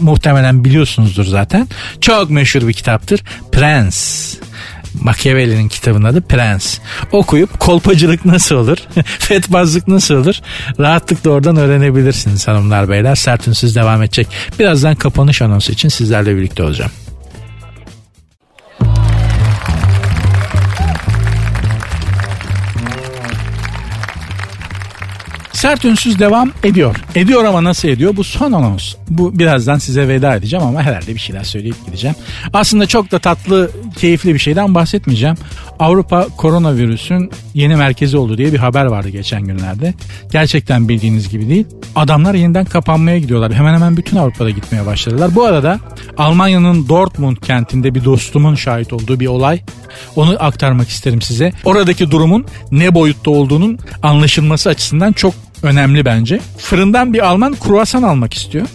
muhtemelen 0.00 0.64
biliyorsunuzdur 0.64 1.24
zaten. 1.24 1.68
Çok 2.00 2.30
meşhur 2.30 2.68
bir 2.68 2.72
kitaptır. 2.72 3.20
Prens. 3.52 4.34
Machiavelli'nin 4.94 5.68
kitabının 5.68 6.04
adı 6.04 6.20
Prens. 6.20 6.78
Okuyup 7.12 7.60
kolpacılık 7.60 8.24
nasıl 8.24 8.54
olur, 8.56 8.78
fetbazlık 9.04 9.88
nasıl 9.88 10.14
olur 10.14 10.34
rahatlıkla 10.80 11.30
oradan 11.30 11.56
öğrenebilirsiniz 11.56 12.48
hanımlar 12.48 12.88
beyler. 12.88 13.14
Sert 13.14 13.46
devam 13.46 14.02
edecek. 14.02 14.28
Birazdan 14.58 14.94
kapanış 14.94 15.42
anonsu 15.42 15.72
için 15.72 15.88
sizlerle 15.88 16.36
birlikte 16.36 16.62
olacağım. 16.62 16.90
Sert 25.60 25.84
Ünsüz 25.84 26.18
devam 26.18 26.52
ediyor. 26.64 26.96
Ediyor 27.14 27.44
ama 27.44 27.64
nasıl 27.64 27.88
ediyor? 27.88 28.16
Bu 28.16 28.24
son 28.24 28.52
anons. 28.52 28.94
Bu 29.08 29.38
birazdan 29.38 29.78
size 29.78 30.08
veda 30.08 30.36
edeceğim 30.36 30.66
ama 30.66 30.82
herhalde 30.82 31.14
bir 31.14 31.20
şeyler 31.20 31.44
söyleyip 31.44 31.86
gideceğim. 31.86 32.16
Aslında 32.52 32.86
çok 32.86 33.10
da 33.10 33.18
tatlı, 33.18 33.70
keyifli 33.96 34.34
bir 34.34 34.38
şeyden 34.38 34.74
bahsetmeyeceğim. 34.74 35.36
Avrupa 35.78 36.26
koronavirüsün 36.36 37.30
yeni 37.54 37.76
merkezi 37.76 38.16
oldu 38.16 38.38
diye 38.38 38.52
bir 38.52 38.58
haber 38.58 38.84
vardı 38.84 39.08
geçen 39.08 39.42
günlerde. 39.42 39.94
Gerçekten 40.32 40.88
bildiğiniz 40.88 41.28
gibi 41.28 41.48
değil. 41.48 41.66
Adamlar 41.94 42.34
yeniden 42.34 42.64
kapanmaya 42.64 43.18
gidiyorlar. 43.18 43.52
Hemen 43.52 43.74
hemen 43.74 43.96
bütün 43.96 44.16
Avrupa'da 44.16 44.50
gitmeye 44.50 44.86
başladılar. 44.86 45.34
Bu 45.34 45.44
arada 45.44 45.78
Almanya'nın 46.18 46.88
Dortmund 46.88 47.36
kentinde 47.36 47.94
bir 47.94 48.04
dostumun 48.04 48.54
şahit 48.54 48.92
olduğu 48.92 49.20
bir 49.20 49.26
olay. 49.26 49.60
Onu 50.16 50.36
aktarmak 50.40 50.88
isterim 50.88 51.22
size. 51.22 51.52
Oradaki 51.64 52.10
durumun 52.10 52.46
ne 52.70 52.94
boyutta 52.94 53.30
olduğunun 53.30 53.78
anlaşılması 54.02 54.68
açısından 54.68 55.12
çok 55.12 55.34
önemli 55.62 56.04
bence. 56.04 56.40
Fırından 56.58 57.14
bir 57.14 57.26
Alman 57.26 57.54
kruvasan 57.54 58.02
almak 58.02 58.34
istiyor. 58.34 58.66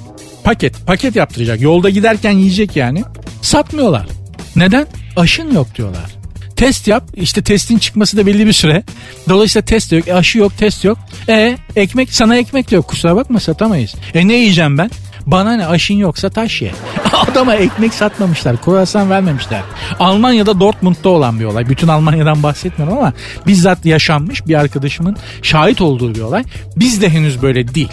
Paket, 0.43 0.86
paket 0.88 1.15
yaptıracak. 1.15 1.61
Yolda 1.61 1.89
giderken 1.89 2.31
yiyecek 2.31 2.75
yani. 2.75 3.03
Satmıyorlar. 3.41 4.07
Neden? 4.55 4.88
Aşın 5.15 5.53
yok 5.53 5.75
diyorlar. 5.75 6.15
Test 6.55 6.88
yap. 6.88 7.03
İşte 7.15 7.43
testin 7.43 7.77
çıkması 7.77 8.17
da 8.17 8.25
belli 8.25 8.45
bir 8.47 8.53
süre. 8.53 8.83
Dolayısıyla 9.29 9.65
test 9.65 9.91
yok. 9.91 10.07
Aşı 10.07 10.38
yok, 10.38 10.57
test 10.57 10.83
yok. 10.83 10.97
E 11.29 11.57
ekmek 11.75 12.13
sana 12.13 12.38
ekmek 12.38 12.71
yok. 12.71 12.88
Kusura 12.88 13.15
bakma 13.15 13.39
satamayız. 13.39 13.95
E 14.13 14.27
ne 14.27 14.33
yiyeceğim 14.33 14.77
ben? 14.77 14.89
Bana 15.26 15.55
ne 15.55 15.67
aşın 15.67 15.95
yoksa 15.95 16.30
taş 16.30 16.61
ye. 16.61 16.71
Adama 17.13 17.55
ekmek 17.55 17.93
satmamışlar. 17.93 18.61
Kruvasan 18.61 19.09
vermemişler. 19.09 19.61
Almanya'da 19.99 20.59
Dortmund'da 20.59 21.09
olan 21.09 21.39
bir 21.39 21.45
olay. 21.45 21.69
Bütün 21.69 21.88
Almanya'dan 21.88 22.43
bahsetmiyorum 22.43 22.97
ama 22.97 23.13
bizzat 23.47 23.86
yaşanmış 23.86 24.47
bir 24.47 24.55
arkadaşımın 24.55 25.17
şahit 25.41 25.82
olduğu 25.82 26.15
bir 26.15 26.21
olay. 26.21 26.43
Bizde 26.76 27.09
henüz 27.09 27.41
böyle 27.41 27.76
değil. 27.76 27.89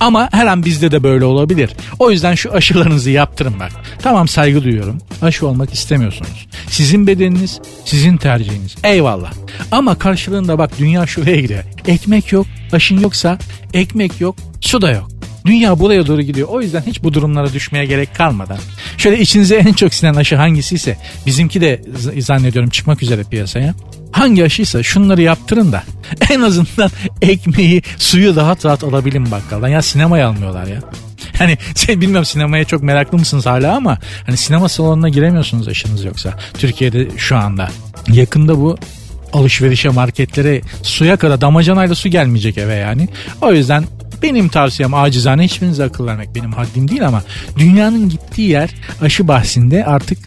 Ama 0.00 0.28
her 0.32 0.46
an 0.46 0.64
bizde 0.64 0.90
de 0.90 1.02
böyle 1.02 1.24
olabilir. 1.24 1.70
O 1.98 2.10
yüzden 2.10 2.34
şu 2.34 2.52
aşılarınızı 2.52 3.10
yaptırın 3.10 3.60
bak. 3.60 3.72
Tamam 4.02 4.28
saygı 4.28 4.64
duyuyorum. 4.64 4.98
Aşı 5.22 5.46
olmak 5.46 5.72
istemiyorsunuz. 5.72 6.46
Sizin 6.68 7.06
bedeniniz, 7.06 7.60
sizin 7.84 8.16
tercihiniz. 8.16 8.76
Eyvallah. 8.84 9.32
Ama 9.72 9.98
karşılığında 9.98 10.58
bak 10.58 10.70
dünya 10.78 11.06
şuraya 11.06 11.40
gidiyor. 11.40 11.64
Ekmek 11.86 12.32
yok, 12.32 12.46
aşın 12.72 12.98
yoksa 12.98 13.38
ekmek 13.74 14.20
yok, 14.20 14.36
su 14.60 14.82
da 14.82 14.90
yok. 14.90 15.19
Dünya 15.46 15.78
buraya 15.78 16.06
doğru 16.06 16.22
gidiyor. 16.22 16.48
O 16.48 16.60
yüzden 16.60 16.82
hiç 16.86 17.02
bu 17.02 17.14
durumlara 17.14 17.52
düşmeye 17.52 17.84
gerek 17.84 18.14
kalmadan. 18.14 18.58
Şöyle 18.96 19.20
içinize 19.20 19.56
en 19.56 19.72
çok 19.72 19.94
sinen 19.94 20.14
aşı 20.14 20.36
hangisiyse 20.36 20.96
bizimki 21.26 21.60
de 21.60 21.82
zannediyorum 22.18 22.70
çıkmak 22.70 23.02
üzere 23.02 23.24
piyasaya. 23.30 23.74
Hangi 24.12 24.44
aşıysa 24.44 24.82
şunları 24.82 25.22
yaptırın 25.22 25.72
da 25.72 25.82
en 26.30 26.40
azından 26.40 26.90
ekmeği, 27.22 27.82
suyu 27.96 28.36
rahat 28.36 28.64
rahat 28.64 28.84
alabilin 28.84 29.30
bakkaldan. 29.30 29.68
Ya 29.68 29.82
sinemaya 29.82 30.28
almıyorlar 30.28 30.66
ya. 30.66 30.80
Hani 31.38 31.58
şey 31.76 32.00
bilmiyorum 32.00 32.24
sinemaya 32.24 32.64
çok 32.64 32.82
meraklı 32.82 33.18
mısınız 33.18 33.46
hala 33.46 33.76
ama 33.76 33.98
hani 34.26 34.36
sinema 34.36 34.68
salonuna 34.68 35.08
giremiyorsunuz 35.08 35.68
aşınız 35.68 36.04
yoksa. 36.04 36.34
Türkiye'de 36.58 37.08
şu 37.16 37.36
anda. 37.36 37.68
Yakında 38.08 38.58
bu 38.58 38.78
alışverişe, 39.32 39.88
marketlere 39.88 40.60
suya 40.82 41.16
kadar 41.16 41.40
damacanayla 41.40 41.94
su 41.94 42.08
gelmeyecek 42.08 42.58
eve 42.58 42.74
yani. 42.74 43.08
O 43.40 43.52
yüzden 43.52 43.84
benim 44.22 44.48
tavsiyem 44.48 44.94
acizane 44.94 45.44
hiçbirinize 45.44 45.84
akıl 45.84 46.06
vermek 46.06 46.34
benim 46.34 46.52
haddim 46.52 46.88
değil 46.88 47.06
ama 47.06 47.22
dünyanın 47.58 48.08
gittiği 48.08 48.50
yer 48.50 48.70
aşı 49.00 49.28
bahsinde 49.28 49.84
artık 49.84 50.18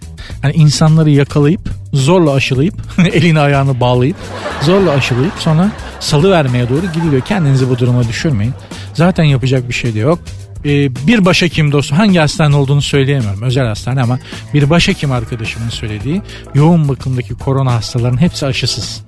hani 0.41 0.54
insanları 0.54 1.10
yakalayıp 1.10 1.70
zorla 1.94 2.32
aşılayıp 2.32 2.76
elini 3.14 3.39
ayağını 3.39 3.80
bağlayıp 3.80 4.18
zorla 4.62 4.91
aşılayıp 4.91 5.34
sonra 5.39 5.72
salı 6.00 6.32
vermeye 6.32 6.70
doğru 6.70 6.86
gidiliyor. 6.94 7.22
Kendinizi 7.22 7.70
bu 7.70 7.80
duruma 7.80 8.08
düşürmeyin. 8.08 8.54
Zaten 8.94 9.24
yapacak 9.24 9.70
bir 9.70 9.74
şey 9.74 9.94
de 9.94 10.00
yok. 10.00 10.20
Ee, 10.66 10.96
bir 11.08 11.26
başhekim 11.26 11.72
dostu 11.72 11.98
hangi 11.98 12.20
hastane 12.20 12.56
olduğunu 12.56 12.82
söyleyemiyorum 12.82 13.41
özel 13.41 13.68
hastane 13.68 14.02
ama 14.02 14.20
bir 14.54 14.70
başhekim 14.70 15.12
arkadaşımın 15.12 15.70
söylediği 15.70 16.22
yoğun 16.56 16.89
bakımdaki 16.89 17.34
korona 17.34 17.74
hastaların 17.74 18.22
hepsi 18.22 18.46
aşısız. 18.46 19.02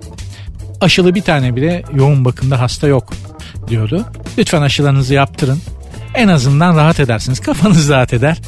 Aşılı 0.80 1.14
bir 1.14 1.22
tane 1.22 1.56
bile 1.56 1.82
yoğun 1.94 2.24
bakımda 2.24 2.60
hasta 2.60 2.86
yok 2.86 3.12
diyordu. 3.68 4.04
Lütfen 4.38 4.62
aşılarınızı 4.62 5.14
yaptırın. 5.14 5.58
En 6.14 6.28
azından 6.28 6.76
rahat 6.76 7.00
edersiniz. 7.00 7.40
Kafanız 7.40 7.88
rahat 7.88 8.12
eder. 8.12 8.38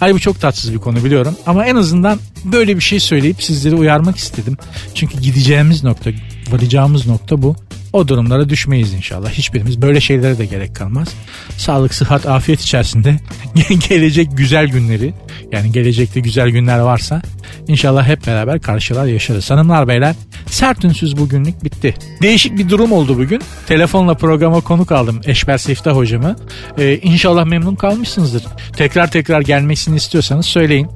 Ay 0.00 0.14
bu 0.14 0.20
çok 0.20 0.40
tatsız 0.40 0.74
bir 0.74 0.78
konu 0.78 1.04
biliyorum. 1.04 1.36
Ama 1.46 1.66
en 1.66 1.76
azından 1.76 2.18
böyle 2.44 2.76
bir 2.76 2.80
şey 2.80 3.00
söyleyip 3.00 3.42
sizleri 3.42 3.74
uyarmak 3.74 4.16
istedim. 4.16 4.56
Çünkü 4.94 5.20
gideceğimiz 5.20 5.84
nokta, 5.84 6.10
varacağımız 6.50 7.06
nokta 7.06 7.42
bu. 7.42 7.56
O 7.92 8.08
durumlara 8.08 8.48
düşmeyiz 8.48 8.92
inşallah. 8.92 9.30
Hiçbirimiz 9.30 9.82
böyle 9.82 10.00
şeylere 10.00 10.38
de 10.38 10.46
gerek 10.46 10.76
kalmaz. 10.76 11.08
Sağlık, 11.56 11.94
sıhhat, 11.94 12.26
afiyet 12.26 12.60
içerisinde 12.60 13.16
gelecek 13.88 14.28
güzel 14.36 14.68
günleri 14.68 15.14
yani 15.52 15.72
gelecekte 15.72 16.20
güzel 16.20 16.48
günler 16.48 16.78
varsa 16.78 17.22
inşallah 17.68 18.08
hep 18.08 18.26
beraber 18.26 18.60
karşılar 18.60 19.06
yaşarız. 19.06 19.50
Hanımlar 19.50 19.88
beyler 19.88 20.14
sert 20.46 20.84
ünsüz 20.84 21.16
bugünlük 21.16 21.64
bitti. 21.64 21.94
Değişik 22.22 22.58
bir 22.58 22.68
durum 22.68 22.92
oldu 22.92 23.18
bugün. 23.18 23.42
Telefonla 23.66 24.14
programa 24.14 24.60
konuk 24.60 24.92
aldım 24.92 25.20
Eşber 25.24 25.58
Siftah 25.58 25.96
hocamı. 25.96 26.36
Ee, 26.78 26.98
inşallah 27.02 27.44
memnun 27.44 27.74
kalmışsınızdır. 27.74 28.42
Tekrar 28.76 29.10
tekrar 29.10 29.40
gelmesini 29.40 29.96
istiyorsanız 29.96 30.46
söyleyin. 30.46 30.88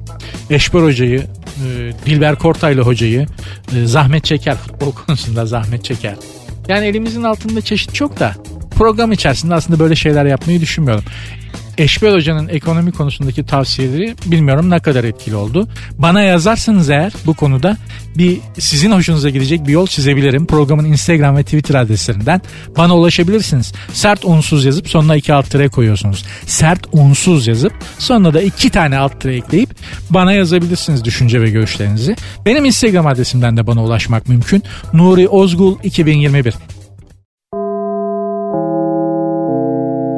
Eşber 0.49 0.79
hocayı, 0.79 1.19
e, 1.19 1.91
Dilber 2.05 2.35
Kortaylı 2.35 2.81
hocayı 2.81 3.25
e, 3.75 3.85
zahmet 3.85 4.25
çeker 4.25 4.55
futbol 4.55 4.91
konusunda 4.91 5.45
zahmet 5.45 5.85
çeker. 5.85 6.15
Yani 6.67 6.85
elimizin 6.85 7.23
altında 7.23 7.61
çeşit 7.61 7.93
çok 7.93 8.19
da 8.19 8.35
program 8.77 9.11
içerisinde 9.11 9.53
aslında 9.55 9.79
böyle 9.79 9.95
şeyler 9.95 10.25
yapmayı 10.25 10.61
düşünmüyorum. 10.61 11.03
Eşber 11.77 12.13
Hoca'nın 12.13 12.47
ekonomi 12.47 12.91
konusundaki 12.91 13.45
tavsiyeleri 13.45 14.15
bilmiyorum 14.25 14.69
ne 14.69 14.79
kadar 14.79 15.03
etkili 15.03 15.35
oldu. 15.35 15.67
Bana 15.97 16.21
yazarsanız 16.21 16.89
eğer 16.89 17.13
bu 17.25 17.33
konuda 17.33 17.77
bir 18.17 18.37
sizin 18.59 18.91
hoşunuza 18.91 19.29
gidecek 19.29 19.67
bir 19.67 19.71
yol 19.71 19.87
çizebilirim. 19.87 20.45
Programın 20.45 20.85
Instagram 20.85 21.37
ve 21.37 21.43
Twitter 21.43 21.75
adreslerinden 21.75 22.41
bana 22.77 22.97
ulaşabilirsiniz. 22.97 23.73
Sert 23.93 24.25
unsuz 24.25 24.65
yazıp 24.65 24.89
sonuna 24.89 25.15
iki 25.15 25.33
alt 25.33 25.49
tire 25.49 25.69
koyuyorsunuz. 25.69 26.25
Sert 26.45 26.87
unsuz 26.91 27.47
yazıp 27.47 27.73
sonuna 27.99 28.33
da 28.33 28.41
iki 28.41 28.69
tane 28.69 28.97
alt 28.97 29.21
tire 29.21 29.35
ekleyip 29.35 29.69
bana 30.09 30.33
yazabilirsiniz 30.33 31.05
düşünce 31.05 31.41
ve 31.41 31.49
görüşlerinizi. 31.49 32.15
Benim 32.45 32.65
Instagram 32.65 33.07
adresimden 33.07 33.57
de 33.57 33.67
bana 33.67 33.83
ulaşmak 33.83 34.29
mümkün. 34.29 34.63
Nuri 34.93 35.27
Ozgul 35.27 35.77
2021. 35.83 36.53